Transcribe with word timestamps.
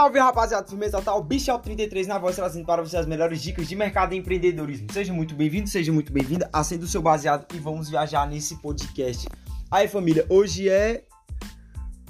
Salve 0.00 0.18
rapaziada, 0.18 0.66
firmeza 0.66 0.96
total, 0.96 1.22
Bichel 1.22 1.58
33 1.58 2.06
na 2.06 2.16
voz 2.16 2.34
trazendo 2.34 2.64
para 2.64 2.80
vocês 2.80 3.02
as 3.02 3.06
melhores 3.06 3.42
dicas 3.42 3.68
de 3.68 3.76
mercado 3.76 4.14
e 4.14 4.16
empreendedorismo. 4.16 4.90
Seja 4.90 5.12
muito 5.12 5.34
bem-vindo, 5.34 5.68
seja 5.68 5.92
muito 5.92 6.10
bem-vinda, 6.10 6.48
acenda 6.54 6.86
o 6.86 6.88
seu 6.88 7.02
baseado 7.02 7.44
e 7.54 7.58
vamos 7.58 7.90
viajar 7.90 8.26
nesse 8.26 8.56
podcast. 8.62 9.28
Aí 9.70 9.88
família, 9.88 10.24
hoje 10.30 10.70
é 10.70 11.04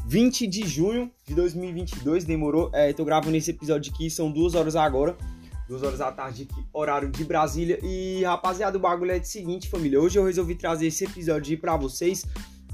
20 0.07 0.47
de 0.47 0.69
junho 0.69 1.11
de 1.27 1.35
2022, 1.35 2.23
demorou, 2.23 2.71
é, 2.73 2.93
tô 2.93 3.05
gravando 3.05 3.37
esse 3.37 3.51
episódio 3.51 3.93
aqui, 3.93 4.09
são 4.09 4.31
duas 4.31 4.55
horas 4.55 4.77
agora, 4.77 5.17
duas 5.67 5.83
horas 5.83 5.99
da 5.99 6.13
tarde 6.13 6.47
aqui, 6.49 6.65
horário 6.73 7.11
de 7.11 7.25
Brasília. 7.25 7.81
E 7.83 8.23
rapaziada, 8.23 8.79
o 8.79 8.81
bagulho 8.81 9.11
é 9.11 9.19
o 9.19 9.25
seguinte 9.25 9.69
família, 9.69 10.01
hoje 10.01 10.17
eu 10.17 10.25
resolvi 10.25 10.55
trazer 10.55 10.87
esse 10.87 11.07
episódio 11.07 11.59
pra 11.59 11.77
vocês, 11.77 12.25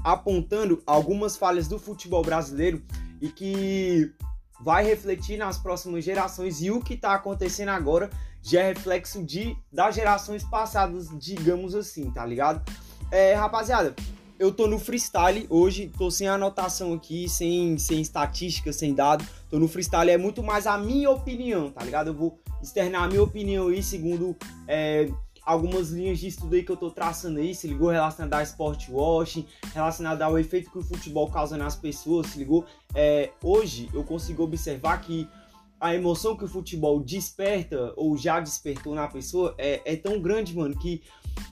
apontando 0.03 0.79
algumas 0.85 1.35
falhas 1.35 1.67
do 1.67 1.79
futebol 1.79 2.21
brasileiro 2.21 2.83
e 3.19 3.29
que 3.29 4.13
vai 4.59 4.83
refletir 4.83 5.37
nas 5.37 5.57
próximas 5.57 6.03
gerações 6.03 6.61
e 6.61 6.71
o 6.71 6.81
que 6.81 6.93
está 6.93 7.13
acontecendo 7.13 7.69
agora 7.69 8.09
já 8.41 8.61
é 8.61 8.67
reflexo 8.69 9.23
de 9.23 9.57
das 9.71 9.95
gerações 9.95 10.43
passadas, 10.43 11.09
digamos 11.19 11.75
assim, 11.75 12.09
tá 12.11 12.25
ligado? 12.25 12.61
É, 13.11 13.33
rapaziada, 13.33 13.95
eu 14.39 14.51
tô 14.51 14.67
no 14.67 14.77
freestyle 14.77 15.47
hoje, 15.49 15.91
tô 15.97 16.11
sem 16.11 16.27
anotação 16.27 16.93
aqui, 16.93 17.27
sem, 17.27 17.77
sem 17.77 18.01
estatística, 18.01 18.71
sem 18.71 18.93
dado. 18.93 19.25
Tô 19.49 19.57
no 19.57 19.67
freestyle, 19.67 20.11
é 20.11 20.17
muito 20.17 20.43
mais 20.43 20.67
a 20.67 20.77
minha 20.77 21.09
opinião, 21.09 21.71
tá 21.71 21.83
ligado? 21.83 22.07
Eu 22.07 22.13
vou 22.13 22.39
externar 22.61 23.03
a 23.03 23.07
minha 23.07 23.23
opinião 23.23 23.67
aí, 23.67 23.81
segundo 23.81 24.35
é, 24.67 25.09
algumas 25.47 25.91
linhas 25.91 26.19
de 26.19 26.27
estudo 26.27 26.55
aí 26.55 26.61
que 26.61 26.69
eu 26.69 26.75
tô 26.75 26.91
traçando 26.91 27.39
aí, 27.39 27.55
se 27.55 27.67
ligou? 27.67 27.89
Relacionado 27.89 28.33
ao 28.33 28.41
sport 28.41 28.89
washing, 28.89 29.45
relacionado 29.73 30.21
ao 30.21 30.37
efeito 30.37 30.69
que 30.69 30.77
o 30.77 30.83
futebol 30.83 31.31
causa 31.31 31.55
nas 31.55 31.73
pessoas, 31.73 32.27
se 32.27 32.37
ligou? 32.37 32.65
É, 32.93 33.31
hoje 33.41 33.89
eu 33.93 34.03
consigo 34.03 34.43
observar 34.43 34.99
que 34.99 35.25
a 35.79 35.95
emoção 35.95 36.35
que 36.35 36.43
o 36.43 36.49
futebol 36.49 36.99
desperta 36.99 37.93
ou 37.95 38.17
já 38.17 38.41
despertou 38.41 38.93
na 38.93 39.07
pessoa 39.07 39.55
é, 39.57 39.81
é 39.85 39.95
tão 39.95 40.19
grande, 40.21 40.53
mano, 40.53 40.77
que 40.77 41.01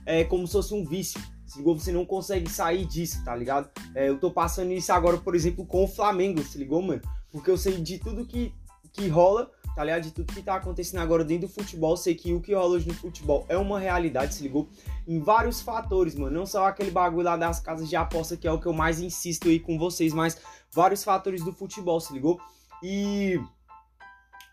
é 0.06 0.26
como 0.26 0.46
se 0.46 0.52
fosse 0.52 0.74
um 0.74 0.84
vício. 0.84 1.22
Se 1.46 1.60
ligou? 1.60 1.80
Você 1.80 1.94
não 1.94 2.06
consegue 2.06 2.50
sair 2.50 2.86
disso, 2.86 3.24
tá 3.24 3.34
ligado? 3.34 3.70
É, 3.94 4.10
eu 4.10 4.20
tô 4.20 4.30
passando 4.30 4.74
isso 4.74 4.92
agora, 4.92 5.16
por 5.18 5.36
exemplo, 5.36 5.66
com 5.66 5.86
o 5.86 5.88
Flamengo, 5.88 6.44
se 6.44 6.58
ligou, 6.58 6.82
mano? 6.82 7.02
Porque 7.32 7.50
eu 7.50 7.58
sei 7.58 7.80
de 7.80 7.98
tudo 7.98 8.26
que, 8.26 8.54
que 8.92 9.08
rola 9.08 9.50
tá 9.76 9.84
ligado? 9.84 10.04
De 10.04 10.12
tudo 10.12 10.34
que 10.34 10.42
tá 10.42 10.56
acontecendo 10.56 11.02
agora 11.02 11.24
dentro 11.24 11.48
do 11.48 11.54
futebol, 11.54 11.98
sei 11.98 12.16
que 12.16 12.34
o 12.34 12.40
que 12.40 12.56
rola 12.56 12.76
hoje 12.76 12.88
no 12.88 12.94
futebol 12.94 13.46
é 13.50 13.58
uma 13.58 13.78
realidade, 13.78 14.34
se 14.34 14.44
ligou? 14.44 14.70
Em 15.06 15.20
vários 15.20 15.62
fatores, 15.62 16.16
mano. 16.16 16.36
Não 16.36 16.46
só 16.46 16.66
aquele 16.66 16.92
bagulho 16.92 17.26
lá 17.26 17.36
das 17.36 17.60
casas 17.60 17.90
de 17.90 17.96
aposta, 17.96 18.38
que 18.38 18.48
é 18.48 18.52
o 18.52 18.60
que 18.60 18.66
eu 18.66 18.74
mais 18.74 19.02
insisto 19.02 19.50
aí 19.50 19.60
com 19.60 19.78
vocês, 19.78 20.14
mas 20.14 20.40
vários 20.74 21.04
fatores 21.04 21.44
do 21.44 21.52
futebol, 21.52 22.00
se 22.00 22.14
ligou? 22.14 22.40
E 22.82 23.38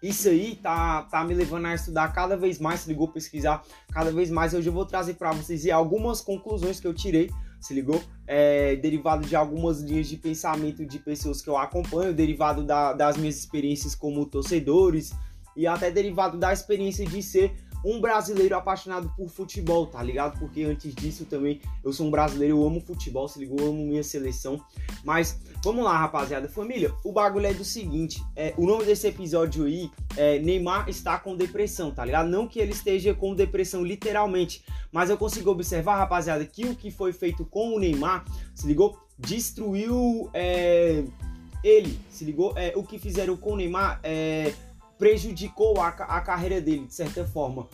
isso 0.03 0.29
aí 0.29 0.57
tá, 0.57 1.03
tá 1.03 1.23
me 1.23 1.33
levando 1.33 1.67
a 1.67 1.75
estudar 1.75 2.13
cada 2.13 2.37
vez 2.37 2.59
mais, 2.59 2.81
se 2.81 2.89
ligou? 2.89 3.07
Pesquisar 3.07 3.63
cada 3.93 4.11
vez 4.11 4.31
mais. 4.31 4.53
Hoje 4.53 4.69
eu 4.69 4.73
vou 4.73 4.85
trazer 4.85 5.15
para 5.15 5.31
vocês 5.31 5.69
algumas 5.69 6.21
conclusões 6.21 6.81
que 6.81 6.87
eu 6.87 6.93
tirei 6.93 7.31
se 7.63 7.75
ligou? 7.75 8.03
É, 8.27 8.77
derivado 8.77 9.27
de 9.27 9.37
algumas 9.37 9.81
linhas 9.81 10.09
de 10.09 10.17
pensamento 10.17 10.85
de 10.85 10.99
pessoas 10.99 11.41
que 11.41 11.49
eu 11.49 11.57
acompanho, 11.57 12.13
derivado 12.13 12.65
da, 12.65 12.93
das 12.93 13.17
minhas 13.17 13.37
experiências 13.37 13.95
como 13.95 14.27
torcedores 14.27 15.13
e 15.57 15.67
até 15.67 15.91
derivado 15.91 16.39
da 16.39 16.53
experiência 16.53 17.07
de 17.07 17.23
ser 17.23 17.55
um 17.85 18.01
brasileiro 18.01 18.57
apaixonado 18.57 19.13
por 19.17 19.29
futebol, 19.29 19.87
tá 19.87 20.03
ligado? 20.03 20.39
Porque 20.39 20.63
antes 20.63 20.95
disso 20.95 21.25
também 21.25 21.61
eu 21.85 21.93
sou 21.93 22.07
um 22.07 22.11
brasileiro, 22.11 22.59
eu 22.59 22.67
amo 22.67 22.81
futebol, 22.81 23.29
se 23.29 23.39
ligou? 23.39 23.59
Eu 23.59 23.69
amo 23.69 23.87
minha 23.87 24.03
seleção. 24.03 24.61
Mas 25.05 25.41
vamos 25.63 25.85
lá, 25.85 25.97
rapaziada. 25.97 26.49
Família, 26.49 26.93
o 27.05 27.13
bagulho 27.13 27.47
é 27.47 27.55
do 27.55 27.65
seguinte: 27.65 28.23
é, 28.37 28.55
o 28.57 28.67
nome 28.67 28.85
desse 28.85 29.07
episódio 29.07 29.65
aí 29.65 29.91
é 30.17 30.39
Neymar 30.39 30.89
está 30.89 31.19
com 31.19 31.37
depressão, 31.37 31.91
tá 31.91 32.05
ligado? 32.05 32.29
Não 32.29 32.47
que 32.47 32.61
ele 32.61 32.73
esteja 32.73 33.15
com 33.15 33.35
depressão 33.35 33.85
literalmente, 33.85 34.65
mas 34.91 35.11
eu 35.11 35.17
consigo 35.17 35.51
observar, 35.51 35.97
rapaziada, 35.97 36.45
que 36.45 36.65
o 36.65 36.77
que 36.77 36.91
foi 36.91 37.13
feito 37.13 37.45
com 37.45 37.75
o 37.75 37.79
Neymar, 37.79 38.25
se 38.55 38.67
ligou? 38.67 38.99
Destruiu 39.19 40.31
é, 40.33 41.05
ele, 41.63 41.99
se 42.11 42.25
ligou? 42.25 42.53
É, 42.57 42.73
o 42.77 42.83
que 42.83 42.99
fizeram 42.99 43.37
com 43.37 43.53
o 43.53 43.57
Neymar 43.57 44.01
é 44.03 44.53
prejudicou 45.03 45.81
a, 45.81 45.89
a 45.89 46.21
carreira 46.21 46.61
dele, 46.61 46.87
de 46.87 46.95
certa 46.95 47.25
forma. 47.25 47.67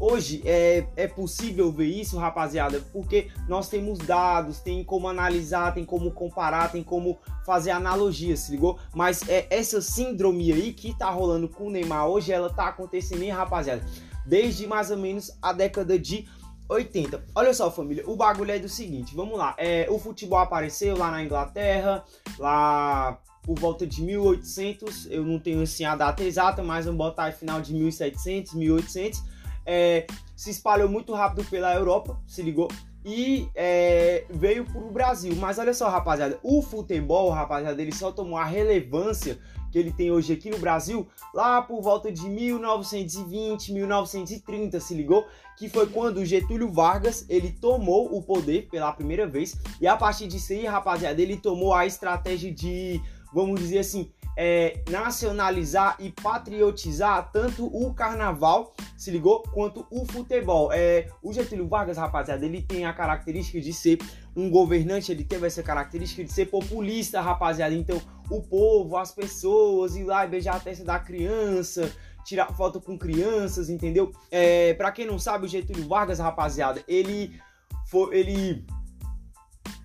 Hoje 0.00 0.42
é, 0.44 0.86
é 0.96 1.06
possível 1.06 1.70
ver 1.70 1.86
isso, 1.86 2.18
rapaziada, 2.18 2.80
porque 2.92 3.30
nós 3.48 3.68
temos 3.68 3.98
dados, 3.98 4.58
tem 4.58 4.82
como 4.82 5.08
analisar, 5.08 5.72
tem 5.72 5.84
como 5.84 6.10
comparar, 6.10 6.72
tem 6.72 6.82
como 6.82 7.16
fazer 7.46 7.70
analogia, 7.70 8.36
se 8.36 8.50
ligou? 8.50 8.78
Mas 8.92 9.28
é 9.28 9.46
essa 9.50 9.80
síndrome 9.80 10.52
aí 10.52 10.72
que 10.72 10.98
tá 10.98 11.08
rolando 11.10 11.48
com 11.48 11.68
o 11.68 11.70
Neymar 11.70 12.08
hoje, 12.08 12.32
ela 12.32 12.50
tá 12.50 12.68
acontecendo, 12.68 13.22
hein, 13.22 13.30
rapaziada? 13.30 13.84
Desde 14.26 14.66
mais 14.66 14.90
ou 14.90 14.96
menos 14.96 15.30
a 15.40 15.52
década 15.52 15.96
de 15.96 16.26
80. 16.68 17.24
Olha 17.32 17.54
só, 17.54 17.70
família, 17.70 18.02
o 18.06 18.16
bagulho 18.16 18.50
é 18.50 18.58
do 18.58 18.68
seguinte, 18.68 19.14
vamos 19.14 19.38
lá. 19.38 19.54
É, 19.56 19.86
o 19.88 19.98
futebol 19.98 20.40
apareceu 20.40 20.96
lá 20.96 21.10
na 21.10 21.22
Inglaterra, 21.22 22.04
lá 22.38 23.20
por 23.42 23.58
volta 23.58 23.86
de 23.86 24.02
1800, 24.02 25.06
eu 25.10 25.22
não 25.22 25.38
tenho 25.38 25.62
assim 25.62 25.84
a 25.84 25.94
data 25.94 26.24
exata, 26.24 26.62
mas 26.62 26.86
vamos 26.86 26.98
botar 26.98 27.30
final 27.32 27.60
de 27.60 27.74
1700, 27.74 28.54
1800, 28.54 29.22
é, 29.66 30.06
se 30.36 30.50
espalhou 30.50 30.88
muito 30.88 31.12
rápido 31.12 31.44
pela 31.48 31.74
Europa, 31.74 32.20
se 32.26 32.42
ligou? 32.42 32.68
E 33.04 33.48
é, 33.54 34.24
veio 34.30 34.64
para 34.64 34.80
o 34.80 34.90
Brasil. 34.90 35.34
Mas 35.36 35.58
olha 35.58 35.74
só, 35.74 35.88
rapaziada, 35.90 36.38
o 36.42 36.62
futebol, 36.62 37.30
rapaziada, 37.30 37.80
ele 37.80 37.94
só 37.94 38.10
tomou 38.10 38.38
a 38.38 38.44
relevância 38.44 39.38
que 39.70 39.78
ele 39.78 39.92
tem 39.92 40.10
hoje 40.10 40.32
aqui 40.32 40.48
no 40.48 40.58
Brasil 40.58 41.06
lá 41.34 41.60
por 41.60 41.82
volta 41.82 42.10
de 42.10 42.22
1920, 42.30 43.72
1930, 43.72 44.78
se 44.78 44.94
ligou? 44.94 45.26
Que 45.58 45.68
foi 45.68 45.88
quando 45.88 46.24
Getúlio 46.24 46.70
Vargas 46.70 47.26
ele 47.28 47.50
tomou 47.50 48.16
o 48.16 48.22
poder 48.22 48.68
pela 48.70 48.92
primeira 48.92 49.26
vez 49.26 49.58
e 49.80 49.86
a 49.86 49.96
partir 49.96 50.28
disso 50.28 50.52
aí, 50.52 50.64
rapaziada, 50.64 51.20
ele 51.20 51.36
tomou 51.36 51.74
a 51.74 51.84
estratégia 51.84 52.54
de 52.54 53.02
vamos 53.34 53.58
dizer 53.58 53.80
assim, 53.80 54.08
é, 54.36 54.82
nacionalizar 54.88 55.96
e 55.98 56.10
patriotizar 56.10 57.30
tanto 57.32 57.66
o 57.66 57.94
carnaval, 57.94 58.74
se 58.96 59.10
ligou, 59.10 59.42
quanto 59.42 59.86
o 59.90 60.04
futebol. 60.04 60.72
É, 60.72 61.08
o 61.22 61.32
Getúlio 61.32 61.68
Vargas, 61.68 61.96
rapaziada, 61.96 62.44
ele 62.44 62.62
tem 62.62 62.84
a 62.84 62.92
característica 62.92 63.60
de 63.60 63.72
ser 63.72 63.98
um 64.36 64.50
governante, 64.50 65.12
ele 65.12 65.24
teve 65.24 65.46
essa 65.46 65.62
característica 65.62 66.24
de 66.24 66.32
ser 66.32 66.46
populista, 66.46 67.20
rapaziada. 67.20 67.74
Então, 67.74 68.00
o 68.30 68.42
povo, 68.42 68.96
as 68.96 69.12
pessoas, 69.12 69.94
ir 69.96 70.04
lá 70.04 70.24
e 70.24 70.28
beijar 70.28 70.56
a 70.56 70.60
testa 70.60 70.84
da 70.84 70.98
criança, 70.98 71.92
tirar 72.24 72.52
foto 72.54 72.80
com 72.80 72.98
crianças, 72.98 73.68
entendeu? 73.70 74.10
É, 74.30 74.74
pra 74.74 74.90
quem 74.90 75.06
não 75.06 75.18
sabe, 75.18 75.46
o 75.46 75.48
Getúlio 75.48 75.86
Vargas, 75.86 76.18
rapaziada, 76.18 76.82
ele 76.88 77.38
foi, 77.86 78.16
ele 78.16 78.66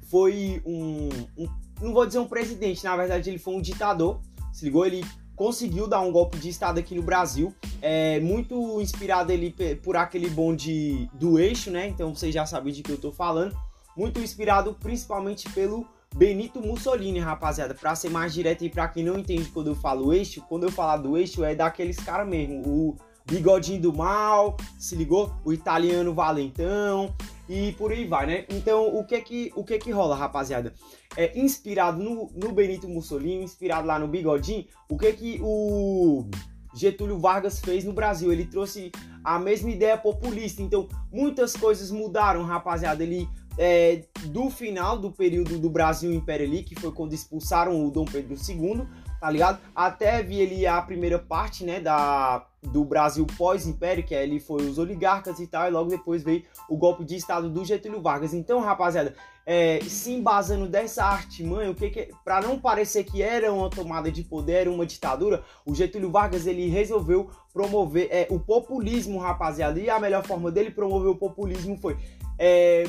foi 0.10 0.62
um, 0.66 1.10
um 1.38 1.48
não 1.82 1.94
vou 1.94 2.06
dizer 2.06 2.20
um 2.20 2.28
presidente, 2.28 2.84
na 2.84 2.96
verdade 2.96 3.30
ele 3.30 3.40
foi 3.40 3.56
um 3.56 3.62
ditador, 3.62 4.20
se 4.60 4.66
ligou? 4.66 4.86
Ele 4.86 5.06
conseguiu 5.36 5.88
dar 5.88 6.02
um 6.02 6.12
golpe 6.12 6.38
de 6.38 6.50
estado 6.50 6.80
aqui 6.80 6.94
no 6.94 7.02
Brasil, 7.02 7.54
é 7.82 8.20
muito 8.20 8.82
inspirado 8.82 9.32
ele 9.32 9.56
por 9.82 9.96
aquele 9.96 10.30
bonde 10.30 11.10
do 11.14 11.40
eixo, 11.40 11.72
né? 11.72 11.88
Então 11.88 12.14
vocês 12.14 12.34
já 12.34 12.46
sabem 12.46 12.74
de 12.74 12.84
que 12.84 12.92
eu 12.92 12.98
tô 12.98 13.10
falando, 13.10 13.58
muito 13.96 14.20
inspirado 14.20 14.76
principalmente 14.80 15.50
pelo 15.52 15.88
Benito 16.14 16.60
Mussolini, 16.60 17.20
rapaziada. 17.20 17.74
Pra 17.74 17.96
ser 17.96 18.10
mais 18.10 18.34
direto 18.34 18.66
e 18.66 18.70
pra 18.70 18.90
quem 18.90 19.04
não 19.04 19.18
entende 19.18 19.50
quando 19.50 19.68
eu 19.68 19.76
falo 19.76 20.14
eixo, 20.14 20.44
quando 20.50 20.64
eu 20.64 20.72
falar 20.72 20.98
do 20.98 21.16
eixo 21.16 21.44
é 21.44 21.56
daqueles 21.56 21.98
caras 21.98 22.28
mesmo, 22.28 22.62
o 22.68 22.98
bigodinho 23.26 23.82
do 23.82 23.94
mal, 23.94 24.58
se 24.78 24.96
ligou? 24.96 25.32
O 25.46 25.54
italiano 25.54 26.14
valentão 26.14 27.16
e 27.50 27.72
por 27.74 27.92
aí 27.92 28.06
vai, 28.06 28.28
né? 28.28 28.46
Então, 28.48 28.96
o 28.96 29.04
que 29.04 29.20
que, 29.22 29.52
o 29.56 29.64
que 29.64 29.80
que 29.80 29.92
rola, 29.92 30.16
rapaziada? 30.16 30.72
É 31.18 31.38
inspirado 31.38 32.02
no, 32.02 32.32
no 32.36 32.52
Benito 32.52 32.88
Mussolini, 32.88 33.44
inspirado 33.44 33.88
lá 33.88 33.98
no 33.98 34.08
Bigodinho, 34.08 34.66
o 34.88 34.96
que 34.96 35.12
que 35.14 35.40
o 35.42 36.30
Getúlio 36.76 37.18
Vargas 37.18 37.60
fez 37.60 37.84
no 37.84 37.92
Brasil? 37.92 38.32
Ele 38.32 38.46
trouxe 38.46 38.92
a 39.24 39.40
mesma 39.40 39.72
ideia 39.72 39.98
populista. 39.98 40.62
Então, 40.62 40.88
muitas 41.12 41.56
coisas 41.56 41.90
mudaram, 41.90 42.44
rapaziada. 42.44 43.02
Ele 43.02 43.28
é, 43.58 44.04
do 44.26 44.50
final 44.52 44.98
do 44.98 45.12
período 45.12 45.58
do 45.58 45.70
Brasil 45.72 46.14
Império 46.14 46.46
ali, 46.46 46.64
que 46.64 46.76
foi 46.76 46.92
quando 46.92 47.14
expulsaram 47.14 47.84
o 47.84 47.90
Dom 47.90 48.06
Pedro 48.06 48.36
II, 48.36 48.88
tá 49.20 49.30
ligado? 49.30 49.60
Até 49.76 50.22
vi 50.22 50.42
ali 50.42 50.68
a 50.68 50.82
primeira 50.82 51.18
parte, 51.18 51.66
né, 51.66 51.80
da, 51.80 52.46
do 52.62 52.84
Brasil 52.84 53.26
pós-império, 53.38 54.04
que 54.04 54.14
ali 54.14 54.40
foi 54.40 54.64
os 54.64 54.78
oligarcas 54.78 55.40
e 55.40 55.48
tal, 55.48 55.68
e 55.68 55.72
logo 55.72 55.90
depois 55.90 56.24
veio 56.24 56.44
o 56.70 56.78
golpe 56.78 57.06
de 57.06 57.16
Estado 57.16 57.50
do 57.50 57.64
Getúlio 57.64 58.02
Vargas. 58.02 58.34
Então, 58.34 58.60
rapaziada, 58.60 59.16
é, 59.46 59.80
se 59.82 60.12
embasando 60.12 60.68
dessa 60.68 61.04
artimanha, 61.04 61.72
o 61.72 61.76
que 61.76 61.90
que, 61.90 62.10
para 62.24 62.42
não 62.42 62.60
parecer 62.60 63.04
que 63.04 63.22
era 63.22 63.52
uma 63.52 63.70
tomada 63.70 64.12
de 64.12 64.24
poder, 64.24 64.68
uma 64.68 64.86
ditadura, 64.86 65.44
o 65.66 65.74
Getúlio 65.74 66.12
Vargas 66.12 66.46
ele 66.46 66.70
resolveu 66.70 67.30
promover 67.54 68.08
é, 68.12 68.28
o 68.30 68.40
populismo, 68.40 69.20
rapaziada, 69.20 69.80
e 69.80 69.90
a 69.90 70.00
melhor 70.00 70.26
forma 70.26 70.52
dele 70.52 70.70
promover 70.70 71.10
o 71.10 71.16
populismo 71.16 71.78
foi 71.78 71.98
é, 72.38 72.84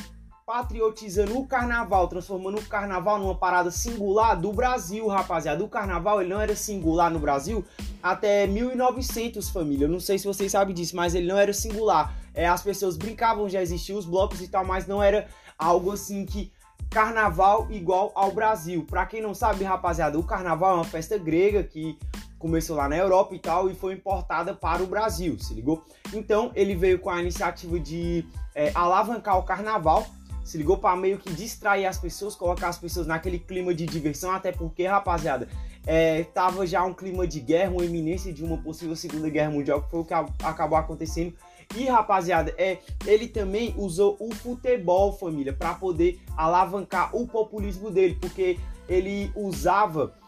patriotizando 0.50 1.38
o 1.38 1.47
carnaval, 1.47 2.08
transformando 2.08 2.58
o 2.58 2.67
carnaval 2.67 3.20
numa 3.20 3.37
parada 3.37 3.70
singular 3.70 4.35
do 4.35 4.52
Brasil, 4.52 5.06
rapaziada. 5.06 5.62
O 5.62 5.69
carnaval 5.69 6.20
ele 6.20 6.31
não 6.31 6.41
era 6.41 6.56
singular 6.56 7.08
no 7.08 7.20
Brasil 7.20 7.64
até 8.02 8.49
1900, 8.49 9.49
família. 9.49 9.85
Eu 9.85 9.88
não 9.88 10.00
sei 10.00 10.19
se 10.19 10.26
vocês 10.26 10.50
sabem 10.50 10.75
disso, 10.75 10.97
mas 10.97 11.14
ele 11.14 11.29
não 11.29 11.38
era 11.38 11.52
singular. 11.52 12.12
É, 12.35 12.49
as 12.49 12.64
pessoas 12.64 12.97
brincavam, 12.97 13.49
já 13.49 13.62
existiam 13.62 13.97
os 13.97 14.05
blocos 14.05 14.43
e 14.43 14.49
tal, 14.49 14.64
mas 14.64 14.88
não 14.88 15.00
era 15.00 15.29
algo 15.56 15.93
assim 15.93 16.26
que 16.26 16.50
carnaval 16.91 17.69
igual 17.70 18.11
ao 18.17 18.32
Brasil. 18.32 18.85
Pra 18.91 19.06
quem 19.06 19.23
não 19.23 19.35
sabe, 19.35 19.62
rapaziada, 19.62 20.19
o 20.19 20.25
carnaval 20.25 20.73
é 20.73 20.75
uma 20.79 20.85
festa 20.85 21.17
grega 21.17 21.62
que 21.62 21.97
começou 22.41 22.75
lá 22.75 22.88
na 22.88 22.97
Europa 22.97 23.37
e 23.37 23.38
tal 23.38 23.70
e 23.70 23.75
foi 23.75 23.93
importada 23.93 24.52
para 24.52 24.82
o 24.82 24.87
Brasil, 24.88 25.38
se 25.38 25.55
ligou? 25.55 25.85
Então 26.12 26.50
ele 26.56 26.75
veio 26.75 26.99
com 26.99 27.08
a 27.08 27.20
iniciativa 27.20 27.79
de 27.79 28.26
é, 28.52 28.73
alavancar 28.75 29.38
o 29.38 29.44
carnaval, 29.44 30.05
se 30.50 30.58
ligou 30.58 30.76
para 30.76 30.97
meio 30.97 31.17
que 31.17 31.32
distrair 31.32 31.87
as 31.87 31.97
pessoas, 31.97 32.35
colocar 32.35 32.69
as 32.69 32.76
pessoas 32.76 33.06
naquele 33.06 33.38
clima 33.38 33.73
de 33.73 33.87
diversão, 33.87 34.32
até 34.32 34.50
porque, 34.50 34.85
rapaziada, 34.85 35.49
é, 35.87 36.25
tava 36.25 36.67
já 36.67 36.85
um 36.85 36.93
clima 36.93 37.25
de 37.25 37.38
guerra, 37.38 37.70
uma 37.70 37.85
iminência 37.85 38.32
de 38.32 38.44
uma 38.44 38.58
possível 38.58 38.97
segunda 38.97 39.29
guerra 39.29 39.52
mundial, 39.52 39.81
que 39.81 39.91
foi 39.91 40.00
o 40.00 40.05
que 40.05 40.12
acabou 40.12 40.76
acontecendo. 40.76 41.37
E 41.76 41.87
rapaziada, 41.87 42.52
é, 42.58 42.79
ele 43.06 43.29
também 43.29 43.73
usou 43.76 44.17
o 44.19 44.35
futebol, 44.35 45.12
família, 45.12 45.52
para 45.52 45.75
poder 45.75 46.20
alavancar 46.37 47.14
o 47.14 47.29
populismo 47.29 47.88
dele, 47.88 48.19
porque 48.20 48.58
ele 48.88 49.31
usava 49.37 50.19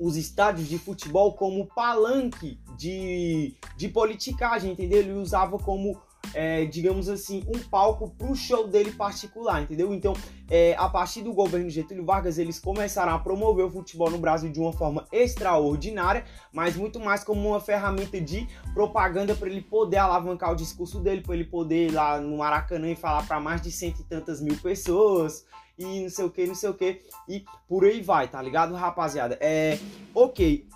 os 0.00 0.16
estádios 0.16 0.68
de 0.68 0.80
futebol 0.80 1.34
como 1.34 1.64
palanque 1.66 2.58
de, 2.76 3.54
de 3.76 3.88
politicagem, 3.88 4.72
entendeu? 4.72 4.98
Ele 4.98 5.12
usava 5.12 5.58
como, 5.60 6.00
é, 6.34 6.64
digamos 6.64 7.08
assim, 7.08 7.44
um 7.48 7.58
palco 7.58 8.10
para 8.10 8.30
o 8.30 8.34
show 8.34 8.66
dele 8.66 8.92
particular, 8.92 9.62
entendeu? 9.62 9.92
Então, 9.94 10.14
é, 10.50 10.74
a 10.78 10.88
partir 10.88 11.22
do 11.22 11.32
governo 11.32 11.68
Getúlio 11.68 12.04
Vargas, 12.04 12.38
eles 12.38 12.58
começaram 12.58 13.12
a 13.12 13.18
promover 13.18 13.64
o 13.64 13.70
futebol 13.70 14.10
no 14.10 14.18
Brasil 14.18 14.50
de 14.50 14.60
uma 14.60 14.72
forma 14.72 15.06
extraordinária, 15.12 16.24
mas 16.52 16.76
muito 16.76 16.98
mais 17.00 17.24
como 17.24 17.48
uma 17.48 17.60
ferramenta 17.60 18.20
de 18.20 18.46
propaganda 18.72 19.34
para 19.34 19.48
ele 19.48 19.62
poder 19.62 19.98
alavancar 19.98 20.52
o 20.52 20.56
discurso 20.56 21.00
dele, 21.00 21.20
para 21.20 21.34
ele 21.34 21.44
poder 21.44 21.88
ir 21.88 21.92
lá 21.92 22.20
no 22.20 22.38
Maracanã 22.38 22.90
e 22.90 22.96
falar 22.96 23.26
para 23.26 23.40
mais 23.40 23.60
de 23.60 23.70
cento 23.70 24.00
e 24.00 24.04
tantas 24.04 24.40
mil 24.40 24.56
pessoas 24.56 25.44
e 25.78 26.02
não 26.02 26.10
sei 26.10 26.24
o 26.24 26.30
que, 26.30 26.46
não 26.46 26.54
sei 26.54 26.70
o 26.70 26.74
que, 26.74 27.02
e 27.28 27.44
por 27.68 27.84
aí 27.84 28.02
vai, 28.02 28.26
tá 28.26 28.42
ligado, 28.42 28.74
rapaziada? 28.74 29.38
É, 29.40 29.78
ok, 30.12 30.66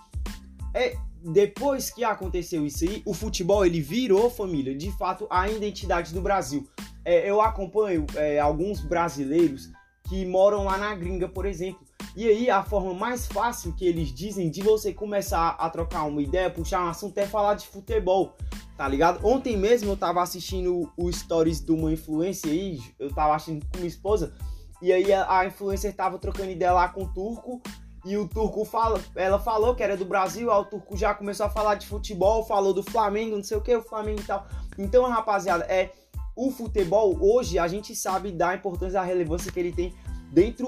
é, 0.72 0.96
depois 1.24 1.90
que 1.90 2.02
aconteceu 2.02 2.66
isso 2.66 2.84
aí, 2.84 3.02
o 3.06 3.14
futebol 3.14 3.64
ele 3.64 3.80
virou 3.80 4.28
família, 4.30 4.74
de 4.74 4.90
fato, 4.92 5.26
a 5.30 5.48
identidade 5.48 6.12
do 6.12 6.20
Brasil. 6.20 6.68
É, 7.04 7.28
eu 7.28 7.40
acompanho 7.40 8.06
é, 8.16 8.38
alguns 8.38 8.80
brasileiros 8.80 9.70
que 10.08 10.24
moram 10.26 10.64
lá 10.64 10.76
na 10.76 10.94
gringa, 10.94 11.28
por 11.28 11.46
exemplo. 11.46 11.80
E 12.14 12.28
aí 12.28 12.50
a 12.50 12.62
forma 12.62 12.92
mais 12.92 13.26
fácil 13.26 13.72
que 13.72 13.86
eles 13.86 14.12
dizem 14.12 14.50
de 14.50 14.62
você 14.62 14.92
começar 14.92 15.50
a 15.50 15.70
trocar 15.70 16.04
uma 16.04 16.20
ideia, 16.20 16.50
puxar 16.50 16.84
um 16.84 16.88
assunto 16.88 17.16
é 17.18 17.26
falar 17.26 17.54
de 17.54 17.66
futebol, 17.66 18.36
tá 18.76 18.86
ligado? 18.86 19.24
Ontem 19.26 19.56
mesmo 19.56 19.92
eu 19.92 19.96
tava 19.96 20.20
assistindo 20.22 20.92
o 20.96 21.10
stories 21.10 21.64
de 21.64 21.72
uma 21.72 21.92
influência 21.92 22.50
aí, 22.50 22.80
eu 22.98 23.14
tava 23.14 23.34
assistindo 23.34 23.64
com 23.66 23.78
minha 23.78 23.88
esposa, 23.88 24.34
e 24.82 24.92
aí 24.92 25.12
a, 25.12 25.38
a 25.38 25.46
influencer 25.46 25.94
tava 25.94 26.18
trocando 26.18 26.50
ideia 26.50 26.72
lá 26.72 26.88
com 26.88 27.04
o 27.04 27.08
turco. 27.08 27.62
E 28.04 28.16
o 28.16 28.26
turco 28.26 28.64
fala, 28.64 29.00
ela 29.14 29.38
falou 29.38 29.74
que 29.74 29.82
era 29.82 29.96
do 29.96 30.04
Brasil, 30.04 30.50
aí 30.50 30.60
o 30.60 30.64
turco 30.64 30.96
já 30.96 31.14
começou 31.14 31.46
a 31.46 31.50
falar 31.50 31.76
de 31.76 31.86
futebol, 31.86 32.44
falou 32.44 32.74
do 32.74 32.82
Flamengo, 32.82 33.36
não 33.36 33.44
sei 33.44 33.56
o 33.56 33.60
que, 33.60 33.74
o 33.76 33.82
Flamengo 33.82 34.20
e 34.20 34.24
tal. 34.24 34.46
Então, 34.76 35.08
rapaziada, 35.08 35.64
é 35.64 35.92
o 36.34 36.50
futebol 36.50 37.16
hoje 37.20 37.58
a 37.58 37.68
gente 37.68 37.94
sabe 37.94 38.32
da 38.32 38.54
importância 38.54 38.94
da 38.94 39.02
relevância 39.02 39.52
que 39.52 39.60
ele 39.60 39.72
tem 39.72 39.94
dentro 40.32 40.66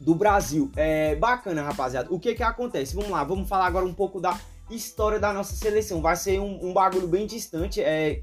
do 0.00 0.14
Brasil. 0.14 0.70
É 0.74 1.14
bacana, 1.14 1.62
rapaziada. 1.62 2.12
O 2.12 2.18
que 2.18 2.34
que 2.34 2.42
acontece? 2.42 2.94
Vamos 2.94 3.10
lá, 3.10 3.22
vamos 3.22 3.48
falar 3.48 3.66
agora 3.66 3.86
um 3.86 3.94
pouco 3.94 4.20
da 4.20 4.38
história 4.70 5.20
da 5.20 5.32
nossa 5.32 5.54
seleção. 5.54 6.02
Vai 6.02 6.16
ser 6.16 6.40
um, 6.40 6.70
um 6.70 6.72
bagulho 6.72 7.06
bem 7.06 7.26
distante. 7.26 7.80
É, 7.80 8.18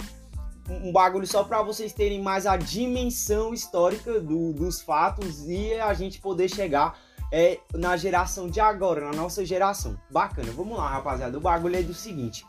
um 0.70 0.92
bagulho 0.92 1.26
só 1.26 1.44
para 1.44 1.62
vocês 1.62 1.94
terem 1.94 2.22
mais 2.22 2.46
a 2.46 2.58
dimensão 2.58 3.54
histórica 3.54 4.20
do, 4.20 4.54
dos 4.54 4.82
fatos 4.82 5.48
e 5.48 5.74
a 5.76 5.94
gente 5.94 6.20
poder 6.20 6.50
chegar 6.50 6.98
é, 7.32 7.60
na 7.74 7.96
geração 7.96 8.48
de 8.48 8.60
agora, 8.60 9.02
na 9.02 9.12
nossa 9.12 9.46
geração. 9.46 10.00
Bacana, 10.10 10.52
vamos 10.52 10.78
lá, 10.78 10.90
rapaziada. 10.90 11.38
O 11.38 11.42
bagulho 11.42 11.76
é 11.76 11.84
do 11.84 11.94
seguinte: 11.94 12.46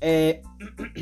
é... 0.00 0.42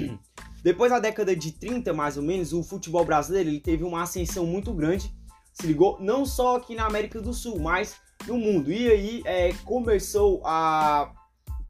depois 0.63 0.91
da 0.91 0.99
década 0.99 1.35
de 1.35 1.53
30, 1.53 1.93
mais 1.93 2.17
ou 2.17 2.23
menos, 2.23 2.53
o 2.53 2.63
futebol 2.63 3.05
brasileiro 3.05 3.49
ele 3.49 3.61
teve 3.61 3.85
uma 3.85 4.03
ascensão 4.03 4.47
muito 4.47 4.73
grande. 4.73 5.13
Se 5.53 5.67
ligou? 5.67 5.99
Não 6.01 6.25
só 6.25 6.57
aqui 6.57 6.75
na 6.75 6.87
América 6.87 7.21
do 7.21 7.35
Sul, 7.35 7.59
mas 7.59 7.97
no 8.27 8.39
mundo. 8.39 8.73
E 8.73 8.89
aí 8.89 9.23
é, 9.25 9.53
começou 9.65 10.41
a 10.45 11.13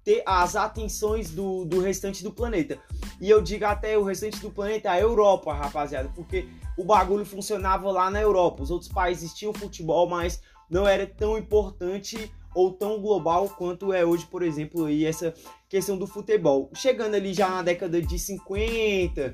ter 0.04 0.22
as 0.26 0.56
atenções 0.56 1.30
do, 1.30 1.64
do 1.64 1.80
restante 1.80 2.22
do 2.22 2.32
planeta. 2.32 2.78
E 3.20 3.30
eu 3.30 3.40
digo 3.40 3.64
até 3.64 3.96
o 3.96 4.02
restante 4.02 4.40
do 4.40 4.50
planeta, 4.50 4.90
a 4.90 5.00
Europa, 5.00 5.54
rapaziada, 5.54 6.10
porque 6.14 6.48
o 6.76 6.84
bagulho 6.84 7.24
funcionava 7.24 7.90
lá 7.90 8.10
na 8.10 8.20
Europa. 8.20 8.62
Os 8.62 8.70
outros 8.70 8.90
países 8.90 9.32
tinham 9.32 9.54
futebol, 9.54 10.08
mas 10.08 10.42
não 10.72 10.88
era 10.88 11.06
tão 11.06 11.36
importante 11.36 12.32
ou 12.54 12.72
tão 12.72 12.98
global 12.98 13.46
quanto 13.50 13.92
é 13.92 14.04
hoje, 14.04 14.26
por 14.26 14.42
exemplo, 14.42 14.86
aí 14.86 15.04
essa 15.04 15.34
questão 15.69 15.98
do 15.98 16.06
futebol. 16.06 16.70
Chegando 16.74 17.14
ali 17.14 17.34
já 17.34 17.48
na 17.50 17.62
década 17.62 18.00
de 18.00 18.19
50, 18.19 19.32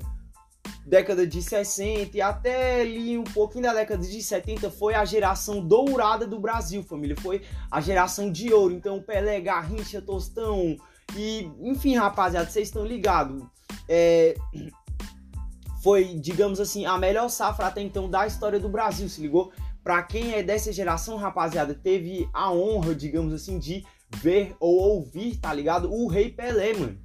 década 0.85 1.25
de 1.25 1.41
60 1.41 2.17
e 2.17 2.21
até 2.21 2.81
ali 2.81 3.17
um 3.17 3.23
pouquinho 3.23 3.63
da 3.63 3.73
década 3.73 4.05
de 4.05 4.21
70 4.21 4.69
foi 4.69 4.93
a 4.93 5.05
geração 5.05 5.65
dourada 5.65 6.27
do 6.27 6.39
Brasil, 6.39 6.83
família. 6.83 7.15
Foi 7.17 7.41
a 7.71 7.79
geração 7.79 8.29
de 8.29 8.53
ouro. 8.53 8.73
Então, 8.73 9.01
Pelé, 9.01 9.39
Garrincha, 9.39 10.01
Tostão 10.01 10.75
e, 11.15 11.49
enfim, 11.61 11.95
rapaziada, 11.95 12.49
vocês 12.49 12.67
estão 12.67 12.85
ligados. 12.85 13.41
É, 13.87 14.35
foi, 15.81 16.15
digamos 16.15 16.59
assim, 16.59 16.85
a 16.85 16.97
melhor 16.97 17.29
safra 17.29 17.67
até 17.67 17.81
então 17.81 18.09
da 18.09 18.27
história 18.27 18.59
do 18.59 18.67
Brasil, 18.67 19.07
se 19.07 19.21
ligou? 19.21 19.53
Pra 19.83 20.03
quem 20.03 20.33
é 20.33 20.43
dessa 20.43 20.71
geração, 20.71 21.17
rapaziada, 21.17 21.73
teve 21.73 22.29
a 22.33 22.51
honra, 22.51 22.93
digamos 22.93 23.33
assim, 23.33 23.57
de 23.57 23.83
ver 24.17 24.55
ou 24.59 24.75
ouvir, 24.75 25.37
tá 25.37 25.53
ligado? 25.53 25.91
O 25.91 26.07
Rei 26.07 26.29
Pelé, 26.29 26.73
mano. 26.73 26.97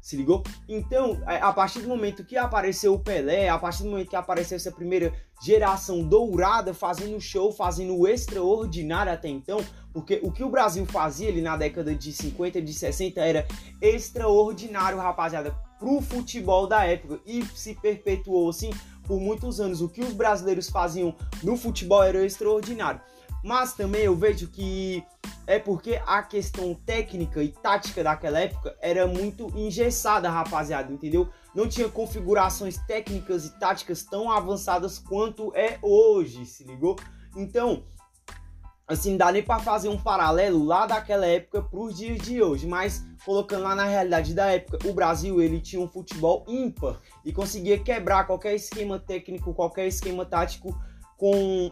Se 0.00 0.16
ligou? 0.16 0.42
Então, 0.66 1.22
é, 1.26 1.36
a 1.36 1.52
partir 1.52 1.80
do 1.82 1.88
momento 1.88 2.24
que 2.24 2.36
apareceu 2.36 2.94
o 2.94 2.98
Pelé, 2.98 3.48
a 3.48 3.58
partir 3.58 3.82
do 3.82 3.90
momento 3.90 4.08
que 4.08 4.16
apareceu 4.16 4.56
essa 4.56 4.72
primeira 4.72 5.12
geração 5.42 6.02
dourada 6.02 6.72
fazendo 6.72 7.20
show, 7.20 7.52
fazendo 7.52 7.96
o 7.96 8.08
extraordinário 8.08 9.12
até 9.12 9.28
então, 9.28 9.62
porque 9.92 10.18
o 10.22 10.32
que 10.32 10.42
o 10.42 10.48
Brasil 10.48 10.86
fazia 10.86 11.28
ali 11.28 11.42
na 11.42 11.56
década 11.56 11.94
de 11.94 12.12
50, 12.12 12.62
de 12.62 12.72
60 12.72 13.20
era 13.20 13.46
extraordinário, 13.80 14.98
rapaziada, 14.98 15.54
pro 15.78 16.00
futebol 16.00 16.66
da 16.66 16.84
época 16.84 17.20
e 17.26 17.44
se 17.54 17.74
perpetuou 17.74 18.48
assim 18.48 18.70
por 19.10 19.18
muitos 19.18 19.60
anos. 19.60 19.80
O 19.80 19.88
que 19.88 20.02
os 20.02 20.12
brasileiros 20.12 20.70
faziam 20.70 21.16
no 21.42 21.56
futebol 21.56 22.00
era 22.00 22.24
extraordinário. 22.24 23.00
Mas 23.42 23.72
também 23.72 24.02
eu 24.02 24.14
vejo 24.14 24.46
que 24.46 25.04
é 25.48 25.58
porque 25.58 26.00
a 26.06 26.22
questão 26.22 26.74
técnica 26.74 27.42
e 27.42 27.48
tática 27.48 28.04
daquela 28.04 28.38
época 28.38 28.76
era 28.80 29.08
muito 29.08 29.48
engessada, 29.56 30.30
rapaziada, 30.30 30.92
entendeu? 30.92 31.28
Não 31.52 31.66
tinha 31.66 31.88
configurações 31.88 32.76
técnicas 32.86 33.46
e 33.46 33.58
táticas 33.58 34.04
tão 34.04 34.30
avançadas 34.30 34.96
quanto 34.96 35.52
é 35.56 35.76
hoje, 35.82 36.46
se 36.46 36.62
ligou? 36.62 36.94
Então, 37.34 37.82
assim, 38.90 39.16
dá 39.16 39.30
nem 39.30 39.42
para 39.42 39.60
fazer 39.60 39.88
um 39.88 39.96
paralelo 39.96 40.64
lá 40.64 40.84
daquela 40.84 41.24
época 41.24 41.62
para 41.62 41.78
os 41.78 41.96
dias 41.96 42.18
de 42.18 42.42
hoje, 42.42 42.66
mas 42.66 43.06
colocando 43.24 43.62
lá 43.62 43.74
na 43.74 43.84
realidade 43.84 44.34
da 44.34 44.46
época, 44.46 44.88
o 44.88 44.92
Brasil 44.92 45.40
ele 45.40 45.60
tinha 45.60 45.80
um 45.80 45.86
futebol 45.86 46.44
ímpar 46.48 46.98
e 47.24 47.32
conseguia 47.32 47.78
quebrar 47.78 48.26
qualquer 48.26 48.54
esquema 48.54 48.98
técnico, 48.98 49.54
qualquer 49.54 49.86
esquema 49.86 50.26
tático 50.26 50.76
com 51.16 51.70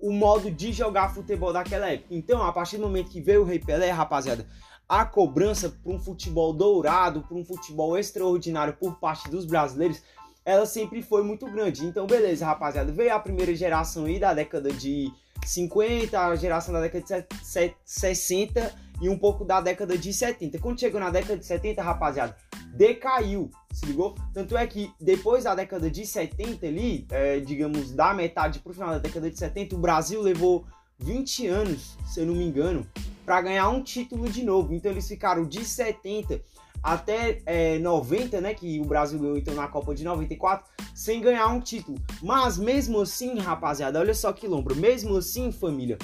o 0.00 0.12
modo 0.12 0.50
de 0.52 0.72
jogar 0.72 1.12
futebol 1.12 1.52
daquela 1.52 1.90
época. 1.90 2.14
Então, 2.14 2.40
a 2.42 2.52
partir 2.52 2.76
do 2.76 2.84
momento 2.84 3.10
que 3.10 3.20
veio 3.20 3.42
o 3.42 3.44
Rei 3.44 3.58
Pelé, 3.58 3.90
rapaziada, 3.90 4.46
a 4.88 5.04
cobrança 5.04 5.68
para 5.68 5.92
um 5.92 5.98
futebol 5.98 6.52
dourado, 6.52 7.22
para 7.22 7.36
um 7.36 7.44
futebol 7.44 7.98
extraordinário 7.98 8.74
por 8.74 9.00
parte 9.00 9.28
dos 9.28 9.44
brasileiros, 9.44 10.00
ela 10.44 10.66
sempre 10.66 11.02
foi 11.02 11.24
muito 11.24 11.46
grande. 11.50 11.84
Então, 11.84 12.06
beleza, 12.06 12.46
rapaziada, 12.46 12.92
veio 12.92 13.12
a 13.14 13.18
primeira 13.18 13.52
geração 13.54 14.04
aí 14.04 14.20
da 14.20 14.32
década 14.32 14.72
de 14.72 15.10
50, 15.44 16.18
a 16.18 16.36
geração 16.36 16.72
da 16.72 16.80
década 16.80 17.04
de 17.04 17.74
60 17.84 18.74
e 19.00 19.08
um 19.08 19.18
pouco 19.18 19.44
da 19.44 19.60
década 19.60 19.98
de 19.98 20.12
70. 20.12 20.58
Quando 20.58 20.78
chegou 20.78 21.00
na 21.00 21.10
década 21.10 21.36
de 21.36 21.44
70, 21.44 21.82
rapaziada, 21.82 22.36
decaiu, 22.74 23.50
se 23.72 23.86
ligou? 23.86 24.14
Tanto 24.32 24.56
é 24.56 24.66
que 24.66 24.92
depois 25.00 25.44
da 25.44 25.54
década 25.54 25.90
de 25.90 26.06
70 26.06 26.66
ali, 26.66 27.06
é, 27.10 27.40
digamos, 27.40 27.92
da 27.92 28.14
metade 28.14 28.60
pro 28.60 28.72
final 28.72 28.90
da 28.90 28.98
década 28.98 29.30
de 29.30 29.38
70, 29.38 29.74
o 29.74 29.78
Brasil 29.78 30.22
levou 30.22 30.64
20 30.98 31.46
anos, 31.48 31.96
se 32.06 32.20
eu 32.20 32.26
não 32.26 32.34
me 32.34 32.44
engano, 32.44 32.86
para 33.24 33.42
ganhar 33.42 33.68
um 33.68 33.82
título 33.82 34.28
de 34.28 34.44
novo. 34.44 34.72
Então 34.72 34.90
eles 34.90 35.08
ficaram 35.08 35.44
de 35.44 35.64
70 35.64 36.40
até 36.82 37.40
é, 37.46 37.78
90, 37.78 38.40
né, 38.40 38.54
que 38.54 38.80
o 38.80 38.84
Brasil 38.84 39.18
ganhou 39.18 39.38
então 39.38 39.54
na 39.54 39.68
Copa 39.68 39.94
de 39.94 40.02
94, 40.02 40.68
sem 40.94 41.20
ganhar 41.20 41.46
um 41.48 41.60
título. 41.60 41.98
Mas 42.20 42.58
mesmo 42.58 43.00
assim, 43.00 43.38
rapaziada, 43.38 44.00
olha 44.00 44.14
só 44.14 44.32
que 44.32 44.48
lombro, 44.48 44.74
mesmo 44.74 45.16
assim, 45.16 45.52
família, 45.52 45.96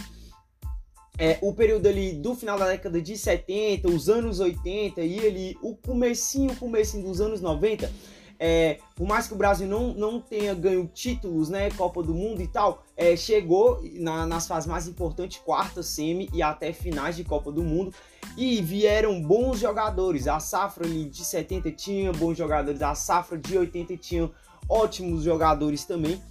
é, 1.18 1.37
o 1.42 1.52
período 1.52 1.88
ali 1.88 2.12
do 2.12 2.35
final 2.35 2.56
da 2.56 2.68
década 2.68 3.02
de 3.02 3.18
70, 3.18 3.88
os 3.88 4.08
anos 4.08 4.38
80 4.38 5.00
e 5.00 5.26
ali 5.26 5.58
o 5.61 5.75
comecinho, 5.75 6.54
comecinho 6.54 7.02
dos 7.02 7.20
anos 7.20 7.40
90, 7.40 7.90
é, 8.38 8.78
por 8.95 9.07
mais 9.07 9.26
que 9.26 9.35
o 9.35 9.37
Brasil 9.37 9.66
não, 9.66 9.92
não 9.95 10.21
tenha 10.21 10.54
ganho 10.54 10.88
títulos, 10.92 11.49
né, 11.49 11.71
Copa 11.71 12.02
do 12.02 12.14
Mundo 12.14 12.40
e 12.40 12.47
tal, 12.47 12.85
é, 12.97 13.16
chegou 13.16 13.80
na, 13.95 14.26
nas 14.26 14.47
fases 14.47 14.68
mais 14.68 14.87
importantes, 14.87 15.38
quarta, 15.45 15.83
semi 15.83 16.28
e 16.33 16.42
até 16.42 16.73
finais 16.73 17.16
de 17.16 17.25
Copa 17.25 17.50
do 17.50 17.64
Mundo, 17.64 17.92
e 18.37 18.62
vieram 18.62 19.21
bons 19.21 19.59
jogadores. 19.59 20.28
A 20.28 20.38
safra 20.38 20.87
de 20.87 21.25
70 21.25 21.73
tinha 21.73 22.12
bons 22.12 22.37
jogadores, 22.37 22.80
a 22.80 22.95
safra 22.95 23.37
de 23.37 23.59
80 23.59 23.97
tinha 23.97 24.30
ótimos 24.68 25.25
jogadores 25.25 25.85
também. 25.85 26.23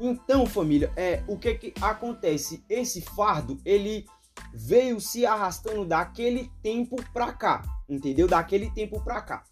Então, 0.00 0.46
família, 0.46 0.92
é 0.96 1.22
o 1.26 1.36
que 1.36 1.54
que 1.54 1.74
acontece? 1.80 2.62
Esse 2.68 3.00
fardo, 3.00 3.58
ele 3.64 4.06
veio 4.52 5.00
se 5.00 5.26
arrastando 5.26 5.84
daquele 5.84 6.50
tempo 6.62 6.96
pra 7.12 7.32
cá, 7.32 7.62
entendeu? 7.88 8.28
Daquele 8.28 8.70
tempo 8.70 9.00
pra 9.02 9.20
cá. 9.20 9.44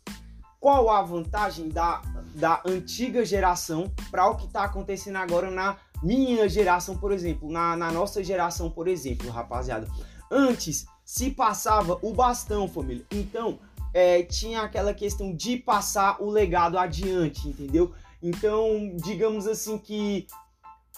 Qual 0.61 0.91
a 0.91 1.03
vantagem 1.03 1.69
da, 1.69 2.03
da 2.35 2.63
antiga 2.65 3.25
geração 3.25 3.93
para 4.11 4.29
o 4.29 4.37
que 4.37 4.47
está 4.47 4.65
acontecendo 4.65 5.17
agora 5.17 5.51
na 5.51 5.77
minha 6.03 6.49
geração, 6.49 6.97
por 6.97 7.13
exemplo, 7.13 7.51
na, 7.51 7.77
na 7.77 7.91
nossa 7.91 8.23
geração, 8.23 8.71
por 8.71 8.89
exemplo, 8.89 9.31
rapaziada? 9.31 9.89
Antes 10.31 10.87
se 11.05 11.31
passava 11.31 11.99
o 12.03 12.13
bastão, 12.13 12.69
família. 12.69 13.05
Então, 13.13 13.59
é, 13.95 14.23
tinha 14.23 14.63
aquela 14.63 14.93
questão 14.93 15.35
de 15.35 15.57
passar 15.57 16.21
o 16.21 16.29
legado 16.29 16.79
adiante, 16.79 17.49
entendeu? 17.49 17.95
Então, 18.23 18.93
digamos 18.97 19.47
assim 19.47 19.79
que 19.79 20.27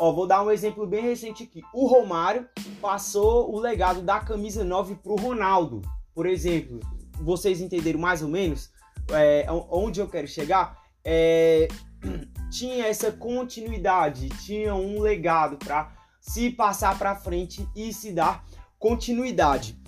Ó, 0.00 0.12
vou 0.12 0.28
dar 0.28 0.44
um 0.44 0.50
exemplo 0.50 0.86
bem 0.86 1.02
recente 1.02 1.42
aqui. 1.42 1.60
O 1.74 1.86
Romário 1.86 2.48
passou 2.80 3.52
o 3.52 3.58
legado 3.58 4.00
da 4.00 4.20
camisa 4.20 4.62
9 4.62 4.94
pro 4.96 5.16
Ronaldo. 5.16 5.82
Por 6.14 6.24
exemplo, 6.24 6.78
vocês 7.20 7.60
entenderam 7.60 7.98
mais 7.98 8.22
ou 8.22 8.28
menos 8.28 8.70
é, 9.10 9.46
onde 9.70 10.00
eu 10.00 10.08
quero 10.08 10.26
chegar? 10.26 10.78
É, 11.04 11.68
tinha 12.50 12.86
essa 12.86 13.10
continuidade, 13.12 14.28
tinha 14.44 14.74
um 14.74 15.00
legado 15.00 15.56
para 15.56 15.92
se 16.20 16.50
passar 16.50 16.98
para 16.98 17.16
frente 17.16 17.66
e 17.74 17.92
se 17.92 18.12
dar 18.12 18.44
continuidade. 18.78 19.78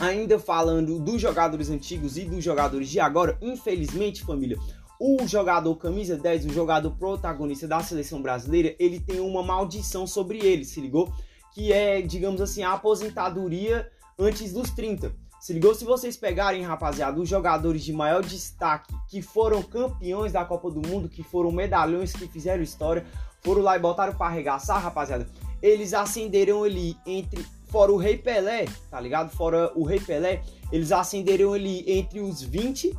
Ainda 0.00 0.38
falando 0.38 0.98
dos 0.98 1.20
jogadores 1.20 1.70
antigos 1.70 2.16
e 2.16 2.24
dos 2.24 2.42
jogadores 2.42 2.88
de 2.88 2.98
agora, 2.98 3.38
infelizmente, 3.40 4.24
família, 4.24 4.58
o 4.98 5.26
jogador 5.26 5.74
camisa 5.76 6.16
10, 6.16 6.46
o 6.46 6.52
jogador 6.52 6.92
protagonista 6.92 7.66
da 7.66 7.80
seleção 7.80 8.22
brasileira, 8.22 8.74
ele 8.78 9.00
tem 9.00 9.20
uma 9.20 9.42
maldição 9.42 10.06
sobre 10.06 10.38
ele, 10.38 10.64
se 10.64 10.80
ligou? 10.80 11.12
Que 11.52 11.72
é, 11.72 12.00
digamos 12.00 12.40
assim, 12.40 12.62
a 12.62 12.72
aposentadoria 12.72 13.90
antes 14.18 14.52
dos 14.52 14.70
30. 14.70 15.12
Se 15.42 15.52
ligou? 15.52 15.74
Se 15.74 15.84
vocês 15.84 16.16
pegarem, 16.16 16.62
rapaziada, 16.62 17.20
os 17.20 17.28
jogadores 17.28 17.82
de 17.82 17.92
maior 17.92 18.22
destaque 18.22 18.94
que 19.08 19.20
foram 19.20 19.60
campeões 19.60 20.30
da 20.30 20.44
Copa 20.44 20.70
do 20.70 20.80
Mundo, 20.80 21.08
que 21.08 21.24
foram 21.24 21.50
medalhões 21.50 22.12
que 22.12 22.28
fizeram 22.28 22.62
história, 22.62 23.04
foram 23.40 23.60
lá 23.60 23.74
e 23.76 23.80
botaram 23.80 24.14
para 24.14 24.28
arregaçar, 24.28 24.80
rapaziada, 24.80 25.26
eles 25.60 25.94
acenderam 25.94 26.62
ali 26.62 26.96
entre 27.04 27.44
fora 27.66 27.90
o 27.90 27.96
Rei 27.96 28.16
Pelé, 28.16 28.66
tá 28.88 29.00
ligado? 29.00 29.30
Fora 29.30 29.72
o 29.74 29.82
Rei 29.82 29.98
Pelé, 29.98 30.44
eles 30.70 30.92
acenderam 30.92 31.54
ali 31.54 31.82
entre 31.90 32.20
os 32.20 32.40
20 32.40 32.96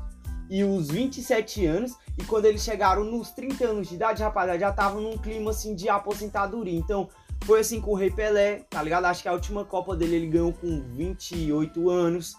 e 0.49 0.65
os 0.65 0.89
27 0.89 1.65
anos. 1.65 1.93
E 2.17 2.25
quando 2.25 2.43
eles 2.43 2.61
chegaram 2.61 3.05
nos 3.05 3.31
30 3.31 3.65
anos 3.65 3.87
de 3.87 3.95
idade, 3.95 4.21
rapaziada, 4.21 4.59
já 4.59 4.69
estavam 4.69 4.99
num 4.99 5.17
clima 5.17 5.51
assim 5.51 5.73
de 5.75 5.87
aposentadoria. 5.87 6.77
Então, 6.77 7.07
foi 7.43 7.59
assim 7.59 7.81
com 7.81 7.91
o 7.91 7.95
Rei 7.95 8.09
Pelé, 8.09 8.65
tá 8.69 8.81
ligado? 8.81 9.05
Acho 9.05 9.21
que 9.21 9.27
a 9.27 9.33
última 9.33 9.65
Copa 9.65 9.95
dele 9.95 10.15
ele 10.15 10.27
ganhou 10.27 10.53
com 10.53 10.81
28 10.81 11.89
anos. 11.89 12.35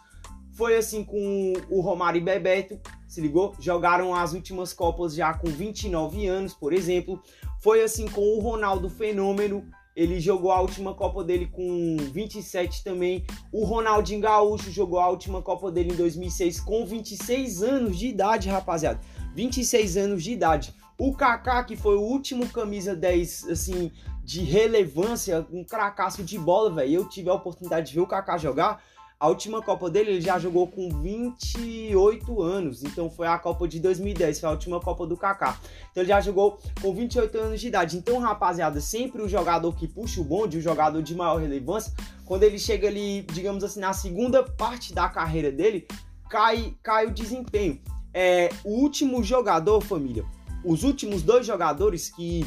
Foi 0.53 0.77
assim 0.77 1.05
com 1.05 1.53
o 1.69 1.81
Romário 1.81 2.19
e 2.19 2.25
Bebeto, 2.25 2.79
se 3.09 3.21
ligou? 3.21 3.55
Jogaram 3.59 4.15
as 4.15 4.33
últimas 4.33 4.73
Copas 4.73 5.15
já 5.15 5.35
com 5.35 5.49
29 5.49 6.27
anos, 6.27 6.55
por 6.55 6.73
exemplo. 6.73 7.21
Foi 7.61 7.83
assim 7.83 8.07
com 8.07 8.21
o 8.21 8.41
Ronaldo 8.41 8.89
Fenômeno, 8.89 9.69
ele 9.97 10.19
jogou 10.19 10.51
a 10.51 10.61
última 10.61 10.93
Copa 10.93 11.23
dele 11.23 11.47
com 11.47 11.97
27 12.13 12.83
também. 12.83 13.25
O 13.53 13.65
Ronaldinho 13.65 14.21
Gaúcho 14.21 14.71
jogou 14.71 14.99
a 14.99 15.09
última 15.09 15.41
Copa 15.41 15.71
dele 15.71 15.93
em 15.93 15.97
2006 15.97 16.61
com 16.61 16.85
26 16.85 17.63
anos 17.63 17.99
de 17.99 18.09
idade, 18.09 18.49
rapaziada. 18.49 19.01
26 19.37 19.97
anos 19.97 20.23
de 20.23 20.33
idade. 20.33 20.75
O 20.99 21.13
Kaká, 21.15 21.63
que 21.65 21.77
foi 21.77 21.97
o 21.97 22.03
último 22.03 22.49
camisa 22.49 22.95
10, 22.95 23.49
assim, 23.51 23.91
de 24.25 24.41
relevância, 24.43 25.47
um 25.53 25.63
cracaço 25.63 26.25
de 26.25 26.39
bola, 26.39 26.71
velho. 26.71 26.95
Eu 26.95 27.09
tive 27.09 27.29
a 27.29 27.35
oportunidade 27.35 27.89
de 27.89 27.95
ver 27.95 28.01
o 28.01 28.07
Kaká 28.07 28.39
jogar. 28.39 28.83
A 29.21 29.29
última 29.29 29.63
Copa 29.63 29.89
dele 29.89 30.13
ele 30.13 30.21
já 30.21 30.39
jogou 30.39 30.67
com 30.67 30.89
28 31.01 32.43
anos, 32.43 32.83
então 32.83 33.09
foi 33.09 33.27
a 33.27 33.39
Copa 33.39 33.69
de 33.69 33.79
2010, 33.79 34.41
foi 34.41 34.49
a 34.49 34.53
última 34.53 34.81
Copa 34.81 35.07
do 35.07 35.17
Kaká. 35.17 35.59
Então 35.91 36.03
ele 36.03 36.09
já 36.09 36.21
jogou 36.21 36.59
com 36.81 36.93
28 36.93 37.39
anos 37.39 37.61
de 37.61 37.69
idade. 37.69 37.97
Então, 37.97 38.19
rapaziada, 38.19 38.81
sempre 38.81 39.23
o 39.23 39.29
jogador 39.29 39.73
que 39.75 39.87
puxa 39.87 40.21
o 40.21 40.25
bonde, 40.25 40.59
o 40.59 40.61
jogador 40.61 41.03
de 41.03 41.15
maior 41.15 41.37
relevância, 41.37 41.93
quando 42.25 42.43
ele 42.43 42.59
chega 42.59 42.89
ali, 42.89 43.23
digamos 43.33 43.63
assim, 43.63 43.81
na 43.81 43.93
segunda 43.93 44.43
parte 44.43 44.93
da 44.93 45.09
carreira 45.09 45.53
dele, 45.53 45.87
cai, 46.29 46.75
cai 46.83 47.07
o 47.07 47.11
desempenho. 47.11 47.81
É, 48.13 48.51
o 48.65 48.81
último 48.81 49.23
jogador, 49.23 49.81
família, 49.81 50.25
os 50.65 50.83
últimos 50.83 51.23
dois 51.23 51.47
jogadores 51.47 52.11
que 52.11 52.45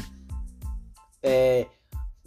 é, 1.22 1.66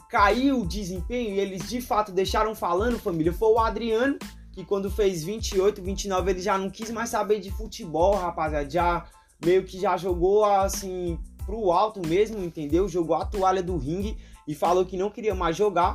caiu 0.10 0.62
o 0.62 0.68
desempenho 0.68 1.36
e 1.36 1.40
eles 1.40 1.70
de 1.70 1.82
fato 1.82 2.12
deixaram 2.12 2.54
falando, 2.54 3.00
família, 3.00 3.32
foi 3.32 3.50
o 3.50 3.60
Adriano, 3.60 4.18
que 4.52 4.66
quando 4.66 4.92
fez 4.92 5.24
28, 5.24 5.82
29, 5.82 6.32
ele 6.32 6.42
já 6.42 6.58
não 6.58 6.70
quis 6.70 6.92
mais 6.92 7.10
saber 7.10 7.40
de 7.40 7.50
futebol, 7.52 8.16
rapaziada. 8.16 8.70
Já 8.70 9.06
meio 9.44 9.64
que 9.64 9.80
já 9.80 9.96
jogou 9.96 10.44
assim 10.44 11.18
pro 11.46 11.72
alto 11.72 12.06
mesmo, 12.06 12.44
entendeu? 12.44 12.88
Jogou 12.88 13.16
a 13.16 13.26
toalha 13.26 13.64
do 13.64 13.78
ringue 13.78 14.18
e 14.48 14.54
falou 14.54 14.86
que 14.86 14.98
não 14.98 15.10
queria 15.10 15.34
mais 15.34 15.56
jogar. 15.56 15.94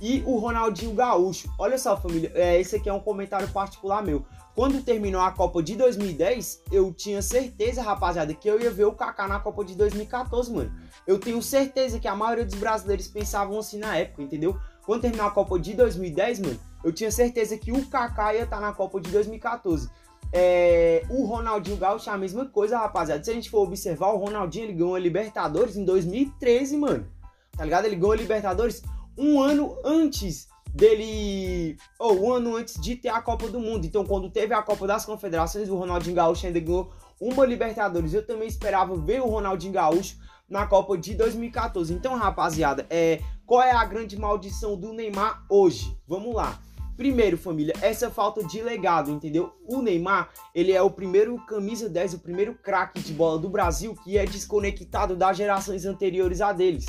E 0.00 0.22
o 0.26 0.36
Ronaldinho 0.38 0.92
Gaúcho. 0.92 1.48
Olha 1.58 1.78
só, 1.78 1.96
família, 1.96 2.30
é, 2.34 2.60
esse 2.60 2.76
aqui 2.76 2.88
é 2.88 2.92
um 2.92 3.00
comentário 3.00 3.48
particular 3.48 4.02
meu. 4.02 4.24
Quando 4.54 4.84
terminou 4.84 5.20
a 5.20 5.32
Copa 5.32 5.60
de 5.60 5.74
2010, 5.74 6.62
eu 6.70 6.92
tinha 6.92 7.20
certeza, 7.20 7.82
rapaziada, 7.82 8.32
que 8.32 8.48
eu 8.48 8.60
ia 8.60 8.70
ver 8.70 8.84
o 8.84 8.92
Kaká 8.92 9.26
na 9.26 9.40
Copa 9.40 9.64
de 9.64 9.74
2014, 9.74 10.52
mano. 10.52 10.72
Eu 11.04 11.18
tenho 11.18 11.42
certeza 11.42 11.98
que 11.98 12.06
a 12.06 12.14
maioria 12.14 12.44
dos 12.44 12.54
brasileiros 12.54 13.08
pensavam 13.08 13.58
assim 13.58 13.78
na 13.78 13.96
época, 13.96 14.22
entendeu? 14.22 14.56
Quando 14.86 15.02
terminou 15.02 15.26
a 15.26 15.30
Copa 15.32 15.58
de 15.58 15.74
2010, 15.74 16.38
mano, 16.38 16.60
eu 16.84 16.92
tinha 16.92 17.10
certeza 17.10 17.58
que 17.58 17.72
o 17.72 17.84
Kaká 17.86 18.32
ia 18.32 18.44
estar 18.44 18.56
tá 18.56 18.62
na 18.62 18.72
Copa 18.72 19.00
de 19.00 19.10
2014. 19.10 19.90
É, 20.32 21.04
o 21.10 21.24
Ronaldinho 21.24 21.76
Gaúcho 21.76 22.08
é 22.08 22.12
a 22.12 22.18
mesma 22.18 22.46
coisa, 22.46 22.78
rapaziada. 22.78 23.24
Se 23.24 23.32
a 23.32 23.34
gente 23.34 23.50
for 23.50 23.62
observar, 23.62 24.12
o 24.12 24.18
Ronaldinho 24.18 24.66
ele 24.66 24.74
ganhou 24.74 24.94
a 24.94 25.00
Libertadores 25.00 25.76
em 25.76 25.84
2013, 25.84 26.76
mano. 26.76 27.08
Tá 27.56 27.64
ligado? 27.64 27.86
Ele 27.86 27.96
ganhou 27.96 28.12
a 28.12 28.16
Libertadores 28.16 28.82
um 29.18 29.42
ano 29.42 29.76
antes 29.84 30.46
dele. 30.74 31.76
Ou 31.98 32.10
oh, 32.10 32.26
um 32.26 32.32
ano 32.32 32.56
antes 32.56 32.80
de 32.80 32.96
ter 32.96 33.08
a 33.08 33.22
Copa 33.22 33.48
do 33.48 33.60
Mundo. 33.60 33.86
Então, 33.86 34.04
quando 34.04 34.28
teve 34.28 34.52
a 34.52 34.62
Copa 34.62 34.86
das 34.86 35.06
Confederações, 35.06 35.68
o 35.68 35.76
Ronaldinho 35.76 36.16
Gaúcho 36.16 36.46
ainda 36.46 36.60
ganhou 36.60 36.92
uma 37.20 37.46
Libertadores. 37.46 38.12
Eu 38.12 38.26
também 38.26 38.48
esperava 38.48 38.96
ver 38.96 39.22
o 39.22 39.28
Ronaldinho 39.28 39.72
Gaúcho 39.72 40.16
na 40.48 40.66
Copa 40.66 40.98
de 40.98 41.14
2014. 41.14 41.94
Então, 41.94 42.16
rapaziada, 42.16 42.86
é, 42.90 43.20
qual 43.46 43.62
é 43.62 43.70
a 43.70 43.84
grande 43.84 44.18
maldição 44.18 44.76
do 44.76 44.92
Neymar 44.92 45.44
hoje? 45.48 45.96
Vamos 46.06 46.34
lá. 46.34 46.58
Primeiro, 46.96 47.36
família, 47.36 47.74
essa 47.82 48.08
falta 48.08 48.44
de 48.44 48.62
legado, 48.62 49.10
entendeu? 49.10 49.52
O 49.66 49.82
Neymar, 49.82 50.28
ele 50.54 50.70
é 50.70 50.80
o 50.80 50.88
primeiro 50.88 51.36
camisa 51.44 51.88
10, 51.88 52.14
o 52.14 52.18
primeiro 52.20 52.54
craque 52.54 53.00
de 53.00 53.12
bola 53.12 53.36
do 53.36 53.48
Brasil 53.48 53.96
que 54.04 54.16
é 54.16 54.24
desconectado 54.24 55.16
das 55.16 55.36
gerações 55.36 55.84
anteriores 55.86 56.40
a 56.40 56.52
deles 56.52 56.86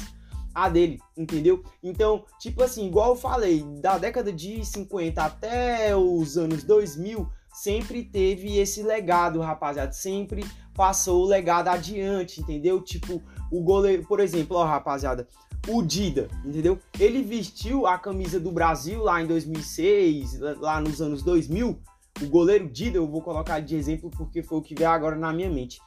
a 0.56 0.70
dele, 0.70 1.00
entendeu? 1.18 1.62
Então, 1.84 2.24
tipo 2.40 2.64
assim, 2.64 2.88
igual 2.88 3.10
eu 3.10 3.16
falei, 3.18 3.62
da 3.82 3.98
década 3.98 4.32
de 4.32 4.64
50 4.64 5.22
até 5.22 5.94
os 5.94 6.38
anos 6.38 6.64
2000, 6.64 7.28
sempre 7.54 8.04
teve 8.06 8.58
esse 8.58 8.82
legado, 8.82 9.42
rapaziada, 9.42 9.92
sempre 9.92 10.46
passou 10.74 11.24
o 11.24 11.28
legado 11.28 11.68
adiante, 11.68 12.40
entendeu? 12.40 12.82
Tipo, 12.82 13.22
o 13.52 13.62
goleiro, 13.62 14.08
por 14.08 14.22
exemplo, 14.22 14.56
ó, 14.56 14.64
rapaziada, 14.64 15.28
o 15.68 15.82
Dida, 15.82 16.30
entendeu? 16.46 16.80
Ele 16.98 17.22
vestiu 17.22 17.86
a 17.86 17.98
camisa 17.98 18.40
do 18.40 18.52
Brasil 18.52 19.04
lá 19.04 19.22
em 19.22 19.28
2006, 19.28 20.40
lá 20.40 20.80
nos 20.80 21.02
anos 21.02 21.22
2000. 21.22 21.78
O 22.22 22.28
goleiro 22.28 22.70
Dida, 22.70 22.98
eu 22.98 23.08
vou 23.08 23.22
colocar 23.22 23.60
de 23.60 23.76
exemplo 23.76 24.10
porque 24.10 24.42
foi 24.42 24.60
o 24.60 24.62
que 24.62 24.74
veio 24.74 24.90
agora 24.90 25.18
na 25.18 25.34
minha 25.34 25.50
mente. 25.50 25.82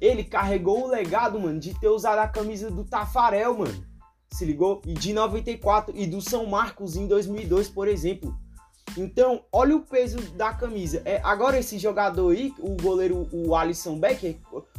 Ele 0.00 0.22
carregou 0.22 0.84
o 0.84 0.88
legado, 0.88 1.40
mano, 1.40 1.58
de 1.58 1.74
ter 1.78 1.88
usado 1.88 2.18
a 2.18 2.28
camisa 2.28 2.70
do 2.70 2.84
Tafarel, 2.84 3.58
mano 3.58 3.91
se 4.32 4.44
ligou? 4.44 4.80
E 4.86 4.94
de 4.94 5.12
94 5.12 5.94
e 5.96 6.06
do 6.06 6.20
São 6.20 6.46
Marcos 6.46 6.96
em 6.96 7.06
2002, 7.06 7.68
por 7.68 7.86
exemplo. 7.86 8.34
Então, 8.96 9.42
olha 9.52 9.76
o 9.76 9.80
peso 9.80 10.18
da 10.32 10.52
camisa. 10.52 11.02
É, 11.04 11.20
agora 11.22 11.58
esse 11.58 11.78
jogador 11.78 12.32
aí, 12.32 12.52
o 12.58 12.76
goleiro, 12.80 13.28
o 13.32 13.54
Alisson 13.54 13.98
Becker, 13.98 14.36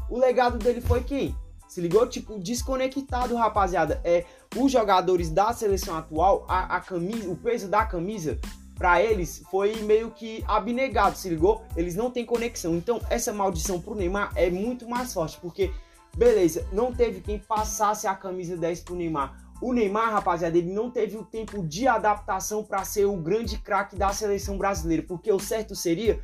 o 0.10 0.18
legado 0.18 0.58
dele 0.58 0.82
foi 0.82 1.04
quem? 1.04 1.36
Se 1.68 1.82
ligou? 1.82 2.08
Tipo, 2.08 2.38
desconectado, 2.38 3.36
rapaziada. 3.36 4.00
É, 4.04 4.26
os 4.56 4.72
jogadores 4.72 5.30
da 5.30 5.52
seleção 5.54 5.96
atual, 5.96 6.46
a, 6.48 6.78
a 6.78 6.82
camisa, 6.82 7.30
o 7.30 7.36
peso 7.36 7.68
da 7.68 7.86
camisa 7.86 8.40
para 8.78 9.02
eles 9.02 9.44
foi 9.50 9.76
meio 9.78 10.12
que 10.12 10.44
abnegado, 10.48 11.18
se 11.18 11.30
ligou? 11.30 11.64
Eles 11.76 11.96
não 11.96 12.12
têm 12.12 12.26
conexão. 12.26 12.76
Então, 12.76 13.02
essa 13.10 13.34
maldição 13.34 13.80
pro 13.80 13.96
Neymar 13.96 14.32
é 14.36 14.50
muito 14.50 14.88
mais 14.88 15.14
forte, 15.14 15.40
porque 15.40 15.72
beleza, 16.16 16.68
não 16.72 16.94
teve 16.94 17.22
quem 17.22 17.40
passasse 17.40 18.08
a 18.08 18.16
camisa 18.16 18.56
10 18.56 18.82
pro 18.82 18.96
Neymar. 18.96 19.43
O 19.64 19.72
Neymar, 19.72 20.12
rapaziada, 20.12 20.58
ele 20.58 20.72
não 20.72 20.92
teve 20.92 21.16
o 21.16 21.24
tempo 21.24 21.66
de 21.66 21.88
adaptação 21.88 22.64
para 22.64 22.84
ser 22.84 23.06
o 23.06 23.16
grande 23.16 23.58
craque 23.58 23.96
da 23.96 24.10
seleção 24.10 24.58
brasileira, 24.58 25.04
porque 25.08 25.32
o 25.32 25.40
certo 25.40 25.74
seria 25.74 26.20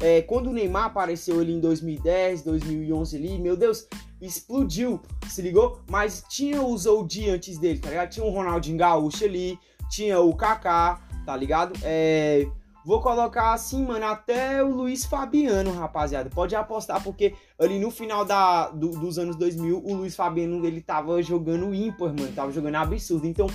é, 0.00 0.22
quando 0.22 0.48
o 0.48 0.52
Neymar 0.52 0.86
apareceu 0.86 1.40
ali 1.40 1.52
em 1.52 1.60
2010, 1.60 2.42
2011 2.42 3.16
ali, 3.16 3.38
meu 3.38 3.56
Deus, 3.56 3.86
explodiu, 4.20 5.00
se 5.28 5.42
ligou? 5.42 5.80
Mas 5.90 6.24
tinha 6.28 6.62
os 6.62 6.86
OG 6.86 7.30
antes 7.30 7.58
dele, 7.58 7.78
tá 7.78 7.90
ligado? 7.90 8.10
Tinha 8.10 8.26
o 8.26 8.30
Ronaldinho 8.30 8.78
Gaúcho 8.78 9.24
ali, 9.24 9.58
tinha 9.90 10.20
o 10.20 10.34
Kaká, 10.34 11.00
tá 11.26 11.36
ligado? 11.36 11.72
É, 11.82 12.46
vou 12.84 13.00
colocar 13.00 13.52
assim, 13.52 13.84
mano, 13.84 14.04
até 14.04 14.62
o 14.62 14.68
Luiz 14.68 15.04
Fabiano, 15.04 15.72
rapaziada. 15.72 16.28
Pode 16.30 16.54
apostar, 16.54 17.02
porque 17.02 17.34
ali 17.58 17.78
no 17.78 17.90
final 17.90 18.24
da, 18.24 18.68
do, 18.68 18.90
dos 18.90 19.18
anos 19.18 19.36
2000, 19.36 19.82
o 19.84 19.94
Luiz 19.94 20.14
Fabiano, 20.14 20.64
ele 20.64 20.80
tava 20.80 21.22
jogando 21.22 21.74
ímpar, 21.74 22.08
mano, 22.08 22.32
tava 22.32 22.52
jogando 22.52 22.76
absurdo. 22.76 23.26
Então, 23.26 23.46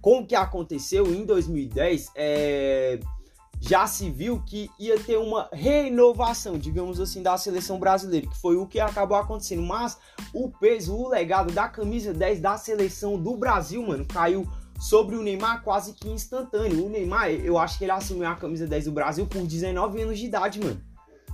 com 0.00 0.20
o 0.20 0.26
que 0.26 0.34
aconteceu 0.34 1.06
em 1.14 1.24
2010, 1.24 2.12
é 2.14 3.00
já 3.60 3.86
se 3.86 4.08
viu 4.08 4.42
que 4.42 4.70
ia 4.78 4.98
ter 4.98 5.18
uma 5.18 5.48
renovação, 5.52 6.56
digamos 6.56 6.98
assim, 6.98 7.22
da 7.22 7.36
seleção 7.36 7.78
brasileira, 7.78 8.26
que 8.26 8.40
foi 8.40 8.56
o 8.56 8.66
que 8.66 8.80
acabou 8.80 9.18
acontecendo. 9.18 9.62
Mas 9.62 9.98
o 10.32 10.48
peso, 10.48 10.96
o 10.96 11.08
legado 11.08 11.52
da 11.52 11.68
camisa 11.68 12.14
10 12.14 12.40
da 12.40 12.56
seleção 12.56 13.18
do 13.18 13.36
Brasil, 13.36 13.86
mano, 13.86 14.06
caiu 14.06 14.48
sobre 14.80 15.14
o 15.14 15.22
Neymar 15.22 15.62
quase 15.62 15.92
que 15.92 16.08
instantâneo. 16.08 16.86
O 16.86 16.88
Neymar, 16.88 17.30
eu 17.30 17.58
acho 17.58 17.76
que 17.76 17.84
ele 17.84 17.92
assumiu 17.92 18.26
a 18.26 18.34
camisa 18.34 18.66
10 18.66 18.86
do 18.86 18.92
Brasil 18.92 19.26
por 19.26 19.46
19 19.46 20.00
anos 20.00 20.18
de 20.18 20.24
idade, 20.24 20.58
mano. 20.58 20.80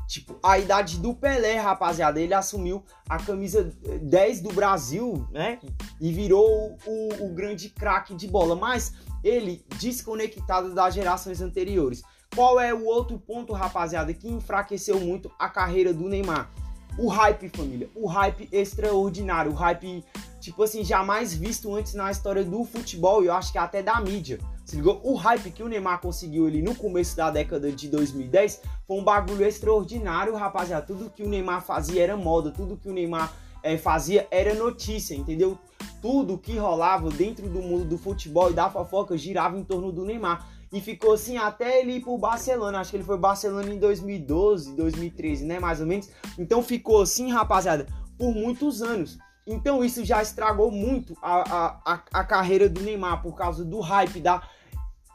Tipo, 0.09 0.39
a 0.43 0.59
idade 0.59 0.99
do 0.99 1.15
Pelé, 1.15 1.57
rapaziada, 1.57 2.21
ele 2.21 2.35
assumiu 2.35 2.85
a 3.09 3.19
camisa 3.19 3.73
10 4.03 4.41
do 4.41 4.53
Brasil, 4.53 5.27
né? 5.33 5.61
E 6.01 6.13
virou 6.13 6.77
o, 6.87 7.25
o 7.25 7.35
grande 7.35 7.71
craque 7.71 8.15
de 8.15 8.29
bola. 8.29 8.55
Mas 8.55 8.95
ele 9.23 9.65
desconectado 9.79 10.75
das 10.75 10.95
gerações 10.95 11.41
anteriores. 11.41 12.03
Qual 12.35 12.61
é 12.61 12.75
o 12.75 12.85
outro 12.85 13.19
ponto, 13.19 13.53
rapaziada, 13.53 14.13
que 14.13 14.29
enfraqueceu 14.29 15.01
muito 15.01 15.31
a 15.39 15.49
carreira 15.49 15.93
do 15.93 16.09
Neymar? 16.09 16.51
O 16.99 17.09
hype, 17.09 17.51
família. 17.51 17.91
O 17.95 18.07
hype 18.07 18.49
extraordinário. 18.51 19.53
O 19.53 19.55
hype, 19.55 20.03
tipo 20.41 20.63
assim, 20.63 20.83
jamais 20.83 21.35
visto 21.35 21.75
antes 21.75 21.93
na 21.93 22.11
história 22.11 22.43
do 22.43 22.65
futebol 22.65 23.23
e 23.23 23.27
eu 23.27 23.35
acho 23.35 23.53
que 23.53 23.59
até 23.59 23.83
da 23.83 24.01
mídia. 24.01 24.39
Se 24.65 24.77
ligou? 24.77 25.01
O 25.05 25.15
hype 25.15 25.51
que 25.51 25.63
o 25.63 25.69
Neymar 25.69 26.01
conseguiu 26.01 26.47
ali 26.47 26.63
no 26.63 26.75
começo 26.75 27.15
da 27.17 27.31
década 27.31 27.71
de 27.71 27.89
2010 27.89 28.63
foi 28.87 28.99
um 28.99 29.05
bagulho 29.05 29.45
extraordinário, 29.45 30.35
rapaziada. 30.35 30.87
Tudo 30.87 31.11
que 31.11 31.23
o 31.23 31.29
Neymar 31.29 31.63
fazia 31.63 32.03
era 32.03 32.17
moda, 32.17 32.51
tudo 32.51 32.77
que 32.77 32.89
o 32.89 32.93
Neymar 32.93 33.33
é, 33.63 33.77
fazia 33.77 34.27
era 34.31 34.55
notícia, 34.55 35.15
entendeu? 35.15 35.59
Tudo 36.01 36.39
que 36.39 36.57
rolava 36.57 37.11
dentro 37.11 37.49
do 37.49 37.61
mundo 37.61 37.85
do 37.85 37.99
futebol 37.99 38.51
e 38.51 38.55
da 38.55 38.71
fofoca 38.71 39.17
girava 39.19 39.59
em 39.59 39.63
torno 39.63 39.93
do 39.93 40.05
Neymar. 40.05 40.49
E 40.73 40.81
ficou 40.81 41.13
assim 41.13 41.37
até 41.37 41.81
ele 41.81 41.93
ir 41.93 42.01
pro 42.01 42.19
Barcelona. 42.19 42.81
Acho 42.81 42.91
que 42.91 42.97
ele 42.97 43.05
foi 43.05 43.17
Barcelona 43.17 43.73
em 43.73 43.79
2012, 43.79 44.75
2013, 44.75 45.45
né? 45.45 45.61
Mais 45.61 45.81
ou 45.81 45.87
menos. 45.87 46.09
Então 46.39 46.63
ficou 46.63 47.03
assim, 47.03 47.31
rapaziada, 47.31 47.87
por 48.19 48.35
muitos 48.35 48.83
anos. 48.83 49.19
Então 49.47 49.85
isso 49.85 50.05
já 50.05 50.21
estragou 50.21 50.73
muito 50.73 51.17
a, 51.23 51.93
a, 51.93 52.03
a, 52.13 52.25
carreira 52.25 52.69
do 52.69 52.81
Neymar 52.81 53.23
por 53.23 53.37
causa 53.37 53.65
do 53.65 53.79
hype, 53.79 54.21
da 54.21 54.43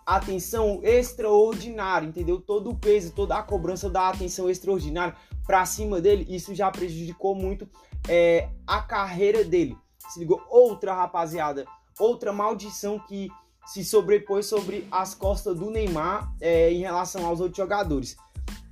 atenção 0.05 0.79
extraordinária, 0.84 2.08
entendeu? 2.08 2.39
Todo 2.39 2.69
o 2.69 2.75
peso, 2.75 3.12
toda 3.12 3.38
a 3.38 3.43
cobrança 3.43 3.89
da 3.89 4.08
atenção 4.08 4.49
extraordinária 4.49 5.15
pra 5.45 5.65
cima 5.65 5.99
dele, 5.99 6.25
isso 6.30 6.56
já 6.56 6.71
prejudicou 6.71 7.36
muito 7.36 7.67
é, 8.08 8.49
a 8.65 8.82
carreira 8.82 9.43
dele. 9.43 9.78
Se 10.10 10.19
ligou? 10.19 10.41
Outra 10.49 10.93
rapaziada, 10.93 11.65
outra 11.99 12.32
maldição 12.32 12.99
que 12.99 13.30
se 13.65 13.84
sobrepôs 13.84 14.45
sobre 14.45 14.88
as 14.91 15.13
costas 15.13 15.58
do 15.58 15.69
Neymar 15.69 16.32
é, 16.39 16.71
em 16.71 16.80
relação 16.80 17.26
aos 17.26 17.39
outros 17.39 17.58
jogadores. 17.58 18.15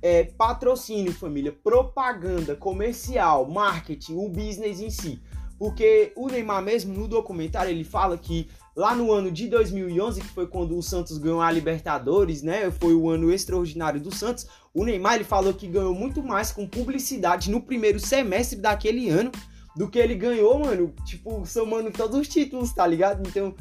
É, 0.02 0.24
patrocínio, 0.24 1.12
família, 1.12 1.52
propaganda, 1.52 2.56
comercial, 2.56 3.48
marketing, 3.48 4.16
o 4.16 4.28
business 4.28 4.80
em 4.80 4.90
si. 4.90 5.20
Porque 5.58 6.12
o 6.16 6.26
Neymar 6.26 6.62
mesmo, 6.62 6.94
no 6.94 7.06
documentário, 7.06 7.70
ele 7.70 7.84
fala 7.84 8.16
que 8.16 8.48
lá 8.74 8.94
no 8.94 9.12
ano 9.12 9.30
de 9.30 9.46
2011, 9.46 10.22
que 10.22 10.28
foi 10.28 10.46
quando 10.46 10.74
o 10.74 10.82
Santos 10.82 11.18
ganhou 11.18 11.42
a 11.42 11.50
Libertadores, 11.50 12.42
né? 12.42 12.70
Foi 12.70 12.94
o 12.94 13.10
ano 13.10 13.30
extraordinário 13.30 14.00
do 14.00 14.14
Santos. 14.14 14.46
O 14.72 14.84
Neymar, 14.84 15.16
ele 15.16 15.24
falou 15.24 15.52
que 15.52 15.66
ganhou 15.66 15.94
muito 15.94 16.22
mais 16.22 16.50
com 16.50 16.66
publicidade 16.66 17.50
no 17.50 17.60
primeiro 17.60 18.00
semestre 18.00 18.58
daquele 18.58 19.10
ano 19.10 19.30
do 19.76 19.88
que 19.88 19.98
ele 19.98 20.14
ganhou, 20.14 20.58
mano, 20.58 20.92
tipo, 21.04 21.44
somando 21.46 21.90
todos 21.90 22.18
os 22.18 22.26
títulos, 22.26 22.72
tá 22.72 22.86
ligado? 22.86 23.28
Então, 23.28 23.54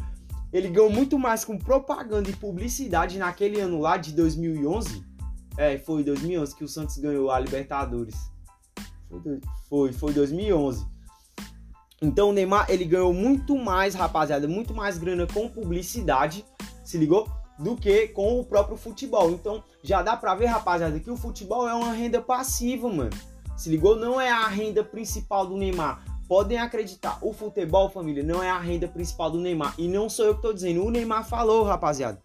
ele 0.51 0.69
ganhou 0.69 0.89
muito 0.89 1.19
mais 1.19 1.45
com 1.45 1.57
propaganda 1.57 2.29
e 2.29 2.35
publicidade 2.35 3.17
naquele 3.17 3.59
ano 3.59 3.79
lá 3.79 3.97
de 3.97 4.13
2011. 4.13 5.03
É, 5.57 5.77
foi 5.77 6.03
2011 6.03 6.55
que 6.55 6.63
o 6.63 6.67
Santos 6.67 6.97
ganhou 6.97 7.29
a 7.29 7.39
Libertadores. 7.39 8.15
Foi, 9.09 9.41
foi, 9.67 9.93
foi 9.93 10.13
2011. 10.13 10.85
Então 12.01 12.29
o 12.29 12.33
Neymar, 12.33 12.65
ele 12.69 12.85
ganhou 12.85 13.13
muito 13.13 13.57
mais, 13.57 13.93
rapaziada, 13.93 14.47
muito 14.47 14.73
mais 14.73 14.97
grana 14.97 15.27
com 15.27 15.49
publicidade, 15.49 16.45
se 16.83 16.97
ligou? 16.97 17.29
Do 17.57 17.75
que 17.75 18.07
com 18.07 18.39
o 18.39 18.45
próprio 18.45 18.77
futebol. 18.77 19.31
Então 19.31 19.63
já 19.83 20.01
dá 20.01 20.15
pra 20.15 20.33
ver, 20.33 20.45
rapaziada, 20.45 20.99
que 20.99 21.11
o 21.11 21.17
futebol 21.17 21.67
é 21.67 21.73
uma 21.73 21.91
renda 21.91 22.21
passiva, 22.21 22.87
mano. 22.89 23.11
Se 23.57 23.69
ligou? 23.69 23.97
Não 23.97 24.19
é 24.19 24.31
a 24.31 24.47
renda 24.47 24.83
principal 24.83 25.45
do 25.45 25.57
Neymar. 25.57 26.01
Podem 26.29 26.59
acreditar, 26.59 27.17
o 27.23 27.33
futebol, 27.33 27.89
família, 27.89 28.21
não 28.21 28.43
é 28.43 28.51
a 28.51 28.59
renda 28.59 28.87
principal 28.87 29.31
do 29.31 29.39
Neymar. 29.39 29.73
E 29.79 29.87
não 29.87 30.07
sou 30.07 30.25
eu 30.25 30.35
que 30.35 30.43
tô 30.43 30.53
dizendo, 30.53 30.85
o 30.85 30.91
Neymar 30.91 31.27
falou, 31.27 31.63
rapaziada. 31.63 32.19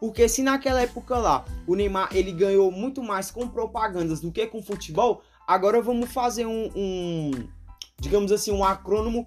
Porque 0.00 0.28
se 0.28 0.42
naquela 0.42 0.82
época 0.82 1.16
lá 1.16 1.44
o 1.64 1.76
Neymar 1.76 2.08
ele 2.12 2.32
ganhou 2.32 2.72
muito 2.72 3.00
mais 3.00 3.30
com 3.30 3.46
propagandas 3.46 4.20
do 4.20 4.32
que 4.32 4.44
com 4.48 4.60
futebol, 4.60 5.22
agora 5.46 5.80
vamos 5.80 6.12
fazer 6.12 6.44
um, 6.44 6.68
um 6.74 7.30
digamos 8.00 8.32
assim, 8.32 8.50
um 8.50 8.64
acrônomo 8.64 9.24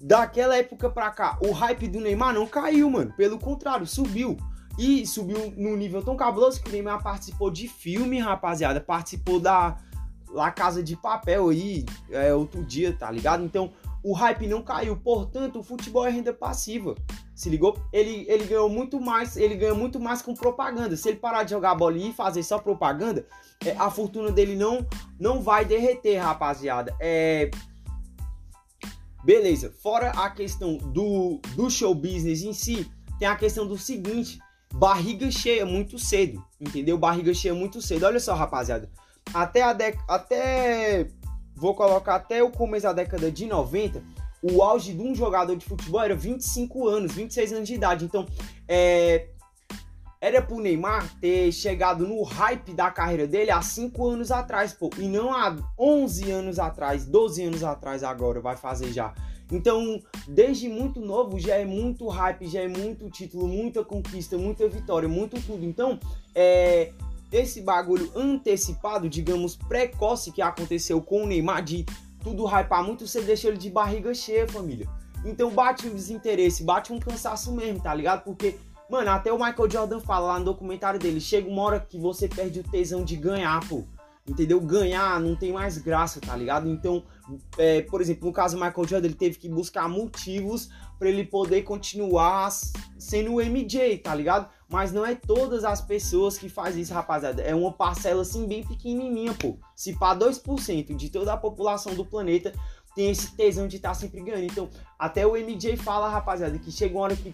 daquela 0.00 0.56
época 0.56 0.88
pra 0.88 1.10
cá. 1.10 1.36
O 1.44 1.50
hype 1.50 1.88
do 1.88 2.00
Neymar 2.00 2.32
não 2.32 2.46
caiu, 2.46 2.88
mano. 2.88 3.12
Pelo 3.16 3.40
contrário, 3.40 3.88
subiu. 3.88 4.36
E 4.78 5.04
subiu 5.04 5.52
num 5.56 5.76
nível 5.76 6.00
tão 6.00 6.16
cabuloso 6.16 6.62
que 6.62 6.68
o 6.68 6.72
Neymar 6.72 7.02
participou 7.02 7.50
de 7.50 7.66
filme, 7.66 8.20
rapaziada. 8.20 8.80
Participou 8.80 9.40
da 9.40 9.76
La 10.34 10.50
Casa 10.50 10.82
de 10.82 10.96
Papel 10.96 11.48
aí, 11.48 11.86
é, 12.10 12.34
outro 12.34 12.64
dia, 12.64 12.92
tá 12.92 13.10
ligado? 13.10 13.44
Então, 13.44 13.72
o 14.02 14.12
hype 14.12 14.46
não 14.46 14.62
caiu. 14.62 14.96
Portanto, 14.96 15.60
o 15.60 15.62
futebol 15.62 16.06
é 16.06 16.10
renda 16.10 16.32
passiva. 16.32 16.94
Se 17.34 17.48
ligou? 17.48 17.78
Ele, 17.92 18.26
ele 18.28 18.44
ganhou 18.44 18.68
muito 18.68 19.00
mais, 19.00 19.36
ele 19.36 19.54
ganhou 19.54 19.76
muito 19.76 19.98
mais 19.98 20.20
com 20.20 20.34
propaganda. 20.34 20.96
Se 20.96 21.08
ele 21.08 21.18
parar 21.18 21.44
de 21.44 21.52
jogar 21.52 21.74
bola 21.74 21.96
e 21.96 22.12
fazer 22.12 22.42
só 22.42 22.58
propaganda, 22.58 23.24
é, 23.64 23.72
a 23.78 23.90
fortuna 23.90 24.30
dele 24.30 24.56
não 24.56 24.86
não 25.18 25.40
vai 25.40 25.64
derreter, 25.64 26.18
rapaziada. 26.18 26.94
É 27.00 27.50
Beleza, 29.24 29.72
fora 29.82 30.10
a 30.10 30.28
questão 30.28 30.76
do, 30.76 31.40
do 31.56 31.70
show 31.70 31.94
business 31.94 32.42
em 32.42 32.52
si, 32.52 32.86
tem 33.18 33.26
a 33.26 33.34
questão 33.34 33.66
do 33.66 33.78
seguinte: 33.78 34.38
barriga 34.74 35.30
cheia 35.30 35.64
muito 35.64 35.98
cedo, 35.98 36.44
entendeu? 36.60 36.98
Barriga 36.98 37.32
cheia 37.32 37.54
muito 37.54 37.80
cedo. 37.80 38.04
Olha 38.04 38.20
só, 38.20 38.34
rapaziada, 38.34 38.90
até 39.32 39.62
a 39.62 39.72
década. 39.72 40.04
Até. 40.08 41.08
Vou 41.56 41.74
colocar 41.74 42.16
até 42.16 42.42
o 42.42 42.50
começo 42.50 42.82
da 42.82 42.92
década 42.92 43.30
de 43.30 43.46
90, 43.46 44.02
o 44.42 44.60
auge 44.60 44.92
de 44.92 45.00
um 45.00 45.14
jogador 45.14 45.56
de 45.56 45.64
futebol 45.64 46.02
era 46.02 46.14
25 46.14 46.88
anos, 46.88 47.12
26 47.14 47.52
anos 47.52 47.68
de 47.68 47.74
idade. 47.74 48.04
Então, 48.04 48.26
é, 48.66 49.28
era 50.20 50.42
pro 50.42 50.58
Neymar 50.58 51.08
ter 51.20 51.52
chegado 51.52 52.06
no 52.06 52.22
hype 52.22 52.74
da 52.74 52.90
carreira 52.90 53.26
dele 53.26 53.50
há 53.50 53.62
5 53.62 54.08
anos 54.08 54.30
atrás, 54.30 54.72
pô, 54.72 54.90
e 54.98 55.06
não 55.06 55.32
há 55.32 55.56
11 55.78 56.30
anos 56.30 56.58
atrás, 56.58 57.04
12 57.06 57.44
anos 57.44 57.62
atrás 57.62 58.02
agora, 58.02 58.40
vai 58.40 58.56
fazer 58.56 58.92
já. 58.92 59.14
Então, 59.52 60.02
desde 60.26 60.68
muito 60.68 61.00
novo 61.00 61.38
já 61.38 61.56
é 61.56 61.64
muito 61.64 62.08
hype, 62.08 62.46
já 62.46 62.62
é 62.62 62.68
muito 62.68 63.10
título, 63.10 63.46
muita 63.46 63.84
conquista, 63.84 64.38
muita 64.38 64.66
vitória, 64.68 65.08
muito 65.08 65.40
tudo. 65.42 65.64
Então, 65.64 65.98
é, 66.34 66.90
esse 67.34 67.60
bagulho 67.60 68.10
antecipado, 68.14 69.08
digamos, 69.08 69.56
precoce 69.56 70.30
que 70.30 70.40
aconteceu 70.40 71.02
com 71.02 71.24
o 71.24 71.26
Neymar 71.26 71.62
de 71.62 71.84
tudo 72.22 72.46
hypar 72.46 72.84
muito, 72.84 73.06
você 73.06 73.20
deixa 73.20 73.48
ele 73.48 73.58
de 73.58 73.68
barriga 73.68 74.14
cheia, 74.14 74.48
família. 74.48 74.88
Então 75.24 75.50
bate 75.50 75.86
um 75.86 75.94
desinteresse, 75.94 76.62
bate 76.62 76.92
um 76.92 76.98
cansaço 76.98 77.52
mesmo, 77.52 77.82
tá 77.82 77.94
ligado? 77.94 78.22
Porque 78.24 78.56
Mano, 78.88 79.10
até 79.10 79.32
o 79.32 79.38
Michael 79.38 79.70
Jordan 79.70 80.00
fala 80.00 80.28
lá 80.28 80.38
no 80.38 80.44
documentário 80.44 81.00
dele: 81.00 81.20
chega 81.20 81.48
uma 81.48 81.62
hora 81.62 81.80
que 81.80 81.98
você 81.98 82.28
perde 82.28 82.60
o 82.60 82.62
tesão 82.62 83.04
de 83.04 83.16
ganhar, 83.16 83.66
pô. 83.66 83.82
Entendeu? 84.26 84.60
Ganhar 84.60 85.20
não 85.20 85.34
tem 85.34 85.52
mais 85.52 85.76
graça, 85.78 86.20
tá 86.20 86.34
ligado? 86.34 86.68
Então, 86.68 87.02
é, 87.58 87.82
por 87.82 88.00
exemplo, 88.00 88.26
no 88.26 88.32
caso 88.32 88.56
do 88.56 88.64
Michael 88.64 88.88
Jordan, 88.88 89.08
ele 89.08 89.14
teve 89.14 89.36
que 89.36 89.48
buscar 89.48 89.88
motivos 89.88 90.70
para 90.98 91.08
ele 91.08 91.24
poder 91.24 91.62
continuar 91.62 92.50
sendo 92.98 93.34
o 93.34 93.42
MJ, 93.42 93.98
tá 93.98 94.14
ligado? 94.14 94.48
Mas 94.74 94.92
não 94.92 95.06
é 95.06 95.14
todas 95.14 95.62
as 95.62 95.80
pessoas 95.80 96.36
que 96.36 96.48
fazem 96.48 96.82
isso, 96.82 96.92
rapaziada. 96.92 97.40
É 97.40 97.54
uma 97.54 97.72
parcela 97.72 98.22
assim 98.22 98.44
bem 98.44 98.66
pequenininha, 98.66 99.32
pô. 99.32 99.56
Se 99.76 99.96
pá 99.96 100.16
2% 100.16 100.96
de 100.96 101.10
toda 101.10 101.32
a 101.32 101.36
população 101.36 101.94
do 101.94 102.04
planeta 102.04 102.52
tem 102.92 103.08
esse 103.08 103.36
tesão 103.36 103.68
de 103.68 103.76
estar 103.76 103.90
tá 103.90 103.94
sempre 103.94 104.20
ganhando. 104.20 104.42
Então, 104.42 104.68
até 104.98 105.24
o 105.24 105.36
MJ 105.36 105.76
fala, 105.76 106.08
rapaziada, 106.08 106.58
que 106.58 106.72
chega 106.72 106.96
uma 106.96 107.04
hora 107.04 107.14
que 107.14 107.32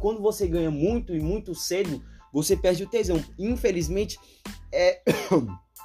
quando 0.00 0.22
você 0.22 0.48
ganha 0.48 0.70
muito 0.70 1.14
e 1.14 1.20
muito 1.20 1.54
cedo, 1.54 2.02
você 2.32 2.56
perde 2.56 2.84
o 2.84 2.88
tesão. 2.88 3.22
Infelizmente, 3.38 4.18
é 4.72 5.02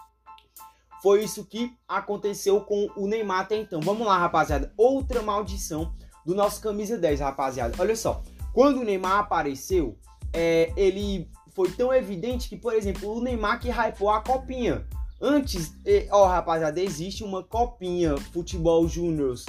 foi 1.04 1.26
isso 1.26 1.44
que 1.44 1.70
aconteceu 1.86 2.62
com 2.62 2.88
o 2.96 3.08
Neymar 3.08 3.42
até 3.42 3.58
então. 3.58 3.82
Vamos 3.82 4.08
lá, 4.08 4.18
rapaziada. 4.18 4.74
Outra 4.78 5.22
maldição 5.22 5.94
do 6.26 6.34
nosso 6.34 6.62
camisa 6.62 6.98
10, 6.98 7.20
rapaziada. 7.20 7.76
Olha 7.78 7.98
só. 7.98 8.24
Quando 8.54 8.80
o 8.80 8.84
Neymar 8.86 9.20
apareceu, 9.20 9.98
é, 10.34 10.74
ele 10.76 11.30
foi 11.54 11.70
tão 11.72 11.94
evidente 11.94 12.50
que, 12.50 12.58
por 12.58 12.74
exemplo, 12.74 13.16
o 13.16 13.22
Neymar 13.22 13.60
que 13.60 13.70
hypou 13.70 14.10
a 14.10 14.22
copinha. 14.22 14.86
Antes, 15.22 15.72
ó, 16.12 16.28
rapaziada, 16.28 16.82
existe 16.82 17.24
uma 17.24 17.44
copinha 17.44 18.18
Futebol 18.18 18.88
Júniors 18.88 19.46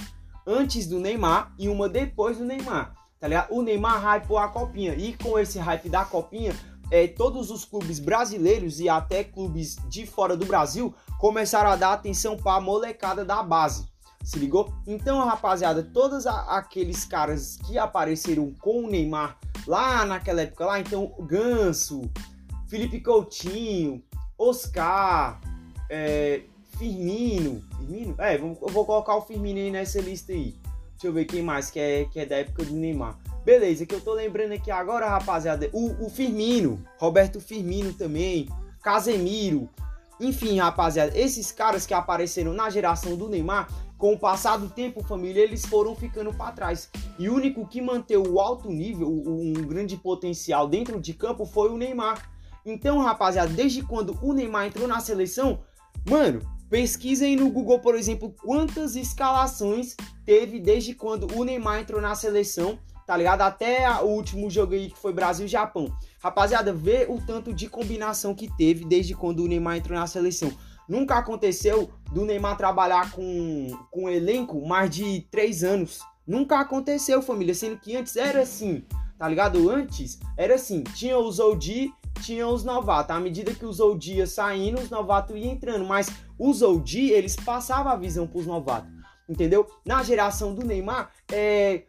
antes 0.47 0.87
do 0.87 1.01
Neymar 1.01 1.53
e 1.59 1.69
uma 1.69 1.89
depois 1.89 2.39
do 2.39 2.45
Neymar. 2.45 2.95
Tá 3.19 3.27
ligado? 3.27 3.55
O 3.55 3.63
Neymar 3.63 4.17
hypou 4.17 4.39
a 4.39 4.49
copinha. 4.49 4.95
E 4.95 5.15
com 5.15 5.39
esse 5.39 5.59
hype 5.59 5.89
da 5.89 6.05
copinha, 6.05 6.55
é, 6.91 7.09
todos 7.09 7.51
os 7.51 7.65
clubes 7.65 7.99
brasileiros 7.99 8.79
e 8.81 8.89
até 8.89 9.25
clubes 9.25 9.77
de 9.89 10.07
fora 10.07 10.37
do 10.37 10.45
Brasil 10.45 10.95
começaram 11.19 11.71
a 11.71 11.77
dar 11.77 11.93
atenção 11.93 12.37
para 12.37 12.59
a 12.59 12.61
molecada 12.61 13.25
da 13.25 13.43
base. 13.43 13.89
Se 14.25 14.39
ligou? 14.39 14.73
Então, 14.87 15.25
rapaziada, 15.25 15.83
todos 15.83 16.27
aqueles 16.27 17.05
caras 17.05 17.59
que 17.67 17.77
apareceram 17.77 18.51
com 18.59 18.85
o 18.85 18.91
Neymar 18.91 19.39
lá 19.67 20.07
naquela 20.07 20.43
época 20.43 20.65
lá, 20.65 20.81
então 20.81 21.13
Ganso, 21.21 22.11
Felipe 22.67 23.01
Coutinho, 23.01 24.03
Oscar, 24.39 25.41
é, 25.91 26.43
Firmino. 26.79 27.63
Firmino? 27.77 28.15
É, 28.19 28.37
eu 28.37 28.55
vou 28.55 28.87
colocar 28.87 29.15
o 29.15 29.21
Firmino 29.21 29.59
aí 29.59 29.71
nessa 29.71 30.01
lista 30.01 30.33
aí. 30.33 30.55
Deixa 30.93 31.07
eu 31.07 31.13
ver 31.13 31.27
quem 31.27 31.43
mais 31.43 31.71
que 31.71 31.79
é, 31.79 32.05
que 32.07 32.19
é 32.19 32.25
da 32.25 32.37
época 32.37 32.65
do 32.65 32.73
Neymar. 32.73 33.19
Beleza, 33.45 33.85
que 33.85 33.95
eu 33.95 34.01
tô 34.01 34.15
lembrando 34.15 34.53
aqui 34.53 34.71
agora, 34.71 35.07
rapaziada. 35.07 35.69
O, 35.71 36.07
o 36.07 36.09
Firmino, 36.09 36.83
Roberto 36.99 37.41
Firmino 37.41 37.93
também, 37.93 38.49
Casemiro. 38.83 39.69
Enfim, 40.19 40.59
rapaziada, 40.59 41.17
esses 41.19 41.53
caras 41.53 41.85
que 41.85 41.93
apareceram 41.93 42.55
na 42.55 42.71
geração 42.71 43.17
do 43.17 43.29
Neymar, 43.29 43.69
com 44.05 44.13
o 44.13 44.19
passar 44.19 44.59
do 44.59 44.69
tempo, 44.69 45.03
família, 45.03 45.43
eles 45.43 45.65
foram 45.65 45.97
ficando 45.97 46.31
para 46.31 46.53
trás. 46.53 46.91
E 47.19 47.27
o 47.27 47.35
único 47.35 47.67
que 47.67 47.81
manteve 47.81 48.29
o 48.29 48.39
alto 48.39 48.69
nível, 48.69 49.09
um 49.09 49.55
grande 49.55 49.97
potencial 49.97 50.69
dentro 50.69 51.01
de 51.01 51.15
campo 51.15 51.47
foi 51.47 51.71
o 51.71 51.79
Neymar. 51.79 52.31
Então, 52.67 52.99
rapaziada, 52.99 53.51
desde 53.55 53.83
quando 53.83 54.15
o 54.21 54.35
Neymar 54.35 54.67
entrou 54.67 54.87
na 54.87 55.01
seleção, 55.01 55.65
mano, 56.07 56.43
pesquisem 56.69 57.35
no 57.35 57.49
Google, 57.49 57.79
por 57.79 57.95
exemplo, 57.95 58.35
quantas 58.45 58.95
escalações 58.95 59.97
teve 60.27 60.61
desde 60.61 60.95
quando 60.95 61.27
o 61.35 61.43
Neymar 61.43 61.81
entrou 61.81 61.99
na 61.99 62.15
seleção 62.15 62.79
tá 63.07 63.17
ligado? 63.17 63.43
Até 63.43 63.89
o 64.01 64.07
último 64.07 64.51
jogo 64.51 64.75
aí 64.75 64.91
que 64.91 64.99
foi 64.99 65.13
Brasil 65.13 65.45
e 65.45 65.49
Japão. 65.49 65.95
Rapaziada, 66.23 66.73
vê 66.73 67.07
o 67.09 67.21
tanto 67.21 67.53
de 67.53 67.69
combinação 67.69 68.35
que 68.35 68.51
teve 68.57 68.85
desde 68.85 69.15
quando 69.15 69.41
o 69.41 69.47
Neymar 69.47 69.77
entrou 69.77 69.99
na 69.99 70.07
seleção. 70.07 70.51
Nunca 70.89 71.17
aconteceu 71.17 71.91
do 72.13 72.25
Neymar 72.25 72.57
trabalhar 72.57 73.11
com, 73.13 73.69
com 73.91 74.05
um 74.05 74.09
elenco 74.09 74.67
mais 74.67 74.91
de 74.91 75.23
três 75.31 75.65
anos. 75.65 76.01
Nunca 76.27 76.61
aconteceu, 76.61 77.23
família. 77.23 77.55
Sendo 77.55 77.79
que 77.79 77.97
antes 77.97 78.17
era 78.17 78.43
assim, 78.43 78.85
tá 79.19 79.29
ligado? 79.29 79.71
Antes 79.71 80.19
era 80.37 80.55
assim: 80.55 80.83
tinha 80.95 81.19
os 81.19 81.39
OG, 81.41 81.93
tinha 82.21 82.47
os 82.47 82.65
novatos. 82.65 83.17
À 83.17 83.21
medida 83.21 83.55
que 83.55 83.65
os 83.65 83.81
OG 83.81 84.17
ia 84.17 84.27
saindo, 84.27 84.81
os 84.81 84.91
novatos 84.91 85.37
iam 85.37 85.53
entrando. 85.53 85.85
Mas 85.85 86.11
os 86.39 86.63
OG, 86.63 87.11
eles 87.11 87.37
passavam 87.37 87.93
a 87.93 87.97
visão 87.97 88.27
pros 88.27 88.47
novatos. 88.47 88.91
Entendeu? 89.29 89.67
Na 89.85 90.03
geração 90.03 90.55
do 90.55 90.67
Neymar, 90.67 91.11
é, 91.33 91.85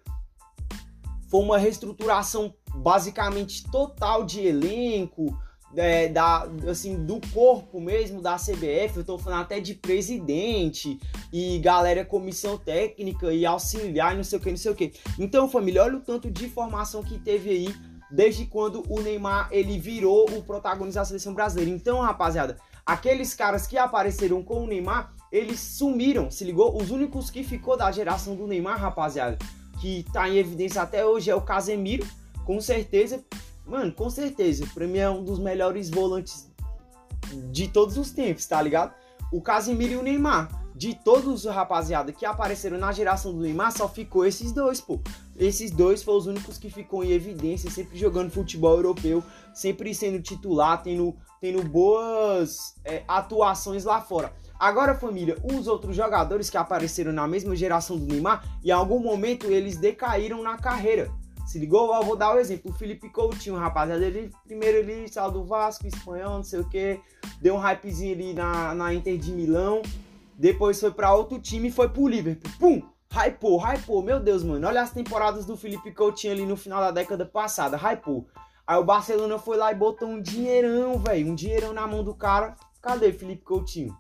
foi 1.30 1.42
uma 1.42 1.58
reestruturação 1.58 2.54
basicamente 2.76 3.70
total 3.70 4.24
de 4.24 4.46
elenco, 4.46 5.38
é, 5.76 6.08
da, 6.08 6.48
assim, 6.70 7.06
do 7.06 7.20
corpo 7.34 7.80
mesmo 7.80 8.22
da 8.22 8.36
CBF, 8.36 8.98
eu 8.98 9.04
tô 9.04 9.18
falando 9.18 9.42
até 9.42 9.60
de 9.60 9.74
presidente 9.74 11.00
e 11.32 11.60
galera 11.60 12.06
comissão 12.06 12.58
técnica 12.58 13.34
e 13.34 13.46
auxiliar 13.46 14.14
e 14.14 14.18
não 14.18 14.24
sei 14.24 14.40
o 14.40 14.42
que, 14.42 14.50
não 14.50 14.58
sei 14.58 14.72
o 14.72 14.76
que. 14.76 14.94
Então, 15.20 15.50
família, 15.50 15.84
olha 15.84 15.98
o 15.98 16.02
tanto 16.02 16.30
de 16.30 16.46
informação 16.46 17.04
que 17.04 17.20
teve 17.20 17.50
aí 17.50 17.76
desde 18.10 18.46
quando 18.46 18.84
o 18.88 19.02
Neymar 19.02 19.50
ele 19.52 19.78
virou 19.78 20.30
o 20.30 20.44
protagonista 20.44 21.02
da 21.02 21.06
seleção 21.06 21.34
brasileira. 21.34 21.72
Então, 21.72 22.00
rapaziada, 22.00 22.58
aqueles 22.86 23.34
caras 23.34 23.68
que 23.68 23.78
apareceram 23.78 24.44
com 24.44 24.64
o 24.64 24.68
Neymar, 24.68 25.14
eles 25.32 25.60
sumiram, 25.60 26.32
se 26.32 26.44
ligou? 26.44 26.76
Os 26.80 26.92
únicos 26.92 27.30
que 27.30 27.44
ficou 27.44 27.76
da 27.76 27.92
geração 27.92 28.36
do 28.36 28.48
Neymar, 28.48 28.80
rapaziada, 28.80 29.38
que 29.82 30.06
tá 30.14 30.30
em 30.30 30.38
evidência 30.38 30.82
até 30.82 31.06
hoje 31.06 31.30
é 31.30 31.36
o 31.36 31.42
Casemiro, 31.42 32.08
com 32.46 32.62
certeza. 32.62 33.24
Mano, 33.66 33.92
com 33.92 34.10
certeza. 34.10 34.66
Pra 34.74 34.88
mim 34.88 35.00
é 35.00 35.10
um 35.10 35.24
dos 35.24 35.40
melhores 35.40 35.90
volantes 35.90 36.50
de 37.52 37.68
todos 37.68 37.98
os 37.98 38.12
tempos, 38.12 38.46
tá 38.46 38.62
ligado? 38.62 38.94
O 39.32 39.42
Casemiro 39.42 39.94
e 39.94 39.98
o 39.98 40.04
Neymar. 40.04 40.64
De 40.76 40.94
todos 40.94 41.46
os 41.46 41.46
rapaziada 41.46 42.12
que 42.12 42.26
apareceram 42.26 42.78
na 42.78 42.92
geração 42.92 43.34
do 43.34 43.40
Neymar, 43.40 43.72
só 43.72 43.88
ficou 43.88 44.26
esses 44.26 44.52
dois, 44.52 44.82
pô. 44.82 45.00
Esses 45.38 45.72
dois 45.72 46.04
foram 46.04 46.18
os 46.18 46.28
únicos 46.28 46.58
que 46.58 46.70
ficou 46.70 47.02
em 47.02 47.12
evidência, 47.12 47.72
sempre 47.72 47.98
jogando 47.98 48.30
futebol 48.30 48.76
europeu, 48.76 49.24
sempre 49.54 49.96
sendo 49.96 50.22
titular, 50.22 50.84
tendo, 50.84 51.16
tendo 51.40 51.64
boas 51.64 52.76
é, 52.84 53.04
atuações 53.08 53.86
lá 53.86 54.02
fora. 54.02 54.34
Agora, 54.60 54.96
família, 54.96 55.38
os 55.44 55.66
outros 55.68 55.96
jogadores 55.96 56.50
que 56.50 56.58
apareceram 56.58 57.14
na 57.14 57.26
mesma 57.26 57.56
geração 57.56 57.98
do 57.98 58.06
Neymar, 58.06 58.44
em 58.64 58.72
algum 58.72 59.00
momento 59.00 59.48
eles 59.48 59.78
decaíram 59.78 60.44
na 60.44 60.58
carreira. 60.58 61.10
Se 61.46 61.60
ligou? 61.60 61.94
Eu 61.94 62.04
vou 62.04 62.16
dar 62.16 62.34
o 62.34 62.36
um 62.36 62.40
exemplo. 62.40 62.72
O 62.72 62.74
Felipe 62.74 63.10
Coutinho, 63.10 63.56
rapaziada, 63.56 64.04
ele 64.04 64.32
primeiro 64.46 64.78
ele 64.78 65.08
saiu 65.08 65.32
do 65.32 65.44
Vasco, 65.44 65.86
espanhol, 65.86 66.38
não 66.38 66.44
sei 66.44 66.60
o 66.60 66.68
que, 66.68 67.00
deu 67.40 67.56
um 67.56 67.60
hypezinho 67.60 68.14
ali 68.14 68.34
na, 68.34 68.74
na 68.74 68.94
Inter 68.94 69.18
de 69.18 69.32
Milão, 69.32 69.82
depois 70.34 70.80
foi 70.80 70.92
para 70.92 71.14
outro 71.14 71.40
time 71.40 71.70
e 71.70 71.72
foi 71.72 71.88
pro 71.88 72.08
Liverpool. 72.08 72.52
Pum! 72.60 72.82
Hypou, 73.12 73.58
hypou, 73.58 74.02
meu 74.02 74.20
Deus, 74.20 74.44
mano. 74.44 74.68
Olha 74.68 74.82
as 74.82 74.92
temporadas 74.92 75.46
do 75.46 75.56
Felipe 75.56 75.92
Coutinho 75.92 76.34
ali 76.34 76.46
no 76.46 76.58
final 76.58 76.82
da 76.82 76.92
década 76.92 77.26
passada, 77.26 77.78
hypou. 77.78 78.28
Aí 78.68 78.78
o 78.78 78.84
Barcelona 78.84 79.38
foi 79.38 79.56
lá 79.56 79.72
e 79.72 79.76
botou 79.76 80.08
um 80.08 80.20
dinheirão, 80.20 80.98
velho, 80.98 81.32
um 81.32 81.36
dinheirão 81.36 81.72
na 81.72 81.88
mão 81.88 82.04
do 82.04 82.14
cara. 82.14 82.56
Cadê 82.82 83.14
Felipe 83.14 83.44
Coutinho? 83.44 83.96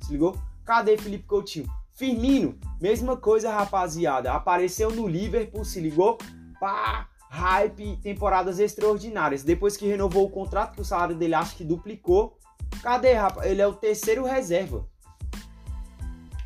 Se 0.00 0.12
ligou? 0.12 0.36
Cadê 0.64 0.96
Felipe 0.96 1.24
Coutinho? 1.24 1.66
Firmino, 1.92 2.58
mesma 2.80 3.16
coisa, 3.16 3.50
rapaziada. 3.50 4.32
Apareceu 4.32 4.90
no 4.90 5.06
Liverpool, 5.06 5.64
se 5.64 5.80
ligou? 5.80 6.16
Pá, 6.64 7.10
hype, 7.28 7.98
temporadas 7.98 8.58
extraordinárias. 8.58 9.42
Depois 9.42 9.76
que 9.76 9.86
renovou 9.86 10.24
o 10.24 10.30
contrato, 10.30 10.76
que 10.76 10.80
o 10.80 10.84
salário 10.84 11.14
dele 11.14 11.34
acho 11.34 11.56
que 11.56 11.62
duplicou. 11.62 12.38
Cadê, 12.82 13.12
rapaz? 13.12 13.50
Ele 13.50 13.60
é 13.60 13.66
o 13.66 13.74
terceiro 13.74 14.24
reserva. 14.24 14.88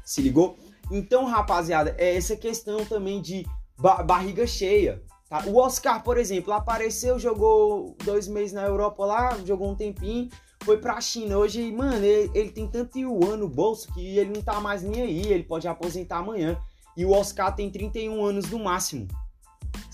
Se 0.04 0.20
ligou? 0.20 0.58
Então, 0.90 1.24
rapaziada, 1.24 1.94
é 1.96 2.16
essa 2.16 2.34
questão 2.34 2.84
também 2.84 3.22
de 3.22 3.46
ba 3.78 4.02
barriga 4.02 4.44
cheia. 4.44 5.00
Tá? 5.28 5.44
O 5.46 5.56
Oscar, 5.58 6.02
por 6.02 6.18
exemplo, 6.18 6.52
apareceu, 6.52 7.16
jogou 7.16 7.96
dois 8.04 8.26
meses 8.26 8.52
na 8.52 8.64
Europa 8.64 9.06
lá, 9.06 9.38
jogou 9.46 9.70
um 9.70 9.76
tempinho 9.76 10.28
foi 10.64 10.78
pra 10.78 11.00
China. 11.00 11.38
Hoje, 11.38 11.70
mano, 11.70 12.04
ele, 12.04 12.28
ele 12.34 12.50
tem 12.50 12.66
tanto 12.66 12.98
yuan 12.98 13.36
no 13.36 13.48
bolso 13.48 13.86
que 13.94 14.18
ele 14.18 14.32
não 14.34 14.42
tá 14.42 14.58
mais 14.58 14.82
nem 14.82 15.00
aí. 15.00 15.32
Ele 15.32 15.44
pode 15.44 15.68
aposentar 15.68 16.18
amanhã. 16.18 16.58
E 16.96 17.04
o 17.04 17.12
Oscar 17.12 17.54
tem 17.54 17.70
31 17.70 18.24
anos 18.24 18.50
no 18.50 18.58
máximo. 18.58 19.06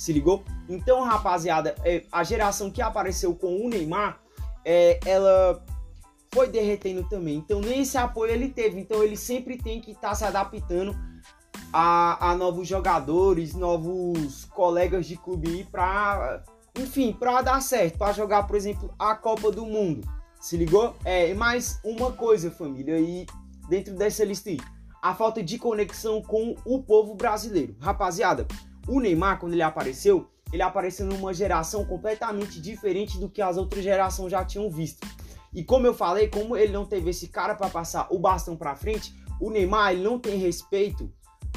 Se 0.04 0.12
ligou? 0.12 0.44
Então, 0.68 1.02
rapaziada, 1.02 1.74
é, 1.82 2.04
a 2.12 2.22
geração 2.22 2.70
que 2.70 2.82
apareceu 2.82 3.34
com 3.34 3.64
o 3.64 3.70
Neymar, 3.70 4.20
é, 4.62 5.00
ela 5.06 5.64
foi 6.30 6.46
derretendo 6.46 7.04
também. 7.04 7.36
Então, 7.36 7.58
nem 7.58 7.80
esse 7.80 7.96
apoio 7.96 8.30
ele 8.30 8.50
teve. 8.50 8.78
Então, 8.78 9.02
ele 9.02 9.16
sempre 9.16 9.56
tem 9.56 9.80
que 9.80 9.92
estar 9.92 10.10
tá 10.10 10.14
se 10.14 10.22
adaptando 10.22 10.94
a, 11.72 12.32
a, 12.32 12.36
novos 12.36 12.68
jogadores, 12.68 13.54
novos 13.54 14.44
colegas 14.44 15.06
de 15.06 15.16
clube 15.16 15.66
para, 15.72 16.42
enfim, 16.78 17.10
para 17.10 17.40
dar 17.40 17.62
certo, 17.62 17.96
para 17.96 18.12
jogar, 18.12 18.46
por 18.46 18.56
exemplo, 18.56 18.94
a 18.98 19.14
Copa 19.14 19.50
do 19.50 19.64
Mundo. 19.64 20.06
Se 20.38 20.54
ligou? 20.54 20.94
É, 21.02 21.32
mais 21.32 21.80
uma 21.82 22.12
coisa, 22.12 22.50
família, 22.50 22.96
aí 22.96 23.24
dentro 23.70 23.94
dessa 23.94 24.22
lista 24.22 24.50
aí. 24.50 24.60
A 25.02 25.14
falta 25.14 25.42
de 25.42 25.56
conexão 25.56 26.20
com 26.20 26.54
o 26.62 26.82
povo 26.82 27.14
brasileiro. 27.14 27.74
Rapaziada, 27.80 28.46
o 28.86 29.00
Neymar, 29.00 29.38
quando 29.38 29.52
ele 29.52 29.62
apareceu, 29.62 30.28
ele 30.52 30.62
apareceu 30.62 31.06
numa 31.06 31.34
geração 31.34 31.84
completamente 31.84 32.60
diferente 32.60 33.18
do 33.18 33.28
que 33.28 33.42
as 33.42 33.56
outras 33.56 33.82
gerações 33.82 34.30
já 34.30 34.44
tinham 34.44 34.70
visto. 34.70 35.06
E 35.52 35.62
como 35.62 35.86
eu 35.86 35.94
falei, 35.94 36.28
como 36.28 36.56
ele 36.56 36.72
não 36.72 36.84
teve 36.84 37.10
esse 37.10 37.28
cara 37.28 37.54
para 37.54 37.68
passar 37.68 38.08
o 38.10 38.18
bastão 38.18 38.56
para 38.56 38.74
frente, 38.74 39.14
o 39.40 39.50
Neymar 39.50 39.92
ele 39.92 40.02
não 40.02 40.18
tem 40.18 40.36
respeito 40.38 41.10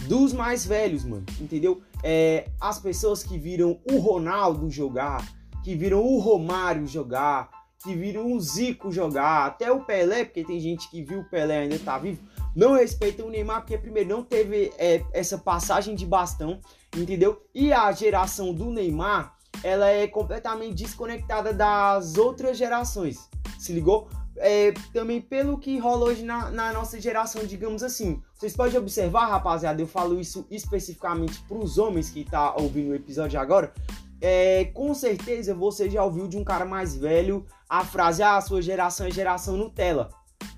dos 0.03 0.33
mais 0.33 0.65
velhos, 0.65 1.03
mano, 1.03 1.25
entendeu? 1.39 1.81
É, 2.03 2.49
as 2.61 2.79
pessoas 2.79 3.23
que 3.23 3.37
viram 3.37 3.79
o 3.91 3.97
Ronaldo 3.97 4.69
jogar, 4.69 5.27
que 5.63 5.75
viram 5.75 6.03
o 6.03 6.19
Romário 6.19 6.85
jogar, 6.85 7.49
que 7.83 7.95
viram 7.95 8.31
o 8.31 8.39
Zico 8.39 8.91
jogar, 8.91 9.47
até 9.47 9.71
o 9.71 9.83
Pelé, 9.83 10.25
porque 10.25 10.43
tem 10.43 10.59
gente 10.59 10.89
que 10.89 11.03
viu 11.03 11.21
o 11.21 11.29
Pelé 11.29 11.59
ainda 11.59 11.79
tá 11.79 11.97
vivo, 11.97 12.21
não 12.55 12.73
respeitam 12.73 13.27
o 13.27 13.29
Neymar 13.29 13.61
porque 13.61 13.77
primeiro 13.77 14.09
não 14.09 14.23
teve 14.23 14.71
é, 14.77 15.03
essa 15.11 15.37
passagem 15.37 15.95
de 15.95 16.05
bastão, 16.05 16.59
entendeu? 17.01 17.41
E 17.53 17.71
a 17.71 17.91
geração 17.91 18.53
do 18.53 18.69
Neymar, 18.69 19.35
ela 19.63 19.87
é 19.87 20.07
completamente 20.07 20.75
desconectada 20.75 21.53
das 21.53 22.17
outras 22.17 22.57
gerações, 22.57 23.29
se 23.57 23.73
ligou? 23.73 24.07
É, 24.39 24.71
também 24.93 25.19
pelo 25.19 25.57
que 25.57 25.79
rola 25.79 26.05
hoje 26.05 26.23
na, 26.23 26.51
na, 26.51 26.71
nossa 26.71 27.01
geração, 27.01 27.43
digamos 27.43 27.81
assim. 27.81 28.21
Vocês 28.35 28.55
podem 28.55 28.77
observar, 28.77 29.27
rapaziada, 29.27 29.81
eu 29.81 29.87
falo 29.87 30.19
isso 30.19 30.45
especificamente 30.51 31.39
para 31.47 31.57
os 31.57 31.79
homens 31.79 32.09
que 32.09 32.23
tá 32.23 32.55
ouvindo 32.55 32.91
o 32.91 32.95
episódio 32.95 33.39
agora. 33.39 33.73
É, 34.21 34.65
com 34.73 34.93
certeza 34.93 35.53
você 35.53 35.89
já 35.89 36.03
ouviu 36.03 36.27
de 36.27 36.37
um 36.37 36.43
cara 36.43 36.65
mais 36.65 36.95
velho 36.95 37.45
a 37.69 37.83
frase: 37.83 38.21
Ah, 38.21 38.39
sua 38.41 38.61
geração 38.61 39.07
é 39.07 39.11
geração 39.11 39.57
Nutella. 39.57 40.09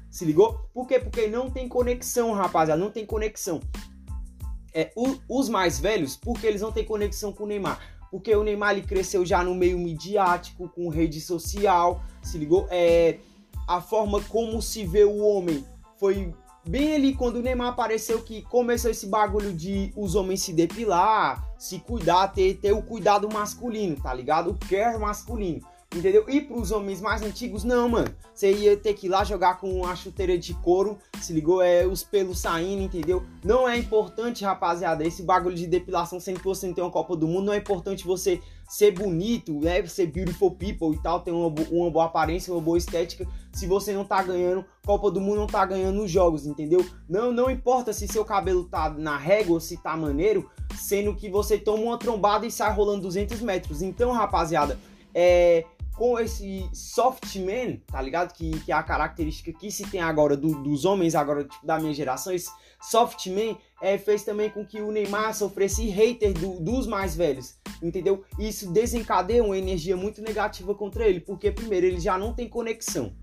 Se 0.10 0.26
ligou? 0.26 0.60
Por 0.74 0.88
quê? 0.88 1.00
Porque 1.00 1.28
não 1.28 1.50
tem 1.50 1.68
conexão, 1.68 2.34
rapaziada, 2.34 2.82
não 2.82 2.90
tem 2.90 3.06
conexão. 3.06 3.60
É, 4.74 4.92
o, 4.96 5.18
os 5.28 5.50
mais 5.50 5.80
velhos, 5.80 6.16
porque 6.16 6.46
eles 6.46 6.62
não 6.62 6.72
têm 6.72 6.84
conexão 6.84 7.32
com 7.32 7.44
o 7.44 7.48
Neymar? 7.48 7.80
Porque 8.12 8.36
o 8.36 8.44
Neymar 8.44 8.72
ele 8.72 8.82
cresceu 8.82 9.26
já 9.26 9.44
no 9.44 9.54
meio 9.54 9.78
midiático, 9.78 10.70
com 10.70 10.90
rede 10.90 11.22
social, 11.22 12.04
se 12.22 12.38
ligou? 12.38 12.68
É, 12.70 13.20
a 13.68 13.80
forma 13.82 14.22
como 14.24 14.62
se 14.62 14.86
vê 14.86 15.04
o 15.04 15.18
homem 15.20 15.64
foi 15.98 16.34
bem 16.68 16.96
ali 16.96 17.14
quando 17.14 17.38
o 17.38 17.42
Neymar 17.42 17.70
apareceu 17.70 18.22
que 18.22 18.42
começou 18.44 18.90
esse 18.90 19.08
bagulho 19.08 19.54
de 19.54 19.94
os 19.96 20.16
homens 20.16 20.42
se 20.42 20.54
depilar, 20.54 21.48
se 21.58 21.80
cuidar, 21.80 22.30
ter, 22.30 22.56
ter 22.56 22.72
o 22.72 22.82
cuidado 22.82 23.30
masculino, 23.32 23.96
tá 23.96 24.14
ligado? 24.14 24.52
O 24.52 24.58
care 24.68 24.98
masculino. 24.98 25.62
Entendeu? 25.96 26.24
E 26.30 26.40
pros 26.40 26.72
homens 26.72 27.02
mais 27.02 27.24
antigos, 27.24 27.64
não, 27.64 27.90
mano. 27.90 28.14
Você 28.32 28.54
ia 28.54 28.78
ter 28.78 28.94
que 28.94 29.08
ir 29.08 29.10
lá 29.10 29.24
jogar 29.24 29.60
com 29.60 29.72
uma 29.82 29.96
chuteira 29.96 30.38
de 30.38 30.54
couro, 30.54 31.00
se 31.20 31.34
ligou? 31.34 31.64
É 31.64 31.84
os 31.86 32.04
pelos 32.04 32.38
saindo, 32.38 32.84
entendeu? 32.84 33.24
Não 33.44 33.68
é 33.68 33.76
importante, 33.76 34.46
rapaziada, 34.46 35.04
esse 35.04 35.24
bagulho 35.24 35.56
de 35.56 35.66
depilação, 35.66 36.20
sendo 36.20 36.40
que 36.40 36.46
você 36.46 36.68
não 36.68 36.76
tem 36.76 36.84
uma 36.84 36.92
Copa 36.92 37.16
do 37.16 37.28
Mundo, 37.28 37.48
não 37.48 37.54
é 37.54 37.58
importante 37.58 38.06
você 38.06 38.40
ser 38.70 38.92
bonito, 38.92 39.60
né? 39.60 39.84
Ser 39.88 40.06
beautiful 40.06 40.52
people 40.52 40.96
e 40.96 41.02
tal, 41.02 41.22
ter 41.22 41.32
uma, 41.32 41.48
uma 41.72 41.90
boa 41.90 42.06
aparência, 42.06 42.54
uma 42.54 42.62
boa 42.62 42.78
estética, 42.78 43.28
se 43.52 43.66
você 43.66 43.92
não 43.92 44.06
tá 44.06 44.22
ganhando 44.22 44.64
Copa 44.86 45.10
do 45.10 45.20
Mundo, 45.20 45.38
não 45.38 45.48
tá 45.48 45.66
ganhando 45.66 46.04
os 46.04 46.12
jogos, 46.12 46.46
entendeu? 46.46 46.86
Não, 47.10 47.32
não 47.32 47.50
importa 47.50 47.94
se 47.94 48.08
seu 48.08 48.24
cabelo 48.24 48.64
tá 48.64 48.92
na 48.92 49.18
régua 49.18 49.56
ou 49.56 49.60
se 49.60 49.76
tá 49.76 49.98
maneiro, 49.98 50.48
sendo 50.78 51.16
que 51.16 51.32
você 51.32 51.58
toma 51.58 51.82
uma 51.82 51.98
trombada 51.98 52.46
e 52.46 52.52
sai 52.52 52.72
rolando 52.72 53.02
200 53.02 53.42
metros. 53.42 53.82
Então, 53.82 54.12
rapaziada, 54.12 54.80
é 55.16 55.66
com 56.00 56.18
esse 56.18 56.66
soft 56.74 57.36
man, 57.36 57.76
tá 57.86 58.02
ligado? 58.02 58.34
Que, 58.34 58.58
que 58.62 58.72
é 58.72 58.76
a 58.76 58.82
característica 58.82 59.52
que 59.52 59.70
se 59.70 59.86
tem 59.92 60.00
agora 60.00 60.38
do, 60.38 60.64
dos 60.64 60.86
homens 60.86 61.14
agora 61.14 61.44
tipo, 61.44 61.68
da 61.68 61.78
minha 61.78 61.94
geração, 61.94 62.32
esse 62.32 62.50
soft 62.82 63.28
man 63.28 63.58
é, 63.82 63.98
fez 63.98 64.24
também 64.24 64.50
com 64.50 64.66
que 64.66 64.80
o 64.80 64.94
Neymar 64.94 65.36
sofresse 65.36 65.90
hater 65.90 66.32
do, 66.32 66.58
dos 66.62 66.88
mais 66.88 67.18
velhos, 67.18 67.56
entendeu? 67.84 68.24
Isso 68.40 68.72
desencadeia 68.72 69.44
uma 69.44 69.58
energia 69.58 69.98
muito 69.98 70.22
negativa 70.22 70.74
contra 70.74 71.06
ele, 71.06 71.20
porque 71.20 71.52
primeiro 71.52 71.86
ele 71.86 72.00
já 72.00 72.18
não 72.18 72.34
tem 72.34 72.48
conexão 72.48 73.14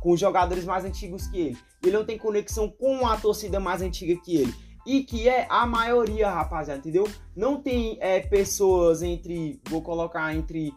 com 0.00 0.10
os 0.10 0.18
jogadores 0.18 0.64
mais 0.64 0.84
antigos 0.84 1.28
que 1.28 1.38
ele, 1.38 1.58
ele 1.84 1.96
não 1.96 2.04
tem 2.04 2.18
conexão 2.18 2.68
com 2.68 3.06
a 3.06 3.16
torcida 3.16 3.60
mais 3.60 3.80
antiga 3.80 4.20
que 4.20 4.38
ele. 4.38 4.54
E 4.84 5.04
que 5.04 5.28
é 5.28 5.46
a 5.48 5.64
maioria, 5.64 6.28
rapaziada, 6.28 6.80
entendeu? 6.80 7.08
Não 7.34 7.62
tem 7.62 7.96
é, 8.00 8.20
pessoas 8.20 9.02
entre, 9.02 9.60
vou 9.70 9.80
colocar 9.80 10.34
entre 10.34 10.74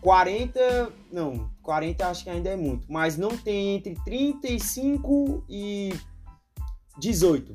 40, 0.00 0.92
não, 1.12 1.50
40 1.62 2.06
acho 2.06 2.24
que 2.24 2.30
ainda 2.30 2.50
é 2.50 2.56
muito, 2.56 2.86
mas 2.90 3.16
não 3.16 3.36
tem 3.36 3.76
entre 3.76 3.94
35 4.04 5.44
e 5.48 5.92
18. 6.98 7.52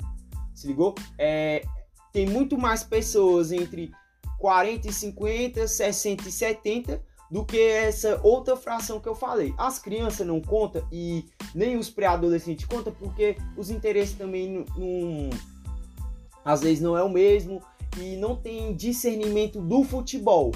Se 0.54 0.68
ligou? 0.68 0.96
É, 1.18 1.64
tem 2.12 2.28
muito 2.28 2.58
mais 2.58 2.84
pessoas 2.84 3.52
entre 3.52 3.92
40 4.40 4.88
e 4.88 4.94
50, 4.94 5.68
60 5.68 6.28
e 6.28 6.32
70 6.32 7.02
do 7.32 7.46
que 7.46 7.58
essa 7.58 8.20
outra 8.24 8.58
fração 8.58 9.00
que 9.00 9.08
eu 9.08 9.16
falei. 9.16 9.54
As 9.58 9.80
crianças 9.80 10.28
não 10.28 10.42
contam 10.42 10.86
e 10.92 11.26
nem 11.56 11.78
os 11.78 11.90
pré-adolescentes 11.90 12.66
contam 12.66 12.94
porque 12.94 13.38
os 13.56 13.70
interesses 13.70 14.18
também 14.18 14.50
não, 14.50 14.66
não, 14.76 15.30
às 16.44 16.62
vezes 16.62 16.82
não 16.82 16.98
é 16.98 17.04
o 17.04 17.10
mesmo 17.10 17.62
e 17.98 18.18
não 18.18 18.36
tem 18.36 18.76
discernimento 18.76 19.62
do 19.62 19.84
futebol 19.84 20.52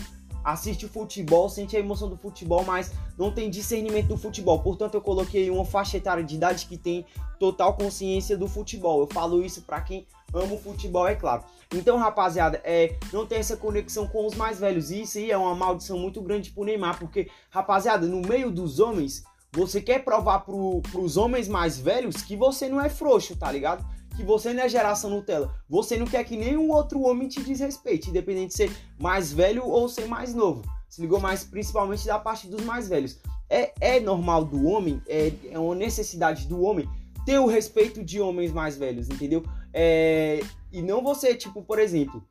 assiste 0.46 0.86
o 0.86 0.90
futebol, 0.90 1.50
sente 1.50 1.76
a 1.76 1.80
emoção 1.80 2.08
do 2.08 2.16
futebol, 2.16 2.64
mas 2.64 2.92
não 3.18 3.32
tem 3.32 3.50
discernimento 3.50 4.10
do 4.10 4.18
futebol. 4.18 4.60
Portanto, 4.60 4.94
eu 4.94 5.02
coloquei 5.02 5.50
uma 5.50 5.66
faixa 5.66 5.98
etária 5.98 6.24
de 6.24 6.36
idade 6.36 6.68
que 6.68 6.78
tem 6.78 7.04
total 7.40 7.74
consciência 7.74 8.38
do 8.38 8.48
futebol. 8.48 9.02
Eu 9.02 9.08
falo 9.08 9.44
isso 9.44 9.64
para 9.64 9.82
quem 9.82 10.06
ama 10.32 10.54
o 10.54 10.60
futebol, 10.60 11.08
é 11.08 11.16
claro. 11.16 11.44
Então, 11.74 11.98
rapaziada, 11.98 12.62
é, 12.64 12.96
não 13.12 13.26
tem 13.26 13.40
essa 13.40 13.58
conexão 13.58 14.08
com 14.08 14.26
os 14.28 14.36
mais 14.36 14.60
velhos. 14.60 14.92
E 14.92 15.02
isso 15.02 15.18
aí 15.18 15.32
é 15.32 15.38
uma 15.38 15.56
maldição 15.56 15.98
muito 15.98 16.22
grande 16.22 16.52
pro 16.52 16.64
Neymar, 16.64 17.00
porque, 17.00 17.28
rapaziada, 17.50 18.06
no 18.06 18.22
meio 18.22 18.52
dos 18.52 18.80
homens, 18.80 19.24
você 19.52 19.82
quer 19.82 20.04
provar 20.04 20.42
pro, 20.42 20.82
pros 20.92 21.18
homens 21.18 21.48
mais 21.48 21.80
velhos 21.80 22.22
que 22.22 22.36
você 22.36 22.70
não 22.70 22.80
é 22.80 22.90
frouxo, 22.90 23.36
tá 23.36 23.52
ligado? 23.52 23.84
Que 24.16 24.24
você 24.24 24.54
não 24.54 24.64
é 24.64 24.70
geração 24.70 25.10
Nutella. 25.10 25.54
Você 25.70 25.98
não 25.98 26.06
quer 26.06 26.24
que 26.24 26.38
nenhum 26.38 26.72
outro 26.72 27.02
homem 27.02 27.28
te 27.28 27.42
desrespeite, 27.42 28.10
independente 28.10 28.50
de 28.50 28.54
ser 28.56 28.72
mais 29.00 29.32
velho 29.32 29.66
ou 29.66 29.90
ser 29.90 30.08
mais 30.08 30.34
novo. 30.34 30.64
Se 30.90 31.02
ligou 31.02 31.20
mais 31.20 31.44
principalmente 31.44 32.06
da 32.06 32.18
parte 32.18 32.48
dos 32.48 32.64
mais 32.64 32.88
velhos. 32.88 33.20
É, 33.50 33.74
é 33.80 34.00
normal 34.00 34.46
do 34.46 34.66
homem, 34.66 35.02
é, 35.08 35.32
é 35.52 35.60
uma 35.60 35.76
necessidade 35.76 36.48
do 36.48 36.62
homem 36.62 36.90
ter 37.26 37.40
o 37.40 37.48
respeito 37.48 38.04
de 38.04 38.20
homens 38.22 38.52
mais 38.52 38.78
velhos, 38.78 39.10
entendeu? 39.10 39.44
É, 39.74 40.40
e 40.72 40.82
não 40.82 41.04
você, 41.04 41.36
tipo, 41.36 41.62
por 41.62 41.80
exemplo, 41.80 42.24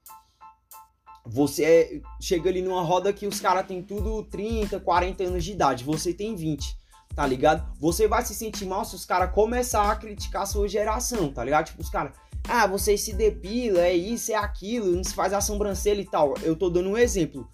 você 1.27 1.65
é, 1.65 2.01
chega 2.21 2.49
ali 2.49 2.63
numa 2.63 2.83
roda 2.83 3.13
que 3.13 3.27
os 3.27 3.41
caras 3.41 3.67
têm 3.67 3.83
tudo 3.83 4.23
30, 4.25 4.81
40 4.81 5.25
anos 5.25 5.45
de 5.45 5.53
idade, 5.53 5.85
você 5.85 6.13
tem 6.13 6.35
20 6.35 6.84
tá 7.15 7.27
ligado? 7.27 7.67
Você 7.79 8.09
vai 8.09 8.25
se 8.25 8.35
sentir 8.35 8.67
mal 8.67 8.85
se 8.85 8.95
os 8.95 9.05
caras 9.05 9.33
começar 9.33 9.91
a 9.91 9.97
criticar 9.97 10.43
a 10.43 10.47
sua 10.47 10.69
geração, 10.69 11.33
tá 11.33 11.45
ligado? 11.45 11.67
Tipo, 11.67 11.83
os 11.83 11.91
caras, 11.91 12.13
ah, 12.49 12.67
você 12.67 12.97
se 12.97 13.13
depila, 13.13 13.81
é 13.81 13.95
isso, 13.95 14.33
é 14.33 14.35
aquilo, 14.35 14.93
não 14.93 15.05
se 15.05 15.15
faz 15.15 15.33
a 15.33 15.41
sobrancelha 15.41 16.01
e 16.01 16.07
tal. 16.07 16.35
Eu 16.43 16.57
tô 16.57 16.69
dando 16.69 16.91
um 16.91 16.99
exemplo. 16.99 17.49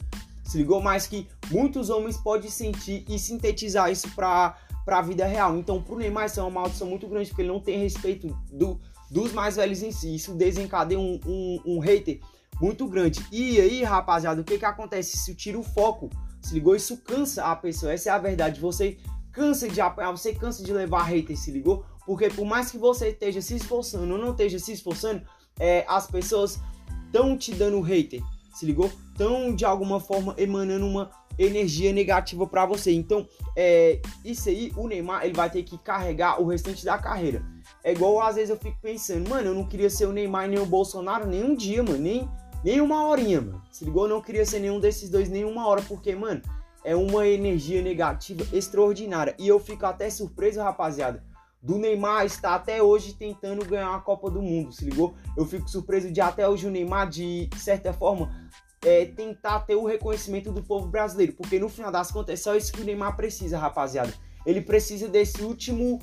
Se 0.44 0.58
ligou? 0.58 0.80
Mas 0.80 1.06
que 1.06 1.28
muitos 1.50 1.90
homens 1.90 2.16
podem 2.16 2.50
sentir 2.50 3.04
e 3.08 3.18
sintetizar 3.18 3.90
isso 3.90 4.08
pra, 4.16 4.56
pra 4.84 5.00
vida 5.00 5.24
real. 5.24 5.56
Então, 5.56 5.80
pro 5.80 5.96
Neymar, 5.96 6.26
isso 6.26 6.40
é 6.40 6.42
uma 6.42 6.62
maldição 6.62 6.88
muito 6.88 7.06
grande, 7.06 7.28
porque 7.28 7.42
ele 7.42 7.48
não 7.48 7.60
tem 7.60 7.78
respeito 7.78 8.36
do, 8.50 8.80
dos 9.08 9.32
mais 9.32 9.56
velhos 9.56 9.82
em 9.82 9.92
si. 9.92 10.14
Isso 10.14 10.34
desencadeia 10.34 10.98
um, 10.98 11.20
um, 11.24 11.60
um 11.64 11.78
hater 11.78 12.18
muito 12.60 12.88
grande. 12.88 13.24
E 13.30 13.60
aí, 13.60 13.84
rapaziada, 13.84 14.40
o 14.40 14.44
que 14.44 14.58
que 14.58 14.64
acontece? 14.64 15.16
Se 15.16 15.34
tira 15.36 15.56
o 15.58 15.62
foco, 15.62 16.10
se 16.42 16.54
ligou? 16.54 16.74
Isso 16.74 16.96
cansa 16.96 17.44
a 17.44 17.54
pessoa. 17.54 17.92
Essa 17.92 18.10
é 18.10 18.12
a 18.12 18.18
verdade. 18.18 18.60
Você 18.60 18.98
cansa 19.32 19.68
de 19.68 19.80
apanhar, 19.80 20.10
você 20.10 20.34
cansa 20.34 20.62
de 20.62 20.72
levar 20.72 21.04
hater, 21.04 21.36
se 21.36 21.50
ligou? 21.50 21.84
Porque 22.06 22.28
por 22.28 22.44
mais 22.44 22.70
que 22.70 22.78
você 22.78 23.08
esteja 23.08 23.40
se 23.40 23.56
esforçando 23.56 24.12
ou 24.12 24.18
não 24.18 24.30
esteja 24.30 24.58
se 24.58 24.72
esforçando, 24.72 25.22
é, 25.58 25.84
as 25.88 26.06
pessoas 26.06 26.60
estão 27.06 27.36
te 27.36 27.52
dando 27.52 27.80
hater, 27.80 28.20
se 28.54 28.66
ligou? 28.66 28.90
Estão 29.12 29.54
de 29.54 29.64
alguma 29.64 30.00
forma 30.00 30.34
emanando 30.38 30.86
uma 30.86 31.10
energia 31.38 31.92
negativa 31.92 32.46
para 32.46 32.66
você. 32.66 32.92
Então, 32.92 33.26
é, 33.56 34.00
isso 34.24 34.48
aí, 34.48 34.72
o 34.76 34.86
Neymar, 34.86 35.24
ele 35.24 35.34
vai 35.34 35.50
ter 35.50 35.62
que 35.62 35.78
carregar 35.78 36.40
o 36.40 36.46
restante 36.46 36.84
da 36.84 36.98
carreira. 36.98 37.44
É 37.82 37.92
igual 37.92 38.20
às 38.20 38.34
vezes 38.34 38.50
eu 38.50 38.56
fico 38.56 38.78
pensando, 38.80 39.28
mano, 39.28 39.48
eu 39.48 39.54
não 39.54 39.64
queria 39.64 39.88
ser 39.88 40.06
o 40.06 40.12
Neymar 40.12 40.48
nem 40.48 40.58
o 40.58 40.66
Bolsonaro 40.66 41.26
nem 41.26 41.42
um 41.42 41.54
dia, 41.54 41.82
mano, 41.82 41.98
nem, 41.98 42.28
nem 42.64 42.80
uma 42.80 43.06
horinha, 43.06 43.40
mano. 43.40 43.62
Se 43.70 43.84
ligou? 43.84 44.04
Eu 44.04 44.10
não 44.10 44.20
queria 44.20 44.44
ser 44.44 44.60
nenhum 44.60 44.80
desses 44.80 45.08
dois 45.08 45.28
nem 45.28 45.44
uma 45.44 45.66
hora, 45.66 45.82
porque, 45.82 46.14
mano, 46.14 46.42
é 46.84 46.96
uma 46.96 47.26
energia 47.26 47.82
negativa 47.82 48.46
extraordinária. 48.52 49.34
E 49.38 49.46
eu 49.46 49.58
fico 49.58 49.86
até 49.86 50.08
surpreso, 50.08 50.60
rapaziada, 50.60 51.22
do 51.62 51.78
Neymar 51.78 52.24
estar 52.24 52.54
até 52.54 52.82
hoje 52.82 53.12
tentando 53.12 53.64
ganhar 53.64 53.94
a 53.94 54.00
Copa 54.00 54.30
do 54.30 54.40
Mundo, 54.40 54.72
se 54.72 54.84
ligou? 54.84 55.14
Eu 55.36 55.44
fico 55.44 55.68
surpreso 55.68 56.10
de 56.10 56.20
até 56.20 56.48
hoje 56.48 56.66
o 56.66 56.70
Neymar, 56.70 57.08
de 57.08 57.50
certa 57.56 57.92
forma, 57.92 58.50
é, 58.84 59.04
tentar 59.04 59.60
ter 59.60 59.74
o 59.74 59.84
reconhecimento 59.84 60.50
do 60.50 60.62
povo 60.62 60.86
brasileiro. 60.86 61.34
Porque 61.34 61.58
no 61.58 61.68
final 61.68 61.92
das 61.92 62.10
contas 62.10 62.40
é 62.40 62.42
só 62.42 62.54
isso 62.56 62.72
que 62.72 62.80
o 62.80 62.84
Neymar 62.84 63.16
precisa, 63.16 63.58
rapaziada. 63.58 64.12
Ele 64.46 64.60
precisa 64.60 65.06
desse 65.08 65.42
último. 65.42 65.98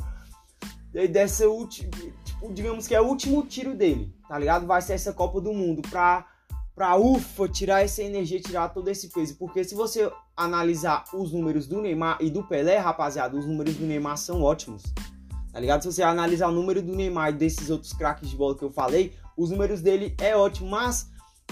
Dessa 1.11 1.47
última. 1.47 1.91
Tipo, 2.23 2.53
digamos 2.53 2.87
que 2.87 2.95
é 2.95 3.01
o 3.01 3.05
último 3.05 3.45
tiro 3.45 3.75
dele, 3.75 4.13
tá 4.27 4.37
ligado? 4.39 4.65
Vai 4.65 4.81
ser 4.81 4.93
essa 4.93 5.13
Copa 5.13 5.41
do 5.41 5.53
Mundo 5.53 5.81
pra 5.89 6.25
pra 6.73 6.95
ufa, 6.95 7.49
tirar 7.49 7.83
essa 7.83 8.03
energia, 8.03 8.39
tirar 8.39 8.69
todo 8.69 8.87
esse 8.87 9.09
peso. 9.09 9.35
Porque 9.37 9.63
se 9.63 9.73
você 9.73 10.11
analisar 10.38 11.04
os 11.12 11.34
números 11.34 11.65
do 11.65 11.82
Neymar 11.82 12.19
e 12.21 12.30
do 12.30 12.43
Pelé, 12.43 12.78
rapaziada, 12.78 13.36
os 13.36 13.45
números 13.45 13.76
do 13.76 13.86
Neymar 13.86 14.17
são 14.17 14.43
ótimos. 14.43 14.84
Tá 15.52 15.60
ligado? 15.60 15.82
Se 15.82 15.91
você 15.91 16.04
analisar 16.04 16.47
o 16.50 16.52
número 16.52 16.82
do 16.84 16.95
Neymar 16.95 17.30
e 17.30 17.34
desses 17.34 17.71
outros 17.71 17.91
craques 17.91 18.30
de 18.30 18.36
bola 18.36 18.56
que 18.56 18.63
eu 18.63 18.71
falei, 18.71 19.13
os 19.36 19.50
números 19.50 19.82
dele 19.82 20.15
é 20.19 20.38
ótimo, 20.38 20.69
mas 20.69 21.10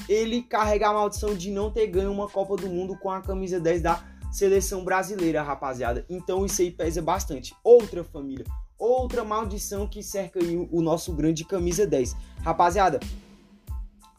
ele 0.08 0.43
carrega 0.43 0.89
a 0.89 0.93
maldição 0.93 1.34
de 1.34 1.50
não 1.50 1.71
ter 1.71 1.88
ganho 1.88 2.12
uma 2.12 2.30
Copa 2.30 2.56
do 2.56 2.67
Mundo 2.67 2.95
com 3.00 3.10
a 3.10 3.21
camisa 3.21 3.60
10 3.60 3.82
da 3.82 4.04
seleção 4.32 4.84
brasileira, 4.84 5.41
rapaziada. 5.41 6.06
Então 6.08 6.45
isso 6.45 6.62
aí 6.62 6.69
pesa 6.69 7.02
bastante. 7.02 7.56
Outra 7.63 8.04
família, 8.04 8.45
outra 8.78 9.24
maldição 9.24 9.88
que 9.88 10.04
cerca 10.04 10.39
o 10.71 10.82
nosso 10.82 11.13
grande 11.13 11.43
camisa 11.43 11.88
10. 11.88 12.15
Rapaziada, 12.43 13.00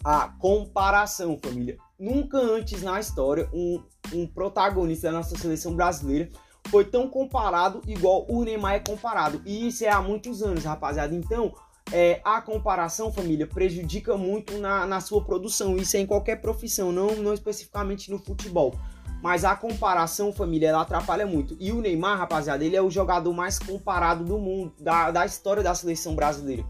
a 0.05 0.29
comparação, 0.29 1.39
família. 1.41 1.79
Nunca 1.99 2.39
antes 2.39 2.83
na 2.83 3.01
história 3.01 3.49
um, 3.53 3.83
um 4.13 4.27
protagonista 4.27 5.09
da 5.09 5.17
nossa 5.17 5.37
seleção 5.37 5.75
brasileira 5.75 6.31
foi 6.69 6.85
tão 6.85 7.09
comparado 7.09 7.81
igual 7.87 8.27
o 8.29 8.45
Neymar 8.45 8.75
é 8.75 8.81
comparado. 8.81 9.41
E 9.47 9.69
isso 9.69 9.85
é 9.85 9.89
há 9.89 10.03
muitos 10.03 10.43
anos, 10.43 10.65
rapaziada. 10.65 11.15
Então, 11.15 11.55
é, 11.93 12.21
a 12.25 12.41
comparação, 12.41 13.13
família, 13.13 13.47
prejudica 13.47 14.17
muito 14.17 14.59
na, 14.59 14.85
na 14.85 15.01
sua 15.01 15.25
produção. 15.25 15.77
Isso 15.77 15.97
é 15.97 16.01
em 16.01 16.07
qualquer 16.07 16.41
profissão, 16.41 16.93
não, 16.93 17.15
não 17.17 17.33
especificamente 17.33 18.11
no 18.11 18.19
futebol. 18.19 18.75
Mas 19.23 19.45
a 19.45 19.57
comparação, 19.57 20.33
família, 20.33 20.69
ela 20.69 20.83
atrapalha 20.83 21.27
muito. 21.27 21.57
E 21.59 21.73
o 21.73 21.81
Neymar, 21.81 22.19
rapaziada, 22.19 22.65
ele 22.65 22.77
é 22.77 22.83
o 22.83 22.91
jogador 22.91 23.33
mais 23.33 23.59
comparado 23.59 24.25
do 24.25 24.39
mundo, 24.39 24.75
da, 24.79 25.11
da 25.11 25.25
história 25.25 25.63
da 25.63 25.75
seleção 25.75 26.15
brasileira 26.15 26.65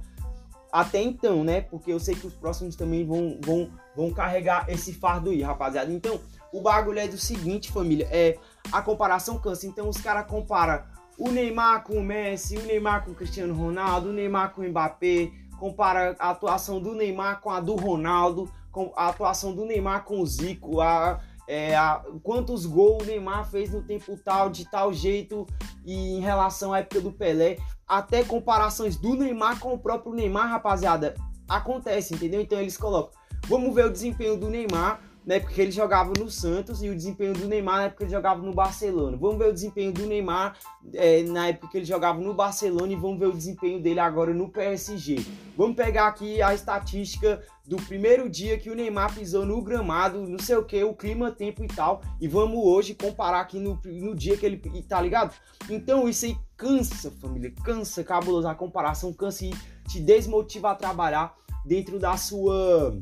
até 0.76 1.00
então, 1.02 1.42
né? 1.42 1.62
Porque 1.62 1.90
eu 1.90 1.98
sei 1.98 2.14
que 2.14 2.26
os 2.26 2.34
próximos 2.34 2.76
também 2.76 3.06
vão, 3.06 3.38
vão, 3.42 3.70
vão 3.96 4.12
carregar 4.12 4.66
esse 4.68 4.92
fardo 4.92 5.30
aí, 5.30 5.40
rapaziada. 5.40 5.90
Então, 5.90 6.20
o 6.52 6.60
bagulho 6.60 6.98
é 6.98 7.08
do 7.08 7.16
seguinte, 7.16 7.72
família, 7.72 8.06
é 8.10 8.36
a 8.70 8.82
comparação 8.82 9.38
cansa. 9.38 9.66
Então, 9.66 9.88
os 9.88 9.96
caras 9.96 10.26
comparam 10.26 10.84
o 11.16 11.30
Neymar 11.30 11.82
com 11.82 11.94
o 11.94 12.04
Messi, 12.04 12.58
o 12.58 12.62
Neymar 12.66 13.06
com 13.06 13.12
o 13.12 13.14
Cristiano 13.14 13.54
Ronaldo, 13.54 14.10
o 14.10 14.12
Neymar 14.12 14.52
com 14.52 14.60
o 14.60 14.68
Mbappé, 14.68 15.30
compara 15.58 16.14
a 16.18 16.28
atuação 16.28 16.78
do 16.78 16.94
Neymar 16.94 17.40
com 17.40 17.48
a 17.48 17.58
do 17.58 17.74
Ronaldo, 17.74 18.52
com 18.70 18.92
a 18.94 19.08
atuação 19.08 19.54
do 19.54 19.64
Neymar 19.64 20.04
com 20.04 20.20
o 20.20 20.26
Zico, 20.26 20.82
a, 20.82 21.18
é, 21.48 21.76
a, 21.76 22.02
quantos 22.22 22.66
gols 22.66 23.02
o 23.02 23.06
Neymar 23.06 23.48
fez 23.48 23.72
no 23.72 23.82
tempo 23.82 24.16
tal, 24.24 24.50
de 24.50 24.68
tal 24.70 24.92
jeito, 24.92 25.46
e 25.84 26.16
em 26.16 26.20
relação 26.20 26.72
à 26.72 26.80
época 26.80 27.00
do 27.00 27.12
Pelé. 27.12 27.58
Até 27.86 28.24
comparações 28.24 28.96
do 28.96 29.14
Neymar 29.14 29.60
com 29.60 29.72
o 29.72 29.78
próprio 29.78 30.12
Neymar, 30.12 30.48
rapaziada, 30.48 31.14
acontece, 31.48 32.14
entendeu? 32.14 32.40
Então 32.40 32.60
eles 32.60 32.76
colocam, 32.76 33.12
vamos 33.46 33.74
ver 33.74 33.86
o 33.86 33.92
desempenho 33.92 34.36
do 34.36 34.50
Neymar 34.50 35.00
na 35.26 35.34
época 35.34 35.52
que 35.52 35.60
ele 35.60 35.72
jogava 35.72 36.12
no 36.16 36.30
Santos 36.30 36.80
e 36.84 36.88
o 36.88 36.94
desempenho 36.94 37.34
do 37.34 37.48
Neymar 37.48 37.78
na 37.78 37.82
época 37.86 37.98
que 37.98 38.04
ele 38.04 38.12
jogava 38.12 38.40
no 38.40 38.54
Barcelona. 38.54 39.16
Vamos 39.16 39.38
ver 39.38 39.48
o 39.48 39.52
desempenho 39.52 39.92
do 39.92 40.06
Neymar 40.06 40.56
é, 40.94 41.24
na 41.24 41.48
época 41.48 41.68
que 41.68 41.78
ele 41.78 41.84
jogava 41.84 42.20
no 42.20 42.32
Barcelona 42.32 42.92
e 42.92 42.96
vamos 42.96 43.18
ver 43.18 43.26
o 43.26 43.32
desempenho 43.32 43.82
dele 43.82 43.98
agora 43.98 44.32
no 44.32 44.48
PSG. 44.48 45.26
Vamos 45.56 45.74
pegar 45.74 46.06
aqui 46.06 46.40
a 46.40 46.54
estatística 46.54 47.42
do 47.66 47.76
primeiro 47.76 48.30
dia 48.30 48.56
que 48.56 48.70
o 48.70 48.74
Neymar 48.76 49.12
pisou 49.12 49.44
no 49.44 49.60
gramado, 49.60 50.20
não 50.20 50.38
sei 50.38 50.56
o 50.56 50.64
que, 50.64 50.84
o 50.84 50.94
clima, 50.94 51.32
tempo 51.32 51.64
e 51.64 51.66
tal, 51.66 52.00
e 52.20 52.28
vamos 52.28 52.64
hoje 52.64 52.94
comparar 52.94 53.40
aqui 53.40 53.58
no, 53.58 53.80
no 53.84 54.14
dia 54.14 54.36
que 54.36 54.46
ele 54.46 54.62
tá 54.88 55.00
ligado? 55.00 55.34
Então 55.68 56.08
isso 56.08 56.26
aí 56.26 56.36
cansa, 56.56 57.10
família, 57.10 57.52
cansa, 57.64 58.04
cabuloso, 58.04 58.46
a 58.46 58.54
comparação 58.54 59.12
cansa 59.12 59.44
e 59.44 59.50
te 59.88 59.98
desmotiva 59.98 60.70
a 60.70 60.74
trabalhar 60.76 61.34
dentro 61.64 61.98
da 61.98 62.16
sua 62.16 62.96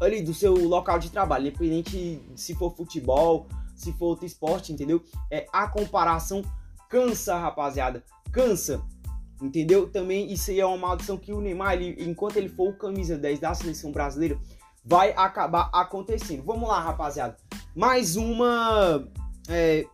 ali 0.00 0.22
do 0.22 0.32
seu 0.32 0.54
local 0.54 0.98
de 0.98 1.10
trabalho, 1.10 1.48
independente 1.48 2.22
se 2.36 2.54
for 2.54 2.74
futebol, 2.74 3.46
se 3.74 3.92
for 3.92 4.06
outro 4.06 4.26
esporte, 4.26 4.72
entendeu? 4.72 5.02
É 5.30 5.46
a 5.52 5.68
comparação 5.68 6.42
cansa, 6.88 7.36
rapaziada, 7.38 8.02
cansa. 8.32 8.82
Entendeu? 9.40 9.88
Também 9.88 10.32
isso 10.32 10.50
aí 10.50 10.58
é 10.58 10.66
uma 10.66 10.76
maldição 10.76 11.16
que 11.16 11.32
o 11.32 11.40
Neymar, 11.40 11.74
ele, 11.74 12.02
enquanto 12.02 12.36
ele 12.36 12.48
for 12.48 12.70
o 12.70 12.76
camisa 12.76 13.16
10 13.16 13.38
da 13.38 13.54
seleção 13.54 13.92
brasileira, 13.92 14.36
vai 14.84 15.12
acabar 15.16 15.70
acontecendo. 15.72 16.42
Vamos 16.42 16.68
lá, 16.68 16.80
rapaziada. 16.80 17.36
Mais 17.74 18.16
uma. 18.16 19.06
É, 19.48 19.86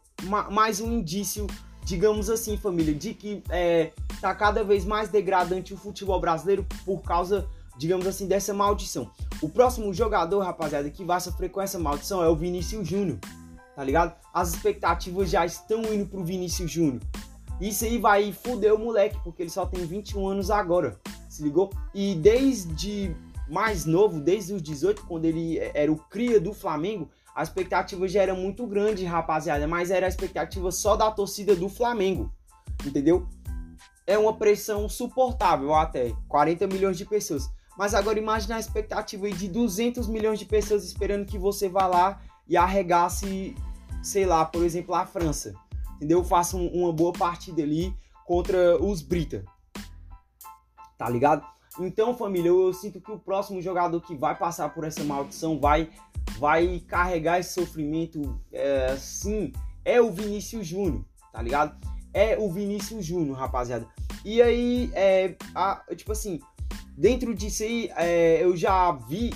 mais 0.51 0.81
um 0.81 0.90
indício, 0.90 1.47
digamos 1.85 2.31
assim, 2.31 2.57
família, 2.57 2.95
de 2.95 3.12
que 3.12 3.43
é, 3.51 3.93
tá 4.21 4.35
cada 4.35 4.64
vez 4.64 4.87
mais 4.87 5.11
degradante 5.11 5.75
o 5.75 5.77
futebol 5.77 6.19
brasileiro 6.19 6.67
por 6.85 7.03
causa 7.03 7.47
digamos 7.76 8.06
assim, 8.06 8.26
dessa 8.26 8.54
maldição. 8.54 9.10
O 9.40 9.48
próximo 9.48 9.92
jogador, 9.92 10.40
rapaziada, 10.40 10.88
que 10.90 11.04
vai 11.04 11.20
sofrer 11.20 11.50
com 11.50 11.60
essa 11.60 11.78
maldição 11.78 12.22
é 12.22 12.28
o 12.28 12.37
Vinícius 12.37 12.87
Júnior, 12.87 13.18
tá 13.74 13.82
ligado? 13.82 14.14
As 14.32 14.54
expectativas 14.54 15.30
já 15.30 15.44
estão 15.44 15.82
indo 15.92 16.06
pro 16.06 16.24
Vinícius 16.24 16.70
Júnior. 16.70 17.02
Isso 17.60 17.84
aí 17.84 17.98
vai 17.98 18.32
fuder 18.32 18.74
o 18.74 18.78
moleque, 18.78 19.18
porque 19.22 19.42
ele 19.42 19.50
só 19.50 19.64
tem 19.64 19.84
21 19.87 20.26
anos 20.26 20.50
agora, 20.50 20.98
se 21.28 21.42
ligou? 21.42 21.70
E 21.94 22.14
desde 22.14 23.14
mais 23.48 23.84
novo, 23.84 24.20
desde 24.20 24.54
os 24.54 24.62
18, 24.62 25.04
quando 25.06 25.24
ele 25.24 25.58
era 25.58 25.90
o 25.92 25.96
cria 25.96 26.40
do 26.40 26.52
Flamengo, 26.52 27.08
a 27.34 27.42
expectativa 27.42 28.06
já 28.06 28.22
era 28.22 28.34
muito 28.34 28.66
grande, 28.66 29.04
rapaziada, 29.04 29.66
mas 29.66 29.90
era 29.90 30.06
a 30.06 30.08
expectativa 30.08 30.70
só 30.70 30.96
da 30.96 31.10
torcida 31.10 31.54
do 31.54 31.68
Flamengo, 31.68 32.32
entendeu? 32.87 33.28
É 34.06 34.16
uma 34.16 34.37
pressão 34.37 34.88
suportável 34.88 35.74
até 35.74 36.12
40 36.28 36.66
milhões 36.66 36.96
de 36.96 37.04
pessoas. 37.04 37.50
Mas 37.76 37.94
agora 37.94 38.18
imagine 38.18 38.54
a 38.54 38.60
expectativa 38.60 39.28
de 39.30 39.48
200 39.48 40.06
milhões 40.06 40.38
de 40.38 40.44
pessoas 40.44 40.84
esperando 40.84 41.26
que 41.26 41.38
você 41.38 41.68
vá 41.68 41.87
lá 41.87 42.20
e 42.48 42.56
arregasse, 42.56 43.54
sei 44.02 44.24
lá, 44.24 44.44
por 44.44 44.62
exemplo, 44.62 44.94
a 44.94 45.04
França. 45.04 45.54
Entendeu? 45.96 46.22
Faça 46.22 46.56
um, 46.56 46.66
uma 46.68 46.92
boa 46.92 47.12
partida 47.12 47.62
ali 47.62 47.94
contra 48.24 48.82
os 48.82 49.02
Brita. 49.02 49.44
Tá 50.96 51.08
ligado? 51.08 51.44
Então, 51.80 52.16
família, 52.16 52.48
eu, 52.48 52.66
eu 52.66 52.72
sinto 52.72 53.00
que 53.00 53.10
o 53.10 53.18
próximo 53.18 53.60
jogador 53.60 54.00
que 54.00 54.14
vai 54.14 54.37
passar 54.37 54.72
por 54.72 54.84
essa 54.84 55.02
maldição 55.02 55.58
vai 55.58 55.90
vai 56.38 56.82
carregar 56.88 57.38
esse 57.38 57.52
sofrimento, 57.52 58.40
é, 58.52 58.96
sim, 58.96 59.52
é 59.84 60.00
o 60.00 60.10
Vinícius 60.10 60.66
Júnior, 60.66 61.04
tá 61.32 61.42
ligado? 61.42 61.76
É 62.12 62.38
o 62.38 62.50
Vinícius 62.50 63.04
Júnior, 63.04 63.37
rapaziada. 63.37 63.87
E 64.24 64.40
aí, 64.40 64.90
é, 64.94 65.37
a, 65.54 65.82
tipo 65.94 66.12
assim, 66.12 66.40
Dentro 66.96 67.35
disso 67.35 67.62
aí, 67.62 67.90
é, 67.96 68.42
eu 68.42 68.57
já 68.57 68.92
vi 68.92 69.33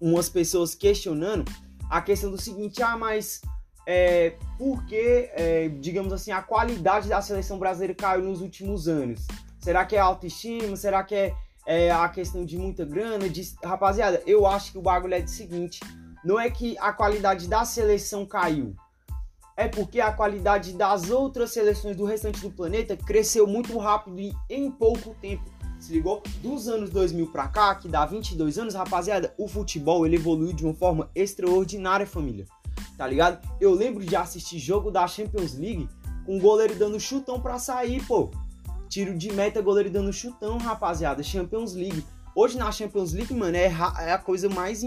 umas 0.00 0.28
pessoas 0.28 0.74
questionando 0.74 1.44
a 1.90 2.00
questão 2.00 2.30
do 2.30 2.40
seguinte: 2.40 2.82
ah, 2.82 2.96
mas 2.96 3.42
é, 3.86 4.34
por 4.56 4.84
que, 4.86 5.30
é, 5.32 5.68
digamos 5.80 6.12
assim, 6.12 6.30
a 6.30 6.42
qualidade 6.42 7.08
da 7.08 7.20
seleção 7.20 7.58
brasileira 7.58 7.94
caiu 7.94 8.22
nos 8.22 8.40
últimos 8.40 8.88
anos? 8.88 9.26
Será 9.58 9.84
que 9.84 9.96
é 9.96 9.98
autoestima? 9.98 10.76
Será 10.76 11.02
que 11.02 11.14
é, 11.14 11.34
é 11.66 11.90
a 11.90 12.08
questão 12.08 12.44
de 12.44 12.56
muita 12.56 12.84
grana? 12.84 13.28
De... 13.28 13.42
Rapaziada, 13.62 14.22
eu 14.26 14.46
acho 14.46 14.72
que 14.72 14.78
o 14.78 14.82
bagulho 14.82 15.14
é 15.14 15.20
do 15.20 15.30
seguinte: 15.30 15.80
não 16.24 16.38
é 16.38 16.50
que 16.50 16.78
a 16.78 16.92
qualidade 16.92 17.46
da 17.46 17.64
seleção 17.64 18.24
caiu, 18.24 18.74
é 19.56 19.68
porque 19.68 20.00
a 20.00 20.12
qualidade 20.12 20.72
das 20.72 21.10
outras 21.10 21.50
seleções 21.50 21.96
do 21.96 22.04
restante 22.04 22.40
do 22.40 22.50
planeta 22.50 22.96
cresceu 22.96 23.46
muito 23.46 23.76
rápido 23.76 24.20
e 24.20 24.32
em 24.48 24.70
pouco 24.70 25.14
tempo. 25.20 25.57
Se 25.78 25.92
ligou? 25.92 26.22
Dos 26.42 26.68
anos 26.68 26.90
2000 26.90 27.28
pra 27.28 27.48
cá, 27.48 27.74
que 27.74 27.88
dá 27.88 28.04
22 28.04 28.58
anos, 28.58 28.74
rapaziada, 28.74 29.32
o 29.38 29.46
futebol 29.46 30.04
ele 30.04 30.16
evoluiu 30.16 30.52
de 30.52 30.64
uma 30.64 30.74
forma 30.74 31.08
extraordinária, 31.14 32.06
família. 32.06 32.46
Tá 32.96 33.06
ligado? 33.06 33.46
Eu 33.60 33.72
lembro 33.72 34.04
de 34.04 34.16
assistir 34.16 34.58
jogo 34.58 34.90
da 34.90 35.06
Champions 35.06 35.54
League 35.54 35.88
com 36.26 36.36
o 36.36 36.40
goleiro 36.40 36.74
dando 36.74 36.98
chutão 36.98 37.40
pra 37.40 37.58
sair, 37.58 38.04
pô. 38.06 38.30
Tiro 38.88 39.16
de 39.16 39.32
meta, 39.32 39.62
goleiro 39.62 39.90
dando 39.90 40.12
chutão, 40.12 40.58
rapaziada. 40.58 41.22
Champions 41.22 41.74
League. 41.74 42.04
Hoje 42.34 42.58
na 42.58 42.72
Champions 42.72 43.12
League, 43.12 43.32
mano, 43.32 43.56
é, 43.56 43.66
é 44.00 44.12
a 44.12 44.18
coisa 44.18 44.48
mais 44.48 44.82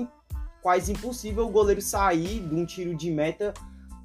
quase 0.62 0.92
impossível 0.92 1.48
o 1.48 1.52
goleiro 1.52 1.82
sair 1.82 2.40
de 2.42 2.54
um 2.54 2.66
tiro 2.66 2.96
de 2.96 3.10
meta 3.10 3.54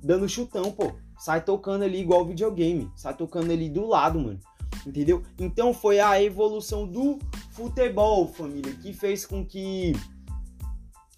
dando 0.03 0.29
chutão, 0.29 0.71
pô. 0.71 0.93
Sai 1.19 1.43
tocando 1.43 1.83
ali 1.83 2.01
igual 2.01 2.25
videogame. 2.25 2.91
Sai 2.95 3.15
tocando 3.15 3.51
ali 3.51 3.69
do 3.69 3.87
lado, 3.87 4.21
mano 4.21 4.39
entendeu? 4.87 5.23
Então 5.39 5.75
foi 5.75 5.99
a 5.99 6.23
evolução 6.23 6.87
do 6.87 7.19
futebol, 7.51 8.29
família, 8.29 8.73
que 8.75 8.93
fez 8.93 9.27
com 9.27 9.45
que 9.45 9.93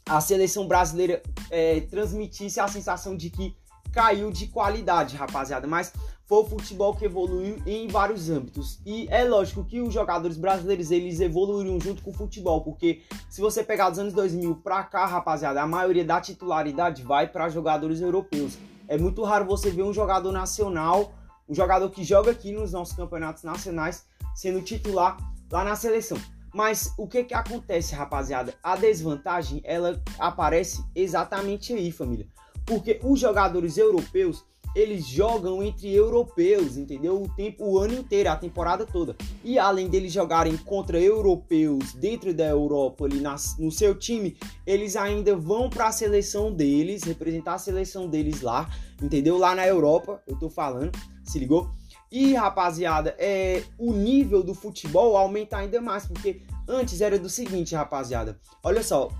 a 0.09 0.21
seleção 0.21 0.67
brasileira 0.67 1.23
é, 1.51 1.81
transmitisse 1.83 2.59
a 2.59 2.67
sensação 2.67 3.17
de 3.17 3.29
que 3.29 3.55
caiu 3.93 4.31
de 4.31 4.47
qualidade, 4.47 5.17
rapaziada. 5.17 5.67
Mas 5.67 5.93
foi 6.25 6.39
o 6.39 6.45
futebol 6.45 6.95
que 6.95 7.07
evoluiu 7.07 7.57
em 7.67 7.89
vários 7.89 8.29
âmbitos. 8.29 8.81
E 8.85 9.07
é 9.11 9.25
lógico 9.25 9.65
que 9.65 9.81
os 9.81 9.93
jogadores 9.93 10.37
brasileiros 10.37 10.91
eles 10.91 11.21
evoluíram 11.21 11.81
junto 11.81 12.03
com 12.03 12.11
o 12.11 12.15
futebol, 12.15 12.63
porque 12.63 13.03
se 13.31 13.41
você 13.41 13.65
pegar 13.65 13.89
dos 13.91 13.99
anos 13.99 14.13
2000 14.13 14.57
pra 14.57 14.83
cá, 14.85 15.07
rapaziada, 15.07 15.63
a 15.63 15.67
maioria 15.67 16.05
da 16.05 16.21
titularidade 16.21 17.03
vai 17.03 17.27
para 17.27 17.49
jogadores 17.49 18.01
europeus. 18.01 18.59
É 18.87 18.99
muito 18.99 19.23
raro 19.23 19.47
você 19.47 19.71
ver 19.71 19.83
um 19.83 19.93
jogador 19.93 20.33
nacional 20.33 21.13
um 21.49 21.55
jogador 21.55 21.89
que 21.91 22.05
joga 22.05 22.31
aqui 22.31 22.53
nos 22.53 22.73
nossos 22.73 22.95
campeonatos 22.95 23.43
nacionais, 23.43 24.05
sendo 24.35 24.61
titular 24.61 25.17
lá 25.51 25.65
na 25.65 25.75
seleção. 25.75 26.19
Mas 26.53 26.93
o 26.99 27.07
que 27.07 27.25
que 27.25 27.35
acontece, 27.35 27.95
rapaziada? 27.95 28.55
A 28.63 28.77
desvantagem, 28.77 29.61
ela 29.65 30.03
aparece 30.19 30.85
exatamente 30.95 31.73
aí, 31.73 31.91
família. 31.91 32.27
Porque 32.65 33.01
os 33.03 33.21
jogadores 33.21 33.79
europeus, 33.79 34.45
eles 34.75 35.07
jogam 35.07 35.63
entre 35.63 35.93
europeus, 35.93 36.77
entendeu? 36.77 37.23
O 37.23 37.29
tempo, 37.29 37.65
o 37.65 37.79
ano 37.79 37.95
inteiro, 37.95 38.31
a 38.31 38.37
temporada 38.37 38.85
toda. 38.85 39.17
E 39.43 39.59
além 39.59 39.89
deles 39.89 40.13
jogarem 40.13 40.57
contra 40.57 41.01
europeus 41.01 41.93
dentro 41.95 42.35
da 42.35 42.47
Europa, 42.47 43.07
ali 43.07 43.23
no 43.59 43.71
seu 43.71 43.95
time, 43.95 44.37
eles 44.67 44.97
ainda 44.97 45.35
vão 45.37 45.71
para 45.71 45.89
a 45.89 45.93
seleção 45.93 46.53
deles, 46.53 47.03
representar 47.03 47.55
a 47.55 47.59
seleção 47.59 48.09
deles 48.09 48.43
lá, 48.43 48.71
entendeu? 49.03 49.39
Lá 49.39 49.55
na 49.55 49.67
Europa, 49.67 50.23
eu 50.27 50.39
tô 50.39 50.51
falando, 50.51 50.93
se 51.31 51.39
ligou? 51.39 51.71
E 52.11 52.35
rapaziada, 52.35 53.15
é, 53.19 53.63
o 53.79 53.93
nível 53.93 54.43
do 54.43 54.55
futebol 54.55 55.17
aumenta 55.17 55.59
ainda 55.59 55.81
mais, 55.81 56.07
porque 56.07 56.43
antes 56.67 57.01
era 57.01 57.19
do 57.19 57.29
seguinte, 57.29 57.75
rapaziada. 57.75 58.39
Olha 58.63 58.83
só, 58.83 59.11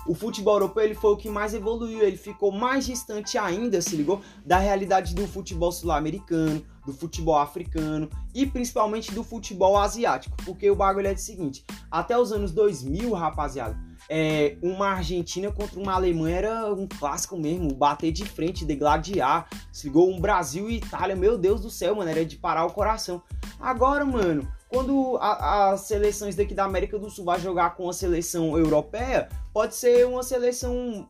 o 0.07 0.15
futebol 0.15 0.55
europeu 0.55 0.85
ele 0.85 0.95
foi 0.95 1.13
o 1.13 1.17
que 1.17 1.29
mais 1.29 1.55
evoluiu, 1.55 2.03
ele 2.03 2.17
ficou 2.17 2.51
mais 2.51 2.87
distante 2.87 3.37
ainda, 3.39 3.81
se 3.81 3.97
ligou, 3.97 4.21
da 4.45 4.59
realidade 4.59 5.15
do 5.15 5.27
futebol 5.27 5.71
sul-americano, 5.71 6.65
do 6.85 6.93
futebol 6.93 7.39
africano 7.39 8.09
e 8.35 8.47
principalmente 8.47 9.13
do 9.13 9.23
futebol 9.23 9.77
asiático, 9.77 10.37
porque 10.45 10.71
o 10.71 10.77
bagulho 10.77 11.09
é 11.09 11.13
o 11.13 11.19
seguinte, 11.19 11.65
até 11.91 12.19
os 12.19 12.33
anos 12.33 12.53
2000, 12.53 13.13
rapaziada, 13.13 13.79
é, 14.09 14.57
uma 14.63 14.89
Argentina 14.89 15.53
contra 15.53 15.79
uma 15.79 15.93
Alemanha 15.93 16.37
era 16.37 16.75
um 16.75 16.87
clássico 16.87 17.37
mesmo, 17.37 17.75
bater 17.75 18.11
de 18.11 18.25
frente, 18.25 18.65
degladiar, 18.65 19.49
se 19.73 19.87
ligou, 19.87 20.11
um 20.11 20.21
Brasil 20.21 20.71
e 20.71 20.77
Itália, 20.77 21.15
meu 21.15 21.37
Deus 21.37 21.61
do 21.61 21.71
céu, 21.71 21.95
mano, 21.95 22.11
era 22.11 22.25
de 22.25 22.37
parar 22.37 22.65
o 22.65 22.73
coração. 22.73 23.23
Agora, 23.61 24.05
mano, 24.05 24.51
quando 24.69 25.19
as 25.21 25.83
seleções 25.83 26.35
daqui 26.35 26.55
da 26.55 26.65
América 26.65 26.99
do 26.99 27.11
Sul 27.11 27.25
vai 27.25 27.41
jogar 27.41 27.77
com 27.77 27.89
a 27.89 27.93
seleção 27.93 28.57
europeia, 28.57 29.29
pode 29.53 29.75
ser 29.75 30.07
uma 30.07 30.23
seleção 30.23 31.09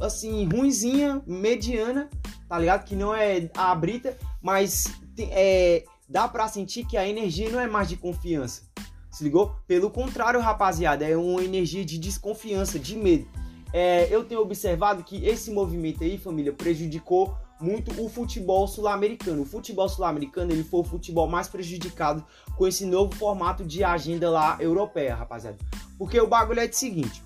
assim 0.00 0.48
ruinzinha, 0.48 1.22
mediana, 1.26 2.08
tá 2.48 2.58
ligado? 2.58 2.84
Que 2.84 2.94
não 2.94 3.14
é 3.14 3.50
a 3.54 3.74
brita, 3.74 4.16
mas 4.40 4.86
é, 5.18 5.84
dá 6.08 6.28
para 6.28 6.48
sentir 6.48 6.86
que 6.86 6.96
a 6.96 7.08
energia 7.08 7.50
não 7.50 7.60
é 7.60 7.66
mais 7.66 7.88
de 7.88 7.96
confiança. 7.96 8.62
Se 9.10 9.24
ligou? 9.24 9.56
Pelo 9.66 9.90
contrário, 9.90 10.40
rapaziada, 10.40 11.04
é 11.04 11.16
uma 11.16 11.42
energia 11.42 11.84
de 11.84 11.98
desconfiança, 11.98 12.78
de 12.78 12.96
medo. 12.96 13.26
É, 13.72 14.06
eu 14.14 14.24
tenho 14.24 14.40
observado 14.40 15.02
que 15.02 15.26
esse 15.26 15.50
movimento 15.50 16.02
aí, 16.04 16.16
família, 16.16 16.52
prejudicou 16.52 17.36
muito 17.60 17.90
o 18.00 18.08
futebol 18.08 18.66
sul-americano. 18.66 19.42
O 19.42 19.44
futebol 19.44 19.88
sul-americano 19.88 20.52
ele 20.52 20.62
foi 20.62 20.80
o 20.80 20.84
futebol 20.84 21.26
mais 21.26 21.48
prejudicado 21.48 22.24
com 22.56 22.66
esse 22.66 22.86
novo 22.86 23.14
formato 23.16 23.64
de 23.64 23.82
agenda 23.82 24.30
lá 24.30 24.56
europeia, 24.60 25.14
rapaziada. 25.14 25.58
Porque 25.98 26.20
o 26.20 26.26
bagulho 26.26 26.60
é 26.60 26.66
o 26.66 26.72
seguinte: 26.72 27.22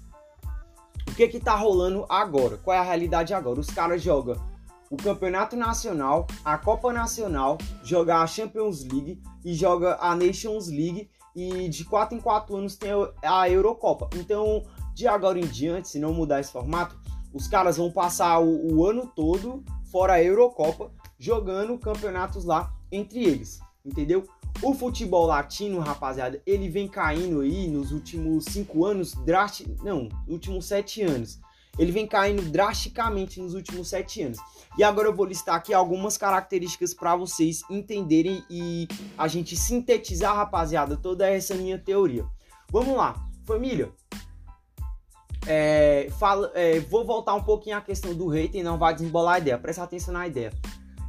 o 1.13 1.15
que 1.15 1.29
que 1.29 1.39
tá 1.39 1.55
rolando 1.55 2.07
agora? 2.09 2.57
Qual 2.57 2.75
é 2.75 2.81
a 2.81 2.83
realidade 2.83 3.35
agora? 3.35 3.61
Os 3.61 3.67
caras 3.67 4.01
jogam 4.01 4.35
o 4.91 4.97
Campeonato 4.97 5.55
Nacional, 5.55 6.27
a 6.43 6.57
Copa 6.57 6.91
Nacional, 6.91 7.59
joga 7.85 8.23
a 8.23 8.27
Champions 8.27 8.83
League 8.83 9.21
e 9.45 9.53
joga 9.53 9.99
a 10.01 10.17
Nations 10.17 10.69
League 10.69 11.11
e 11.37 11.69
de 11.69 11.85
4 11.85 12.17
em 12.17 12.21
4 12.21 12.57
anos 12.57 12.77
tem 12.77 12.93
a 13.23 13.49
Eurocopa. 13.49 14.09
Então, 14.17 14.63
de 14.95 15.07
agora 15.07 15.39
em 15.39 15.47
diante, 15.47 15.89
se 15.89 15.99
não 15.99 16.15
mudar 16.15 16.41
esse 16.41 16.51
formato, 16.51 16.99
os 17.33 17.47
caras 17.47 17.77
vão 17.77 17.91
passar 17.91 18.39
o, 18.41 18.75
o 18.75 18.87
ano 18.87 19.07
todo 19.15 19.63
fora 19.91 20.15
a 20.15 20.23
Eurocopa, 20.23 20.91
jogando 21.19 21.79
campeonatos 21.79 22.47
lá 22.47 22.73
entre 22.91 23.23
eles, 23.23 23.61
entendeu? 23.85 24.25
O 24.61 24.75
futebol 24.75 25.27
latino, 25.27 25.81
rapaziada, 25.81 26.41
ele 26.47 26.69
vem 26.69 26.87
caindo 26.87 27.41
aí 27.41 27.67
nos 27.69 27.91
últimos 27.91 28.45
cinco 28.45 28.85
anos, 28.85 29.15
drast... 29.25 29.65
não, 29.83 30.09
últimos 30.29 30.67
sete 30.67 31.03
anos. 31.03 31.41
Ele 31.79 31.91
vem 31.91 32.07
caindo 32.07 32.43
drasticamente 32.43 33.41
nos 33.41 33.55
últimos 33.55 33.89
sete 33.89 34.23
anos. 34.23 34.39
E 34.77 34.85
agora 34.85 35.09
eu 35.09 35.15
vou 35.15 35.25
listar 35.25 35.55
aqui 35.55 35.73
algumas 35.73 36.19
características 36.19 36.93
para 36.93 37.17
vocês 37.17 37.63
entenderem 37.71 38.45
e 38.51 38.87
a 39.17 39.27
gente 39.27 39.57
sintetizar, 39.57 40.37
rapaziada, 40.37 40.97
toda 40.97 41.29
essa 41.29 41.55
minha 41.55 41.79
teoria. 41.79 42.27
Vamos 42.71 42.97
lá, 42.97 43.15
família. 43.45 43.91
É, 45.47 46.09
fala, 46.19 46.53
é, 46.55 46.79
vou 46.81 47.05
voltar 47.05 47.35
um 47.35 47.43
pouquinho 47.43 47.77
à 47.77 47.81
questão 47.81 48.15
do 48.15 48.37
e 48.37 48.63
não 48.63 48.79
vai 48.79 48.95
desembolar 48.95 49.35
a 49.35 49.39
ideia. 49.39 49.59
Presta 49.59 49.83
atenção 49.83 50.15
na 50.15 50.27
ideia. 50.27 50.53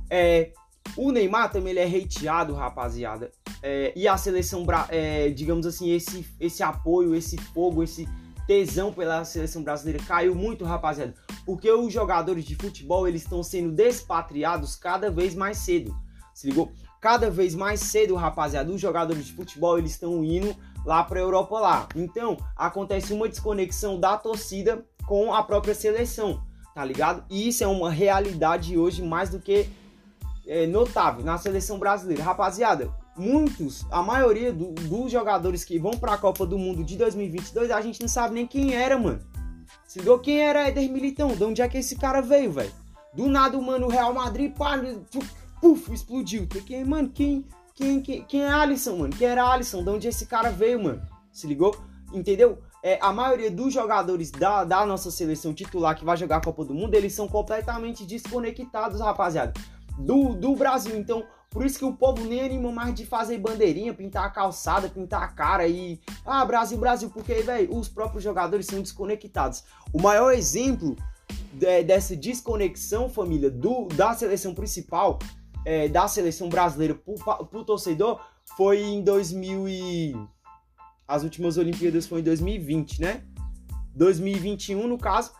É, 0.09 0.53
o 0.95 1.11
Neymar 1.11 1.51
também 1.51 1.71
ele 1.71 1.79
é 1.79 2.03
hateado, 2.03 2.53
rapaziada. 2.53 3.31
É, 3.61 3.93
e 3.95 4.07
a 4.07 4.17
seleção, 4.17 4.65
é, 4.89 5.29
digamos 5.29 5.65
assim, 5.65 5.91
esse, 5.91 6.25
esse 6.39 6.61
apoio, 6.61 7.15
esse 7.15 7.37
fogo, 7.37 7.83
esse 7.83 8.07
tesão 8.45 8.91
pela 8.91 9.23
seleção 9.23 9.63
brasileira 9.63 10.03
caiu 10.05 10.35
muito, 10.35 10.65
rapaziada. 10.65 11.13
Porque 11.45 11.71
os 11.71 11.91
jogadores 11.91 12.45
de 12.45 12.55
futebol 12.55 13.07
eles 13.07 13.23
estão 13.23 13.41
sendo 13.41 13.71
despatriados 13.71 14.75
cada 14.75 15.09
vez 15.09 15.33
mais 15.33 15.57
cedo. 15.57 15.95
Se 16.33 16.47
ligou? 16.47 16.71
Cada 16.99 17.29
vez 17.29 17.53
mais 17.53 17.79
cedo, 17.79 18.15
rapaziada, 18.15 18.71
os 18.71 18.79
jogadores 18.79 19.25
de 19.25 19.33
futebol 19.33 19.77
eles 19.77 19.91
estão 19.91 20.23
indo 20.23 20.55
lá 20.85 21.03
para 21.03 21.19
a 21.19 21.21
Europa 21.21 21.59
lá. 21.59 21.87
Então, 21.95 22.37
acontece 22.55 23.13
uma 23.13 23.27
desconexão 23.27 23.99
da 23.99 24.17
torcida 24.17 24.85
com 25.05 25.33
a 25.33 25.43
própria 25.43 25.75
seleção, 25.75 26.43
tá 26.73 26.83
ligado? 26.83 27.25
E 27.29 27.47
isso 27.47 27.63
é 27.63 27.67
uma 27.67 27.91
realidade 27.91 28.77
hoje 28.77 29.01
mais 29.01 29.29
do 29.29 29.39
que 29.39 29.67
é, 30.47 30.67
notável 30.67 31.23
na 31.23 31.37
seleção 31.37 31.77
brasileira. 31.77 32.23
Rapaziada, 32.23 32.91
muitos, 33.15 33.85
a 33.91 34.01
maioria 34.01 34.51
do, 34.51 34.71
dos 34.73 35.11
jogadores 35.11 35.63
que 35.63 35.79
vão 35.79 35.91
para 35.91 36.13
a 36.13 36.17
Copa 36.17 36.45
do 36.45 36.57
Mundo 36.57 36.83
de 36.83 36.97
2022, 36.97 37.71
a 37.71 37.81
gente 37.81 38.01
não 38.01 38.07
sabe 38.07 38.35
nem 38.35 38.47
quem 38.47 38.73
era, 38.73 38.97
mano. 38.97 39.19
Se 39.87 39.99
deu 39.99 40.19
quem 40.19 40.39
era 40.41 40.67
Éder 40.67 40.91
Militão, 40.91 41.35
de 41.35 41.43
onde 41.43 41.61
é 41.61 41.67
que 41.67 41.77
esse 41.77 41.95
cara 41.95 42.21
veio, 42.21 42.51
velho? 42.51 42.71
Do 43.13 43.27
nada, 43.27 43.59
mano, 43.59 43.87
o 43.87 43.89
Real 43.89 44.13
Madrid, 44.13 44.53
pá, 44.53 44.79
puf, 45.61 45.93
explodiu. 45.93 46.47
Quem, 46.47 46.83
mano, 46.83 47.09
quem, 47.09 47.45
quem, 47.75 48.01
quem, 48.01 48.23
quem 48.23 48.41
é 48.41 48.49
Alisson, 48.49 48.97
mano? 48.97 49.15
Quem 49.15 49.27
era 49.27 49.45
Alisson? 49.45 49.83
De 49.83 49.89
onde 49.89 50.07
esse 50.07 50.25
cara 50.25 50.49
veio, 50.49 50.83
mano? 50.83 51.01
Se 51.31 51.47
ligou? 51.47 51.75
Entendeu? 52.11 52.59
É, 52.83 52.99
a 53.01 53.13
maioria 53.13 53.49
dos 53.49 53.73
jogadores 53.73 54.29
da, 54.29 54.63
da 54.63 54.85
nossa 54.85 55.09
seleção 55.09 55.53
titular 55.53 55.95
que 55.95 56.03
vai 56.03 56.17
jogar 56.17 56.37
a 56.37 56.41
Copa 56.41 56.65
do 56.65 56.73
Mundo, 56.73 56.93
eles 56.95 57.13
são 57.13 57.27
completamente 57.27 58.03
desconectados, 58.05 58.99
rapaziada, 58.99 59.53
do, 59.97 60.33
do 60.33 60.55
Brasil. 60.55 60.97
Então, 60.97 61.25
por 61.49 61.65
isso 61.65 61.77
que 61.77 61.85
o 61.85 61.93
povo 61.93 62.25
nem 62.25 62.41
anima 62.41 62.71
mais 62.71 62.95
de 62.95 63.05
fazer 63.05 63.37
bandeirinha, 63.37 63.93
pintar 63.93 64.25
a 64.25 64.29
calçada, 64.29 64.89
pintar 64.89 65.21
a 65.21 65.27
cara 65.27 65.67
e. 65.67 65.99
Ah, 66.25 66.43
Brasil, 66.43 66.77
Brasil, 66.77 67.09
porque, 67.09 67.35
velho, 67.35 67.77
os 67.77 67.87
próprios 67.87 68.23
jogadores 68.23 68.65
são 68.65 68.81
desconectados. 68.81 69.63
O 69.93 70.01
maior 70.01 70.31
exemplo 70.31 70.95
de, 71.53 71.83
dessa 71.83 72.15
desconexão, 72.15 73.07
família, 73.07 73.51
do, 73.51 73.87
da 73.89 74.13
seleção 74.13 74.53
principal 74.53 75.19
é, 75.65 75.87
da 75.87 76.07
seleção 76.07 76.49
brasileira 76.49 76.95
para 76.95 77.59
o 77.59 77.63
torcedor 77.63 78.19
foi 78.57 78.81
em 78.81 79.03
2000 79.03 79.69
e... 79.69 80.15
As 81.07 81.23
últimas 81.23 81.57
Olimpíadas 81.57 82.07
foi 82.07 82.21
em 82.21 82.23
2020, 82.23 83.01
né? 83.01 83.23
2021, 83.93 84.87
no 84.87 84.97
caso, 84.97 85.31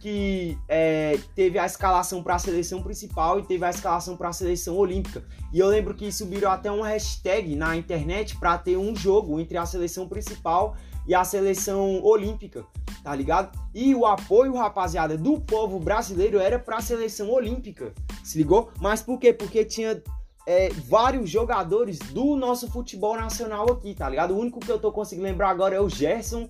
que 0.00 0.58
é, 0.68 1.18
teve 1.34 1.58
a 1.58 1.66
escalação 1.66 2.22
para 2.22 2.34
a 2.34 2.38
seleção 2.38 2.82
principal 2.82 3.38
e 3.38 3.42
teve 3.42 3.64
a 3.64 3.70
escalação 3.70 4.16
para 4.16 4.28
a 4.28 4.32
seleção 4.32 4.76
olímpica. 4.76 5.24
E 5.52 5.58
eu 5.58 5.68
lembro 5.68 5.94
que 5.94 6.10
subiram 6.10 6.50
até 6.50 6.70
uma 6.70 6.88
hashtag 6.88 7.54
na 7.54 7.76
internet 7.76 8.36
para 8.36 8.58
ter 8.58 8.76
um 8.76 8.94
jogo 8.96 9.38
entre 9.38 9.56
a 9.56 9.66
seleção 9.66 10.08
principal 10.08 10.76
e 11.06 11.14
a 11.14 11.24
seleção 11.24 12.02
olímpica, 12.02 12.64
tá 13.02 13.14
ligado? 13.14 13.56
E 13.74 13.94
o 13.94 14.06
apoio, 14.06 14.54
rapaziada, 14.54 15.16
do 15.16 15.40
povo 15.40 15.78
brasileiro 15.78 16.38
era 16.38 16.58
para 16.58 16.76
a 16.76 16.82
seleção 16.82 17.30
olímpica. 17.30 17.92
Se 18.22 18.38
ligou? 18.38 18.70
Mas 18.80 19.02
por 19.02 19.18
quê? 19.18 19.32
Porque 19.32 19.64
tinha 19.64 20.02
é, 20.46 20.68
vários 20.70 21.28
jogadores 21.28 21.98
do 21.98 22.36
nosso 22.36 22.70
futebol 22.70 23.16
nacional 23.16 23.70
aqui, 23.70 23.94
tá 23.94 24.08
ligado? 24.08 24.34
O 24.34 24.38
único 24.38 24.60
que 24.60 24.70
eu 24.70 24.78
tô 24.78 24.92
conseguindo 24.92 25.26
lembrar 25.26 25.50
agora 25.50 25.74
é 25.74 25.80
o 25.80 25.88
Gerson 25.88 26.48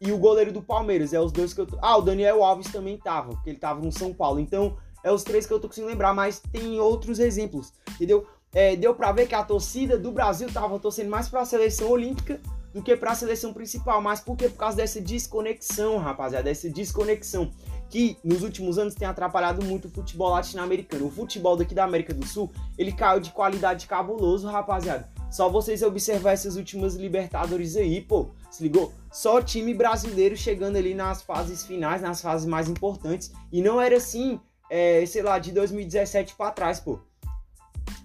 e 0.00 0.12
o 0.12 0.18
goleiro 0.18 0.52
do 0.52 0.62
Palmeiras. 0.62 1.12
É 1.12 1.20
os 1.20 1.32
dois 1.32 1.52
que 1.52 1.60
eu 1.60 1.66
tô... 1.66 1.78
Ah, 1.80 1.96
o 1.96 2.02
Daniel 2.02 2.42
Alves 2.42 2.70
também 2.70 2.98
tava, 2.98 3.30
porque 3.30 3.50
ele 3.50 3.58
tava 3.58 3.80
no 3.80 3.92
São 3.92 4.12
Paulo. 4.12 4.40
Então, 4.40 4.76
é 5.02 5.10
os 5.10 5.22
três 5.22 5.46
que 5.46 5.52
eu 5.52 5.60
tô 5.60 5.68
conseguindo 5.68 5.90
lembrar, 5.90 6.14
mas 6.14 6.40
tem 6.40 6.80
outros 6.80 7.18
exemplos, 7.18 7.72
entendeu? 7.90 8.26
É, 8.52 8.76
deu 8.76 8.94
pra 8.94 9.12
ver 9.12 9.26
que 9.26 9.34
a 9.34 9.42
torcida 9.42 9.98
do 9.98 10.12
Brasil 10.12 10.50
tava 10.52 10.78
torcendo 10.78 11.10
mais 11.10 11.28
pra 11.28 11.44
seleção 11.44 11.90
olímpica 11.90 12.40
do 12.72 12.82
que 12.82 12.96
para 12.96 13.12
a 13.12 13.14
seleção 13.14 13.52
principal. 13.52 14.00
Mas 14.00 14.20
por 14.20 14.36
quê? 14.36 14.48
Por 14.48 14.56
causa 14.56 14.76
dessa 14.76 15.00
desconexão, 15.00 15.98
rapaziada, 15.98 16.44
dessa 16.44 16.70
desconexão 16.70 17.50
que 17.88 18.16
nos 18.24 18.42
últimos 18.42 18.78
anos 18.78 18.94
tem 18.94 19.06
atrapalhado 19.06 19.64
muito 19.64 19.86
o 19.86 19.90
futebol 19.90 20.30
latino-americano. 20.30 21.06
O 21.06 21.10
futebol 21.10 21.56
daqui 21.56 21.74
da 21.74 21.84
América 21.84 22.12
do 22.12 22.26
Sul, 22.26 22.50
ele 22.76 22.92
caiu 22.92 23.20
de 23.20 23.30
qualidade 23.30 23.86
cabuloso, 23.86 24.48
rapaziada. 24.48 25.08
Só 25.34 25.48
vocês 25.48 25.82
observar 25.82 26.30
essas 26.30 26.54
últimas 26.54 26.94
Libertadores 26.94 27.74
aí, 27.76 28.00
pô. 28.00 28.30
Se 28.48 28.62
ligou? 28.62 28.94
Só 29.10 29.42
time 29.42 29.74
brasileiro 29.74 30.36
chegando 30.36 30.76
ali 30.76 30.94
nas 30.94 31.22
fases 31.22 31.66
finais, 31.66 32.00
nas 32.00 32.22
fases 32.22 32.46
mais 32.46 32.68
importantes. 32.68 33.32
E 33.50 33.60
não 33.60 33.80
era 33.80 33.96
assim, 33.96 34.38
é, 34.70 35.04
sei 35.06 35.22
lá, 35.22 35.40
de 35.40 35.50
2017 35.50 36.36
para 36.36 36.52
trás, 36.52 36.78
pô. 36.78 37.00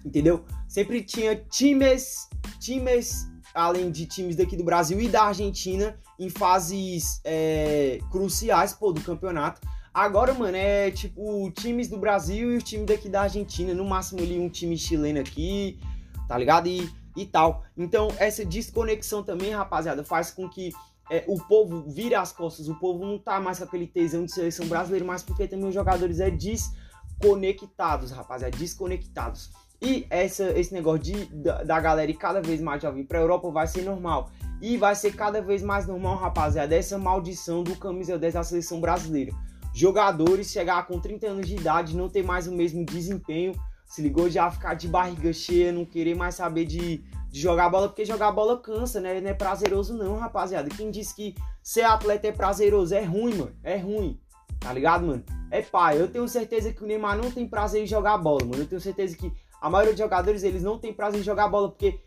Entendeu? 0.04 0.44
Sempre 0.66 1.04
tinha 1.04 1.36
times, 1.36 2.28
times 2.58 3.28
além 3.54 3.92
de 3.92 4.06
times 4.06 4.34
daqui 4.34 4.56
do 4.56 4.64
Brasil 4.64 5.00
e 5.00 5.06
da 5.06 5.22
Argentina, 5.22 5.96
em 6.18 6.28
fases 6.28 7.20
é, 7.22 8.00
cruciais 8.10 8.72
pô, 8.72 8.90
do 8.90 9.00
campeonato. 9.02 9.60
Agora, 9.94 10.34
mano, 10.34 10.56
é 10.56 10.90
tipo 10.90 11.48
times 11.52 11.86
do 11.86 11.96
Brasil 11.96 12.54
e 12.54 12.56
os 12.56 12.64
times 12.64 12.86
daqui 12.86 13.08
da 13.08 13.22
Argentina, 13.22 13.72
no 13.72 13.84
máximo 13.84 14.20
ali 14.20 14.36
um 14.36 14.48
time 14.48 14.76
chileno 14.76 15.20
aqui, 15.20 15.78
tá 16.26 16.36
ligado? 16.36 16.66
E, 16.66 16.90
e 17.16 17.26
tal. 17.26 17.64
Então, 17.76 18.08
essa 18.18 18.44
desconexão 18.44 19.22
também, 19.22 19.50
rapaziada, 19.50 20.04
faz 20.04 20.30
com 20.30 20.48
que 20.48 20.72
é, 21.10 21.24
o 21.26 21.38
povo 21.38 21.82
vire 21.82 22.14
as 22.14 22.32
costas, 22.32 22.68
o 22.68 22.74
povo 22.76 23.04
não 23.04 23.18
tá 23.18 23.40
mais 23.40 23.58
com 23.58 23.64
aquele 23.64 23.86
tesão 23.86 24.24
de 24.24 24.32
seleção 24.32 24.66
brasileira, 24.66 25.04
mas 25.04 25.22
porque 25.22 25.48
também 25.48 25.66
os 25.66 25.74
jogadores 25.74 26.20
é 26.20 26.30
desconectados, 26.30 28.12
rapaziada, 28.12 28.56
desconectados. 28.56 29.50
E 29.82 30.06
essa, 30.10 30.50
esse 30.58 30.74
negócio 30.74 31.00
de, 31.00 31.24
da, 31.26 31.64
da 31.64 31.80
galera 31.80 32.10
e 32.10 32.14
cada 32.14 32.40
vez 32.40 32.60
mais 32.60 32.82
jovem 32.82 33.04
para 33.04 33.18
a 33.18 33.22
Europa 33.22 33.50
vai 33.50 33.66
ser 33.66 33.82
normal. 33.82 34.30
E 34.60 34.76
vai 34.76 34.94
ser 34.94 35.16
cada 35.16 35.40
vez 35.40 35.62
mais 35.62 35.86
normal, 35.86 36.16
rapaziada, 36.16 36.76
essa 36.76 36.98
maldição 36.98 37.62
do 37.62 37.74
camisa 37.76 38.18
10 38.18 38.34
da 38.34 38.42
seleção 38.44 38.78
brasileira. 38.78 39.32
Jogadores 39.72 40.50
chegar 40.50 40.86
com 40.86 41.00
30 41.00 41.26
anos 41.28 41.46
de 41.46 41.56
idade, 41.56 41.96
não 41.96 42.08
ter 42.08 42.22
mais 42.22 42.46
o 42.46 42.52
mesmo 42.52 42.84
desempenho, 42.84 43.54
se 43.90 44.00
ligou, 44.00 44.30
já 44.30 44.48
ficar 44.48 44.74
de 44.74 44.86
barriga 44.86 45.32
cheia, 45.32 45.72
não 45.72 45.84
querer 45.84 46.14
mais 46.14 46.36
saber 46.36 46.64
de, 46.64 46.98
de 47.28 47.40
jogar 47.40 47.68
bola, 47.68 47.88
porque 47.88 48.04
jogar 48.04 48.30
bola 48.30 48.56
cansa, 48.56 49.00
né? 49.00 49.20
Não 49.20 49.28
é 49.28 49.34
prazeroso 49.34 49.94
não, 49.94 50.16
rapaziada. 50.16 50.70
Quem 50.70 50.92
disse 50.92 51.12
que 51.12 51.34
ser 51.60 51.82
atleta 51.82 52.28
é 52.28 52.32
prazeroso 52.32 52.94
é 52.94 53.02
ruim, 53.02 53.34
mano. 53.34 53.52
É 53.64 53.76
ruim. 53.76 54.20
Tá 54.60 54.72
ligado, 54.72 55.04
mano? 55.04 55.24
É 55.50 55.60
pai. 55.60 56.00
Eu 56.00 56.06
tenho 56.06 56.28
certeza 56.28 56.72
que 56.72 56.84
o 56.84 56.86
Neymar 56.86 57.18
não 57.18 57.32
tem 57.32 57.48
prazer 57.48 57.82
em 57.82 57.86
jogar 57.86 58.16
bola, 58.18 58.44
mano. 58.44 58.62
Eu 58.62 58.66
tenho 58.68 58.80
certeza 58.80 59.16
que 59.16 59.32
a 59.60 59.68
maioria 59.68 59.92
dos 59.92 60.00
jogadores, 60.00 60.44
eles 60.44 60.62
não 60.62 60.78
tem 60.78 60.92
prazer 60.92 61.20
em 61.20 61.24
jogar 61.24 61.48
bola, 61.48 61.68
porque 61.68 61.98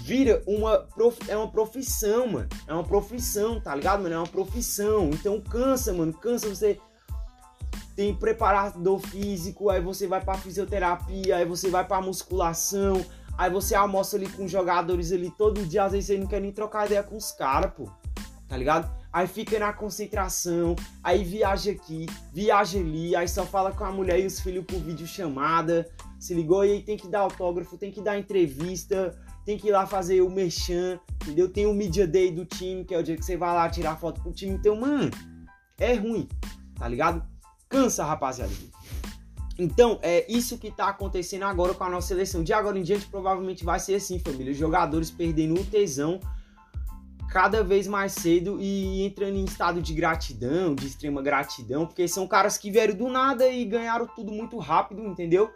vira 0.00 0.42
uma 0.46 0.78
prof... 0.78 1.18
é 1.28 1.36
uma 1.36 1.50
profissão, 1.50 2.28
mano. 2.28 2.48
É 2.66 2.72
uma 2.72 2.84
profissão, 2.84 3.60
tá 3.60 3.74
ligado, 3.74 4.02
mano? 4.02 4.14
É 4.14 4.18
uma 4.18 4.26
profissão. 4.26 5.10
Então 5.10 5.38
cansa, 5.38 5.92
mano. 5.92 6.14
Cansa 6.14 6.48
você 6.48 6.80
tem 7.96 8.14
preparador 8.14 9.00
físico, 9.00 9.70
aí 9.70 9.80
você 9.80 10.06
vai 10.06 10.20
pra 10.20 10.34
fisioterapia, 10.34 11.38
aí 11.38 11.46
você 11.46 11.70
vai 11.70 11.82
pra 11.82 12.00
musculação, 12.00 13.04
aí 13.38 13.50
você 13.50 13.74
almoça 13.74 14.16
ali 14.16 14.28
com 14.28 14.46
jogadores 14.46 15.10
ali 15.12 15.30
todo 15.30 15.66
dia, 15.66 15.84
às 15.84 15.92
vezes 15.92 16.08
você 16.08 16.18
não 16.18 16.26
quer 16.26 16.40
nem 16.40 16.52
trocar 16.52 16.84
ideia 16.84 17.02
com 17.02 17.16
os 17.16 17.32
caras, 17.32 17.72
pô. 17.72 17.88
Tá 18.46 18.56
ligado? 18.56 18.88
Aí 19.12 19.26
fica 19.26 19.58
na 19.58 19.72
concentração, 19.72 20.76
aí 21.02 21.24
viaja 21.24 21.72
aqui, 21.72 22.06
viaja 22.32 22.78
ali, 22.78 23.16
aí 23.16 23.26
só 23.26 23.44
fala 23.44 23.72
com 23.72 23.82
a 23.82 23.90
mulher 23.90 24.20
e 24.20 24.26
os 24.26 24.38
filhos 24.38 24.64
por 24.64 24.78
vídeo 24.78 25.06
chamada, 25.06 25.88
se 26.20 26.34
ligou? 26.34 26.64
E 26.64 26.72
aí 26.72 26.82
tem 26.82 26.96
que 26.96 27.08
dar 27.08 27.20
autógrafo, 27.20 27.78
tem 27.78 27.90
que 27.90 28.02
dar 28.02 28.18
entrevista, 28.18 29.18
tem 29.44 29.56
que 29.56 29.68
ir 29.68 29.72
lá 29.72 29.86
fazer 29.86 30.20
o 30.20 30.30
merchan, 30.30 31.00
entendeu? 31.22 31.48
Tem 31.48 31.66
o 31.66 31.74
Media 31.74 32.06
Day 32.06 32.30
do 32.30 32.44
time, 32.44 32.84
que 32.84 32.94
é 32.94 32.98
o 32.98 33.02
dia 33.02 33.16
que 33.16 33.24
você 33.24 33.36
vai 33.36 33.52
lá 33.52 33.68
tirar 33.68 33.96
foto 33.96 34.20
pro 34.20 34.32
time. 34.32 34.52
Então, 34.52 34.76
mano, 34.76 35.10
é 35.78 35.94
ruim, 35.94 36.28
tá 36.78 36.86
ligado? 36.86 37.35
Cansa, 37.76 38.04
rapaziada. 38.04 38.52
Então, 39.58 39.98
é 40.02 40.24
isso 40.32 40.56
que 40.56 40.70
tá 40.70 40.88
acontecendo 40.88 41.42
agora 41.42 41.74
com 41.74 41.84
a 41.84 41.90
nossa 41.90 42.08
seleção. 42.08 42.42
De 42.42 42.54
agora 42.54 42.78
em 42.78 42.82
diante, 42.82 43.04
provavelmente 43.04 43.66
vai 43.66 43.78
ser 43.78 43.96
assim, 43.96 44.18
família. 44.18 44.50
Os 44.50 44.56
jogadores 44.56 45.10
perdendo 45.10 45.60
o 45.60 45.64
tesão 45.64 46.18
cada 47.30 47.62
vez 47.62 47.86
mais 47.86 48.12
cedo 48.12 48.56
e 48.58 49.04
entrando 49.04 49.36
em 49.36 49.44
estado 49.44 49.82
de 49.82 49.92
gratidão, 49.92 50.74
de 50.74 50.86
extrema 50.86 51.20
gratidão, 51.20 51.84
porque 51.84 52.08
são 52.08 52.26
caras 52.26 52.56
que 52.56 52.70
vieram 52.70 52.94
do 52.94 53.10
nada 53.10 53.46
e 53.46 53.62
ganharam 53.66 54.06
tudo 54.06 54.32
muito 54.32 54.56
rápido, 54.56 55.02
entendeu? 55.04 55.50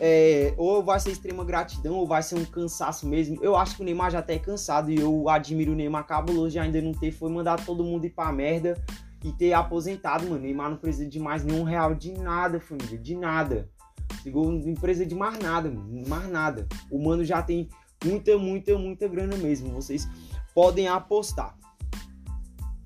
É, 0.00 0.54
ou 0.56 0.82
vai 0.82 0.98
ser 1.00 1.10
extrema 1.10 1.44
gratidão, 1.44 1.96
ou 1.96 2.06
vai 2.06 2.22
ser 2.22 2.36
um 2.36 2.46
cansaço 2.46 3.06
mesmo. 3.06 3.38
Eu 3.42 3.56
acho 3.56 3.76
que 3.76 3.82
o 3.82 3.84
Neymar 3.84 4.10
já 4.10 4.20
até 4.20 4.36
é 4.36 4.38
cansado 4.38 4.90
e 4.90 4.98
eu 4.98 5.28
admiro 5.28 5.72
o 5.72 5.74
Neymar 5.74 6.06
cabuloso 6.06 6.52
de 6.52 6.58
ainda 6.58 6.80
não 6.80 6.92
ter, 6.92 7.12
foi 7.12 7.30
mandar 7.30 7.62
todo 7.62 7.84
mundo 7.84 8.06
ir 8.06 8.10
pra 8.10 8.32
merda 8.32 8.82
e 9.24 9.32
ter 9.32 9.52
aposentado, 9.52 10.24
mano. 10.24 10.40
Neymar 10.40 10.70
não 10.70 10.76
precisa 10.76 11.08
de 11.08 11.18
mais 11.18 11.44
nenhum 11.44 11.62
real 11.62 11.94
de 11.94 12.12
nada, 12.12 12.60
família, 12.60 12.98
de 12.98 13.16
nada. 13.16 13.70
Ligou, 14.24 14.50
não 14.50 14.74
precisa 14.74 15.06
de 15.06 15.14
mais 15.14 15.38
nada, 15.38 15.70
mano, 15.70 16.08
mais 16.08 16.28
nada. 16.28 16.66
O 16.90 17.02
mano 17.02 17.24
já 17.24 17.42
tem 17.42 17.68
muita, 18.04 18.36
muita, 18.36 18.76
muita 18.76 19.08
grana 19.08 19.36
mesmo. 19.36 19.70
Vocês 19.70 20.08
podem 20.54 20.88
apostar. 20.88 21.56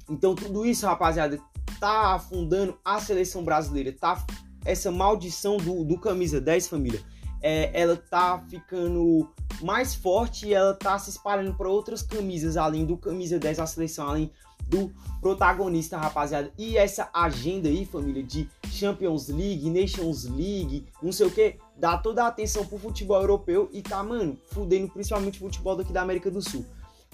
Então 0.09 0.35
tudo 0.35 0.65
isso, 0.65 0.87
rapaziada, 0.87 1.41
tá 1.81 2.15
afundando 2.15 2.79
a 2.85 3.01
seleção 3.01 3.45
brasileira, 3.45 3.93
tá 3.93 4.25
essa 4.65 4.91
maldição 4.91 5.57
do, 5.57 5.85
do 5.85 5.99
camisa 5.99 6.41
10, 6.41 6.69
família, 6.69 7.01
é, 7.41 7.71
ela 7.81 7.97
tá 7.97 8.43
ficando 8.49 9.33
mais 9.63 9.95
forte 9.95 10.47
e 10.47 10.55
ela 10.55 10.75
tá 10.75 10.99
se 10.99 11.11
espalhando 11.11 11.57
para 11.57 11.69
outras 11.69 12.03
camisas, 12.03 12.57
além 12.57 12.85
do 12.85 12.97
camisa 12.97 13.39
10 13.39 13.57
da 13.59 13.67
seleção, 13.67 14.09
além 14.09 14.33
do 14.67 14.93
protagonista, 15.21 15.97
rapaziada. 15.97 16.53
E 16.59 16.77
essa 16.77 17.09
agenda 17.13 17.69
aí, 17.69 17.85
família, 17.85 18.23
de 18.23 18.49
Champions 18.71 19.29
League, 19.29 19.71
Nations 19.71 20.25
League, 20.25 20.87
não 21.03 21.13
sei 21.13 21.27
o 21.27 21.31
que, 21.31 21.57
dá 21.77 21.97
toda 21.97 22.25
a 22.25 22.29
atenção 22.29 22.65
pro 22.67 22.79
futebol 22.79 23.21
europeu 23.21 23.69
e 23.73 23.83
tá, 23.83 24.03
mano, 24.03 24.37
fudendo 24.47 24.89
principalmente 24.91 25.39
o 25.39 25.47
futebol 25.47 25.77
daqui 25.77 25.93
da 25.93 26.03
América 26.03 26.31
do 26.31 26.43
Sul. 26.43 26.65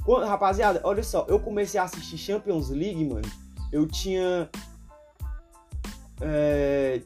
Quando, 0.05 0.27
rapaziada, 0.27 0.81
olha 0.85 1.03
só, 1.03 1.27
eu 1.29 1.39
comecei 1.39 1.79
a 1.79 1.85
assistir 1.85 2.19
Champions 2.19 2.71
League, 2.71 3.05
mano, 3.05 3.29
eu 3.71 3.87
tinha. 3.87 4.51
É, 6.21 7.03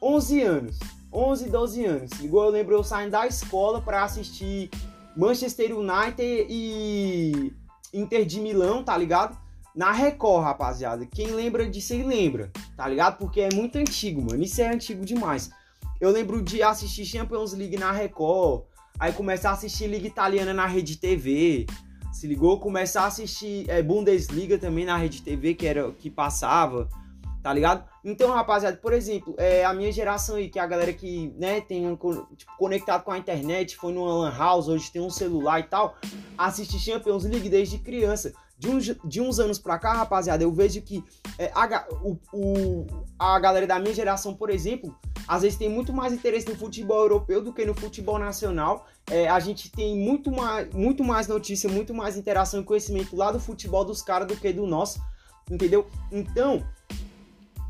11 0.00 0.42
anos. 0.42 0.78
11, 1.12 1.48
12 1.48 1.84
anos. 1.84 2.10
Igual 2.20 2.46
eu 2.46 2.52
lembro 2.52 2.74
eu 2.74 2.84
saindo 2.84 3.12
da 3.12 3.26
escola 3.26 3.80
para 3.80 4.04
assistir 4.04 4.70
Manchester 5.16 5.76
United 5.76 6.46
e 6.48 7.52
Inter 7.92 8.24
de 8.24 8.40
Milão, 8.40 8.84
tá 8.84 8.96
ligado? 8.96 9.36
Na 9.78 9.92
Record, 9.92 10.42
rapaziada. 10.42 11.06
Quem 11.06 11.28
lembra 11.28 11.70
disso 11.70 11.92
aí 11.92 12.02
lembra, 12.02 12.50
tá 12.76 12.88
ligado? 12.88 13.16
Porque 13.16 13.42
é 13.42 13.48
muito 13.54 13.78
antigo, 13.78 14.20
mano. 14.20 14.42
Isso 14.42 14.60
é 14.60 14.74
antigo 14.74 15.04
demais. 15.04 15.50
Eu 16.00 16.10
lembro 16.10 16.42
de 16.42 16.60
assistir 16.60 17.04
Champions 17.04 17.52
League 17.52 17.76
na 17.76 17.92
Record, 17.92 18.64
aí 18.98 19.12
começar 19.12 19.50
a 19.50 19.52
assistir 19.52 19.86
Liga 19.86 20.08
Italiana 20.08 20.52
na 20.52 20.66
Rede 20.66 20.96
TV. 20.96 21.64
Se 22.12 22.26
ligou? 22.26 22.58
Começar 22.58 23.02
a 23.02 23.06
assistir 23.06 23.70
é, 23.70 23.80
Bundesliga 23.80 24.58
também 24.58 24.84
na 24.84 24.96
Rede 24.96 25.22
TV, 25.22 25.54
que 25.54 25.64
era 25.64 25.92
que 25.92 26.10
passava 26.10 26.88
tá 27.40 27.52
ligado? 27.52 27.84
Então, 28.04 28.32
rapaziada, 28.32 28.76
por 28.76 28.92
exemplo, 28.92 29.34
é, 29.38 29.64
a 29.64 29.72
minha 29.72 29.92
geração 29.92 30.36
aí, 30.36 30.48
que 30.48 30.58
é 30.58 30.62
a 30.62 30.66
galera 30.66 30.92
que, 30.92 31.32
né, 31.38 31.60
tem 31.60 31.84
tipo, 32.36 32.56
conectado 32.58 33.04
com 33.04 33.12
a 33.12 33.16
internet, 33.16 33.76
foi 33.76 33.92
numa 33.92 34.12
lan 34.12 34.36
house, 34.36 34.66
hoje 34.66 34.90
tem 34.90 35.00
um 35.00 35.08
celular 35.08 35.60
e 35.60 35.62
tal, 35.62 35.96
assiste 36.36 36.78
Champions 36.80 37.24
League 37.24 37.48
desde 37.48 37.78
criança. 37.78 38.34
De 38.58 38.68
uns, 38.68 38.84
de 39.04 39.20
uns 39.20 39.38
anos 39.38 39.58
pra 39.58 39.78
cá, 39.78 39.92
rapaziada, 39.92 40.42
eu 40.42 40.52
vejo 40.52 40.82
que 40.82 41.04
é, 41.38 41.50
a, 41.54 41.86
o, 42.02 42.18
o, 42.32 42.86
a 43.16 43.38
galera 43.38 43.68
da 43.68 43.78
minha 43.78 43.94
geração, 43.94 44.34
por 44.34 44.50
exemplo, 44.50 44.96
às 45.28 45.42
vezes 45.42 45.56
tem 45.56 45.68
muito 45.68 45.92
mais 45.92 46.12
interesse 46.12 46.48
no 46.48 46.56
futebol 46.56 46.98
europeu 46.98 47.40
do 47.40 47.52
que 47.52 47.64
no 47.64 47.74
futebol 47.74 48.18
nacional. 48.18 48.86
É, 49.08 49.28
a 49.28 49.38
gente 49.38 49.70
tem 49.70 49.96
muito 49.96 50.32
mais, 50.32 50.72
muito 50.74 51.04
mais 51.04 51.28
notícia, 51.28 51.70
muito 51.70 51.94
mais 51.94 52.16
interação 52.16 52.60
e 52.60 52.64
conhecimento 52.64 53.14
lá 53.14 53.30
do 53.30 53.38
futebol 53.38 53.84
dos 53.84 54.02
caras 54.02 54.26
do 54.26 54.34
que 54.36 54.52
do 54.52 54.66
nosso, 54.66 55.00
entendeu? 55.48 55.86
Então, 56.10 56.66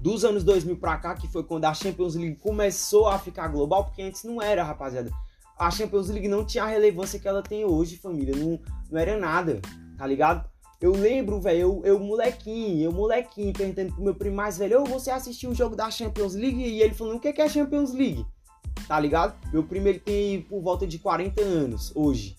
dos 0.00 0.24
anos 0.24 0.44
2000 0.44 0.76
pra 0.76 0.96
cá, 0.96 1.14
que 1.14 1.28
foi 1.28 1.42
quando 1.42 1.64
a 1.64 1.74
Champions 1.74 2.14
League 2.14 2.36
começou 2.36 3.08
a 3.08 3.18
ficar 3.18 3.48
global, 3.48 3.84
porque 3.84 4.02
antes 4.02 4.22
não 4.24 4.40
era, 4.40 4.62
rapaziada. 4.62 5.10
A 5.58 5.70
Champions 5.70 6.08
League 6.08 6.28
não 6.28 6.44
tinha 6.44 6.62
a 6.64 6.68
relevância 6.68 7.18
que 7.18 7.26
ela 7.26 7.42
tem 7.42 7.64
hoje, 7.64 7.96
família. 7.96 8.36
Não, 8.36 8.60
não 8.90 9.00
era 9.00 9.18
nada, 9.18 9.60
tá 9.96 10.06
ligado? 10.06 10.48
Eu 10.80 10.92
lembro, 10.92 11.40
velho, 11.40 11.58
eu, 11.58 11.82
eu 11.84 11.98
molequinho, 11.98 12.84
eu 12.84 12.92
molequinho, 12.92 13.52
perguntando 13.52 13.92
pro 13.94 14.04
meu 14.04 14.14
primo 14.14 14.36
mais 14.36 14.58
velho, 14.58 14.82
ô, 14.82 14.84
você 14.84 15.10
assistiu 15.10 15.50
o 15.50 15.54
jogo 15.54 15.74
da 15.74 15.90
Champions 15.90 16.34
League? 16.34 16.62
E 16.62 16.82
ele 16.82 16.94
falando, 16.94 17.16
o 17.16 17.20
que 17.20 17.28
é 17.28 17.48
Champions 17.48 17.92
League? 17.92 18.24
tá 18.88 18.98
ligado? 18.98 19.34
Meu 19.52 19.62
primo 19.62 19.86
ele 19.86 19.98
tem 19.98 20.42
por 20.42 20.60
volta 20.60 20.86
de 20.86 20.98
40 20.98 21.42
anos 21.42 21.92
hoje. 21.94 22.36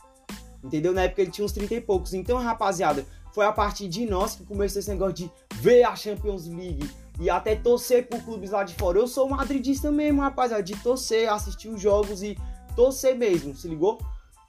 Entendeu? 0.63 0.91
Na 0.91 1.03
época 1.03 1.21
ele 1.21 1.31
tinha 1.31 1.45
uns 1.45 1.51
30 1.51 1.75
e 1.75 1.81
poucos. 1.81 2.13
Então, 2.13 2.37
rapaziada, 2.39 3.05
foi 3.33 3.45
a 3.45 3.51
partir 3.51 3.87
de 3.87 4.05
nós 4.05 4.35
que 4.35 4.43
começou 4.43 4.79
esse 4.79 4.89
negócio 4.89 5.13
de 5.13 5.31
ver 5.55 5.83
a 5.83 5.95
Champions 5.95 6.47
League 6.47 6.89
e 7.19 7.29
até 7.29 7.55
torcer 7.55 8.07
por 8.07 8.21
clubes 8.23 8.49
lá 8.49 8.63
de 8.63 8.73
fora. 8.73 8.97
Eu 8.97 9.07
sou 9.07 9.29
madridista 9.29 9.91
mesmo, 9.91 10.21
rapaziada, 10.21 10.63
de 10.63 10.75
torcer, 10.77 11.31
assistir 11.31 11.69
os 11.69 11.79
jogos 11.79 12.23
e 12.23 12.37
torcer 12.75 13.15
mesmo, 13.15 13.55
se 13.55 13.67
ligou? 13.67 13.99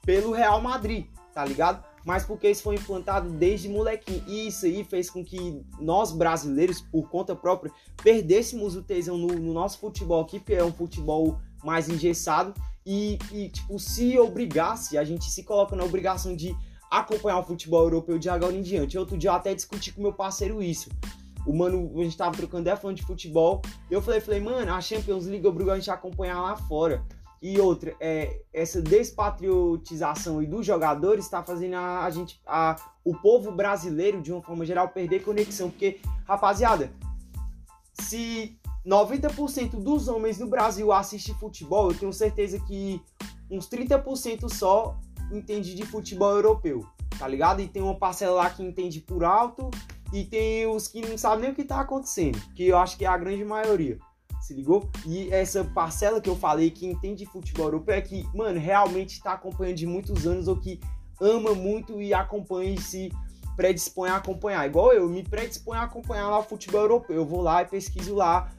Pelo 0.03 0.31
Real 0.31 0.59
Madrid, 0.59 1.05
tá 1.33 1.45
ligado? 1.45 1.83
Mas 2.05 2.25
porque 2.25 2.49
isso 2.49 2.63
foi 2.63 2.75
implantado 2.75 3.29
desde 3.29 3.69
molequinho. 3.69 4.23
E 4.27 4.47
isso 4.47 4.65
aí 4.65 4.83
fez 4.83 5.09
com 5.09 5.23
que 5.23 5.61
nós 5.79 6.11
brasileiros, 6.11 6.81
por 6.81 7.09
conta 7.09 7.35
própria, 7.35 7.71
perdêssemos 8.01 8.75
o 8.75 8.81
tesão 8.81 9.17
no, 9.17 9.27
no 9.27 9.53
nosso 9.53 9.77
futebol 9.79 10.21
aqui, 10.21 10.39
porque 10.39 10.53
é 10.53 10.63
um 10.63 10.73
futebol 10.73 11.39
mais 11.63 11.89
engessado. 11.89 12.53
E, 12.85 13.19
e, 13.31 13.49
tipo, 13.49 13.77
se 13.77 14.17
obrigasse, 14.17 14.97
a 14.97 15.03
gente 15.03 15.25
se 15.25 15.43
coloca 15.43 15.75
na 15.75 15.83
obrigação 15.83 16.35
de 16.35 16.55
acompanhar 16.89 17.39
o 17.39 17.43
futebol 17.43 17.83
europeu 17.83 18.17
de 18.17 18.29
agora 18.29 18.53
em 18.53 18.61
diante. 18.61 18.97
Outro 18.97 19.17
dia 19.17 19.29
eu 19.29 19.35
até 19.35 19.53
discuti 19.53 19.93
com 19.93 20.01
meu 20.01 20.13
parceiro 20.13 20.61
isso. 20.61 20.89
O 21.45 21.55
mano, 21.55 21.91
a 21.99 22.03
gente 22.03 22.17
tava 22.17 22.35
trocando 22.35 22.61
ideia 22.61 22.75
falando 22.75 22.97
de 22.97 23.03
futebol. 23.03 23.61
Eu 23.89 24.01
falei, 24.01 24.19
falei, 24.19 24.41
mano, 24.41 24.73
a 24.73 24.81
Champions 24.81 25.25
League 25.25 25.47
obrigou 25.47 25.73
a 25.73 25.77
gente 25.77 25.89
a 25.89 25.93
acompanhar 25.93 26.41
lá 26.41 26.55
fora. 26.55 27.03
E 27.41 27.59
outra, 27.59 27.95
é, 27.99 28.41
essa 28.53 28.79
despatriotização 28.79 30.37
aí 30.37 30.45
dos 30.45 30.63
jogadores 30.63 31.25
está 31.25 31.41
fazendo 31.41 31.73
a, 31.73 32.05
a 32.05 32.09
gente, 32.11 32.39
a, 32.45 32.75
o 33.03 33.15
povo 33.15 33.51
brasileiro, 33.51 34.21
de 34.21 34.31
uma 34.31 34.43
forma 34.43 34.63
geral, 34.63 34.89
perder 34.89 35.23
conexão. 35.23 35.71
Porque, 35.71 35.99
rapaziada, 36.25 36.91
se 37.93 38.59
90% 38.85 39.71
dos 39.71 40.07
homens 40.07 40.37
no 40.37 40.45
Brasil 40.45 40.91
assistem 40.91 41.33
futebol, 41.33 41.89
eu 41.89 41.97
tenho 41.97 42.13
certeza 42.13 42.59
que 42.59 43.01
uns 43.49 43.67
30% 43.67 44.47
só 44.47 44.95
entende 45.31 45.73
de 45.73 45.83
futebol 45.83 46.35
europeu, 46.35 46.85
tá 47.17 47.27
ligado? 47.27 47.59
E 47.59 47.67
tem 47.67 47.81
uma 47.81 47.95
parcela 47.95 48.35
lá 48.35 48.49
que 48.51 48.61
entende 48.61 49.01
por 49.01 49.23
alto 49.23 49.71
e 50.13 50.25
tem 50.25 50.67
os 50.67 50.87
que 50.87 51.01
não 51.01 51.17
sabem 51.17 51.45
nem 51.45 51.51
o 51.51 51.55
que 51.55 51.63
tá 51.63 51.79
acontecendo, 51.79 52.39
que 52.53 52.67
eu 52.67 52.77
acho 52.77 52.95
que 52.97 53.05
é 53.05 53.07
a 53.07 53.17
grande 53.17 53.43
maioria 53.43 53.97
se 54.41 54.53
ligou? 54.53 54.89
E 55.05 55.29
essa 55.31 55.63
parcela 55.63 56.19
que 56.19 56.29
eu 56.29 56.35
falei 56.35 56.71
que 56.71 56.85
entende 56.85 57.25
futebol 57.25 57.67
europeu 57.67 57.95
é 57.95 58.01
que, 58.01 58.27
mano, 58.35 58.59
realmente 58.59 59.13
está 59.13 59.33
acompanhando 59.33 59.77
de 59.77 59.85
muitos 59.85 60.25
anos 60.25 60.47
ou 60.47 60.57
que 60.57 60.79
ama 61.19 61.53
muito 61.53 62.01
e 62.01 62.13
acompanha 62.13 62.71
e 62.71 62.81
se 62.81 63.11
predispõe 63.55 64.09
a 64.09 64.15
acompanhar. 64.15 64.65
Igual 64.65 64.91
eu, 64.91 65.07
me 65.07 65.23
predisponho 65.23 65.79
a 65.79 65.83
acompanhar 65.83 66.27
lá 66.29 66.39
o 66.39 66.43
futebol 66.43 66.81
europeu. 66.81 67.15
Eu 67.15 67.25
vou 67.25 67.41
lá 67.41 67.61
e 67.61 67.65
pesquiso 67.65 68.15
lá 68.15 68.51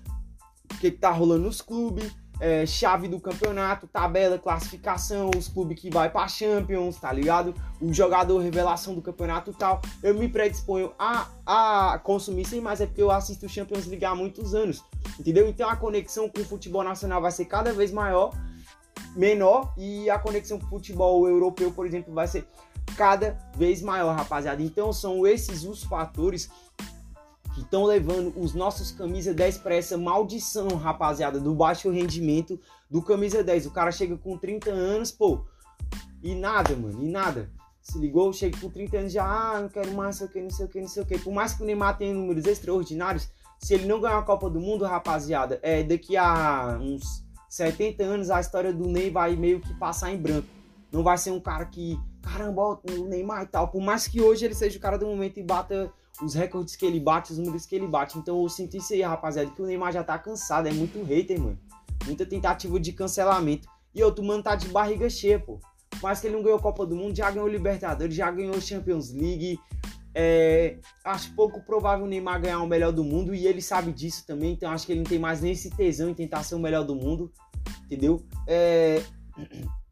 o 0.72 0.78
que, 0.78 0.90
que 0.90 0.98
tá 0.98 1.10
rolando 1.10 1.44
nos 1.44 1.60
clubes, 1.60 2.14
é, 2.40 2.66
chave 2.66 3.08
do 3.08 3.20
campeonato, 3.20 3.86
tabela, 3.86 4.38
classificação, 4.38 5.30
os 5.36 5.48
clubes 5.48 5.80
que 5.80 5.90
vai 5.90 6.10
para 6.10 6.26
Champions, 6.28 6.96
tá 6.96 7.12
ligado? 7.12 7.54
O 7.80 7.92
jogador 7.92 8.38
revelação 8.38 8.94
do 8.94 9.02
campeonato 9.02 9.52
tal. 9.52 9.80
Eu 10.02 10.14
me 10.14 10.28
predisponho 10.28 10.92
a, 10.98 11.28
a 11.46 11.98
consumir 11.98 12.44
sem 12.44 12.60
mais, 12.60 12.80
é 12.80 12.86
porque 12.86 13.02
eu 13.02 13.10
assisto 13.10 13.48
Champions 13.48 13.86
League 13.86 14.04
há 14.04 14.14
muitos 14.14 14.54
anos, 14.54 14.84
entendeu? 15.18 15.48
Então 15.48 15.68
a 15.68 15.76
conexão 15.76 16.28
com 16.28 16.40
o 16.40 16.44
futebol 16.44 16.82
nacional 16.82 17.20
vai 17.20 17.30
ser 17.30 17.44
cada 17.44 17.72
vez 17.72 17.92
maior, 17.92 18.34
menor, 19.14 19.72
e 19.76 20.10
a 20.10 20.18
conexão 20.18 20.58
com 20.58 20.66
o 20.66 20.70
futebol 20.70 21.28
europeu, 21.28 21.70
por 21.70 21.86
exemplo, 21.86 22.12
vai 22.12 22.26
ser 22.26 22.46
cada 22.96 23.38
vez 23.56 23.80
maior, 23.82 24.16
rapaziada. 24.16 24.62
Então 24.62 24.92
são 24.92 25.26
esses 25.26 25.64
os 25.64 25.84
fatores 25.84 26.50
que 27.54 27.60
estão 27.60 27.84
levando 27.84 28.32
os 28.36 28.54
nossos 28.54 28.90
camisa 28.90 29.34
10 29.34 29.58
para 29.58 29.74
essa 29.74 29.96
maldição, 29.96 30.68
rapaziada, 30.68 31.38
do 31.38 31.54
baixo 31.54 31.90
rendimento 31.90 32.58
do 32.90 33.02
camisa 33.02 33.42
10. 33.42 33.66
O 33.66 33.70
cara 33.70 33.92
chega 33.92 34.16
com 34.16 34.36
30 34.36 34.70
anos, 34.70 35.10
pô, 35.10 35.44
e 36.22 36.34
nada, 36.34 36.74
mano, 36.76 37.02
e 37.02 37.08
nada. 37.08 37.50
Se 37.80 37.98
ligou, 37.98 38.32
chega 38.32 38.56
com 38.58 38.70
30 38.70 38.98
anos 38.98 39.12
já, 39.12 39.24
ah, 39.24 39.60
não 39.60 39.68
quero 39.68 39.92
mais, 39.92 40.20
não 40.20 40.26
sei 40.26 40.26
o 40.26 40.30
que, 40.30 40.40
não 40.40 40.50
sei 40.50 40.66
o 40.66 40.68
que, 40.68 40.80
não 40.80 40.88
sei 40.88 41.02
o 41.02 41.06
que. 41.06 41.18
Por 41.18 41.32
mais 41.32 41.52
que 41.52 41.62
o 41.62 41.66
Neymar 41.66 41.98
tenha 41.98 42.14
números 42.14 42.46
extraordinários, 42.46 43.28
se 43.58 43.74
ele 43.74 43.86
não 43.86 44.00
ganhar 44.00 44.18
a 44.18 44.22
Copa 44.22 44.48
do 44.48 44.60
Mundo, 44.60 44.84
rapaziada, 44.84 45.58
é 45.62 45.82
daqui 45.82 46.16
a 46.16 46.78
uns 46.80 47.24
70 47.48 48.02
anos 48.02 48.30
a 48.30 48.40
história 48.40 48.72
do 48.72 48.88
Ney 48.88 49.10
vai 49.10 49.36
meio 49.36 49.60
que 49.60 49.74
passar 49.74 50.12
em 50.12 50.16
branco. 50.16 50.48
Não 50.90 51.02
vai 51.02 51.18
ser 51.18 51.32
um 51.32 51.40
cara 51.40 51.66
que, 51.66 51.98
caramba, 52.22 52.80
o 52.82 53.04
Neymar 53.08 53.42
e 53.42 53.46
tal. 53.46 53.68
Por 53.68 53.82
mais 53.82 54.06
que 54.08 54.20
hoje 54.20 54.44
ele 54.44 54.54
seja 54.54 54.78
o 54.78 54.80
cara 54.80 54.96
do 54.96 55.06
momento 55.06 55.38
e 55.38 55.42
bata 55.42 55.92
os 56.20 56.34
recordes 56.34 56.76
que 56.76 56.84
ele 56.84 57.00
bate, 57.00 57.32
os 57.32 57.38
números 57.38 57.64
que 57.64 57.74
ele 57.74 57.86
bate. 57.86 58.18
Então 58.18 58.42
eu 58.42 58.48
sinto 58.48 58.76
isso 58.76 58.92
aí, 58.92 59.02
rapaziada, 59.02 59.50
que 59.50 59.62
o 59.62 59.66
Neymar 59.66 59.92
já 59.92 60.04
tá 60.04 60.18
cansado. 60.18 60.68
É 60.68 60.72
muito 60.72 61.02
hater, 61.02 61.40
mano. 61.40 61.58
Muita 62.04 62.26
tentativa 62.26 62.78
de 62.78 62.92
cancelamento. 62.92 63.68
E 63.94 64.02
outro 64.02 64.24
mano 64.24 64.42
tá 64.42 64.54
de 64.54 64.68
barriga 64.68 65.08
cheia, 65.08 65.38
pô. 65.38 65.60
Mas 66.02 66.20
que 66.20 66.26
ele 66.26 66.36
não 66.36 66.42
ganhou 66.42 66.58
Copa 66.58 66.84
do 66.84 66.96
Mundo, 66.96 67.16
já 67.16 67.30
ganhou 67.30 67.48
Libertadores, 67.48 68.14
já 68.14 68.30
ganhou 68.30 68.60
Champions 68.60 69.12
League. 69.12 69.58
É, 70.14 70.76
acho 71.04 71.34
pouco 71.34 71.62
provável 71.62 72.04
o 72.04 72.08
Neymar 72.08 72.40
ganhar 72.40 72.60
o 72.60 72.66
melhor 72.66 72.92
do 72.92 73.02
mundo 73.02 73.34
e 73.34 73.46
ele 73.46 73.62
sabe 73.62 73.92
disso 73.92 74.26
também. 74.26 74.52
Então 74.52 74.70
acho 74.70 74.86
que 74.86 74.92
ele 74.92 75.00
não 75.00 75.08
tem 75.08 75.18
mais 75.18 75.40
nem 75.40 75.52
esse 75.52 75.70
tesão 75.70 76.10
em 76.10 76.14
tentar 76.14 76.42
ser 76.42 76.54
o 76.54 76.58
melhor 76.58 76.84
do 76.84 76.94
mundo, 76.94 77.32
entendeu? 77.84 78.22
É... 78.46 79.02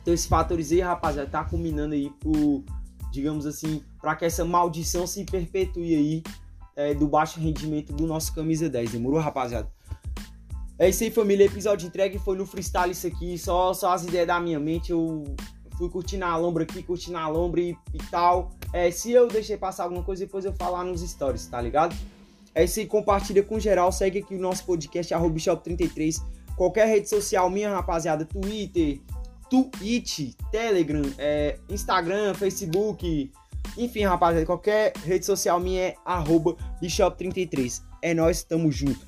Então 0.00 0.14
esses 0.14 0.26
fatores 0.26 0.72
aí, 0.72 0.80
rapaziada, 0.80 1.28
tá 1.28 1.44
combinando 1.44 1.92
aí 1.92 2.08
pro 2.18 2.64
digamos 3.10 3.46
assim, 3.46 3.82
para 4.00 4.14
que 4.16 4.24
essa 4.24 4.44
maldição 4.44 5.06
se 5.06 5.24
perpetue 5.24 5.94
aí 5.94 6.22
é, 6.76 6.94
do 6.94 7.08
baixo 7.08 7.40
rendimento 7.40 7.92
do 7.92 8.06
nosso 8.06 8.34
camisa 8.34 8.68
10. 8.68 8.92
Demorou, 8.92 9.20
rapaziada? 9.20 9.68
É 10.78 10.88
isso 10.88 11.02
aí, 11.02 11.10
família. 11.10 11.44
Episódio 11.44 11.88
entregue 11.88 12.18
foi 12.18 12.36
no 12.36 12.46
freestyle 12.46 12.92
isso 12.92 13.06
aqui, 13.06 13.36
só, 13.36 13.74
só 13.74 13.92
as 13.92 14.04
ideias 14.04 14.28
da 14.28 14.38
minha 14.38 14.60
mente. 14.60 14.92
Eu 14.92 15.24
fui 15.76 15.88
curtindo 15.88 16.24
a 16.24 16.36
lombra 16.36 16.62
aqui, 16.62 16.82
curtindo 16.82 17.18
a 17.18 17.28
lombra 17.28 17.60
e, 17.60 17.76
e 17.92 17.98
tal. 18.10 18.50
É, 18.72 18.90
se 18.90 19.10
eu 19.10 19.26
deixei 19.26 19.56
passar 19.56 19.84
alguma 19.84 20.04
coisa, 20.04 20.24
depois 20.24 20.44
eu 20.44 20.52
falar 20.52 20.84
nos 20.84 21.00
stories, 21.00 21.46
tá 21.46 21.60
ligado? 21.60 21.96
É 22.54 22.64
isso 22.64 22.78
aí, 22.78 22.86
compartilha 22.86 23.42
com 23.42 23.58
geral. 23.58 23.90
Segue 23.90 24.20
aqui 24.20 24.36
o 24.36 24.40
nosso 24.40 24.64
podcast, 24.64 25.12
Shop33. 25.12 26.22
Qualquer 26.56 26.86
rede 26.86 27.08
social 27.08 27.48
minha, 27.50 27.70
rapaziada, 27.70 28.24
Twitter, 28.24 29.00
Twitch, 29.50 30.34
Telegram, 30.50 31.02
é, 31.18 31.58
Instagram, 31.68 32.34
Facebook, 32.34 33.30
enfim, 33.76 34.04
rapaziada, 34.04 34.46
qualquer 34.46 34.92
rede 35.04 35.24
social 35.24 35.60
minha 35.60 35.80
é 35.80 35.94
arroba 36.04 36.56
Bishop33. 36.82 37.82
É 38.02 38.14
nós, 38.14 38.42
tamo 38.42 38.70
junto. 38.70 39.06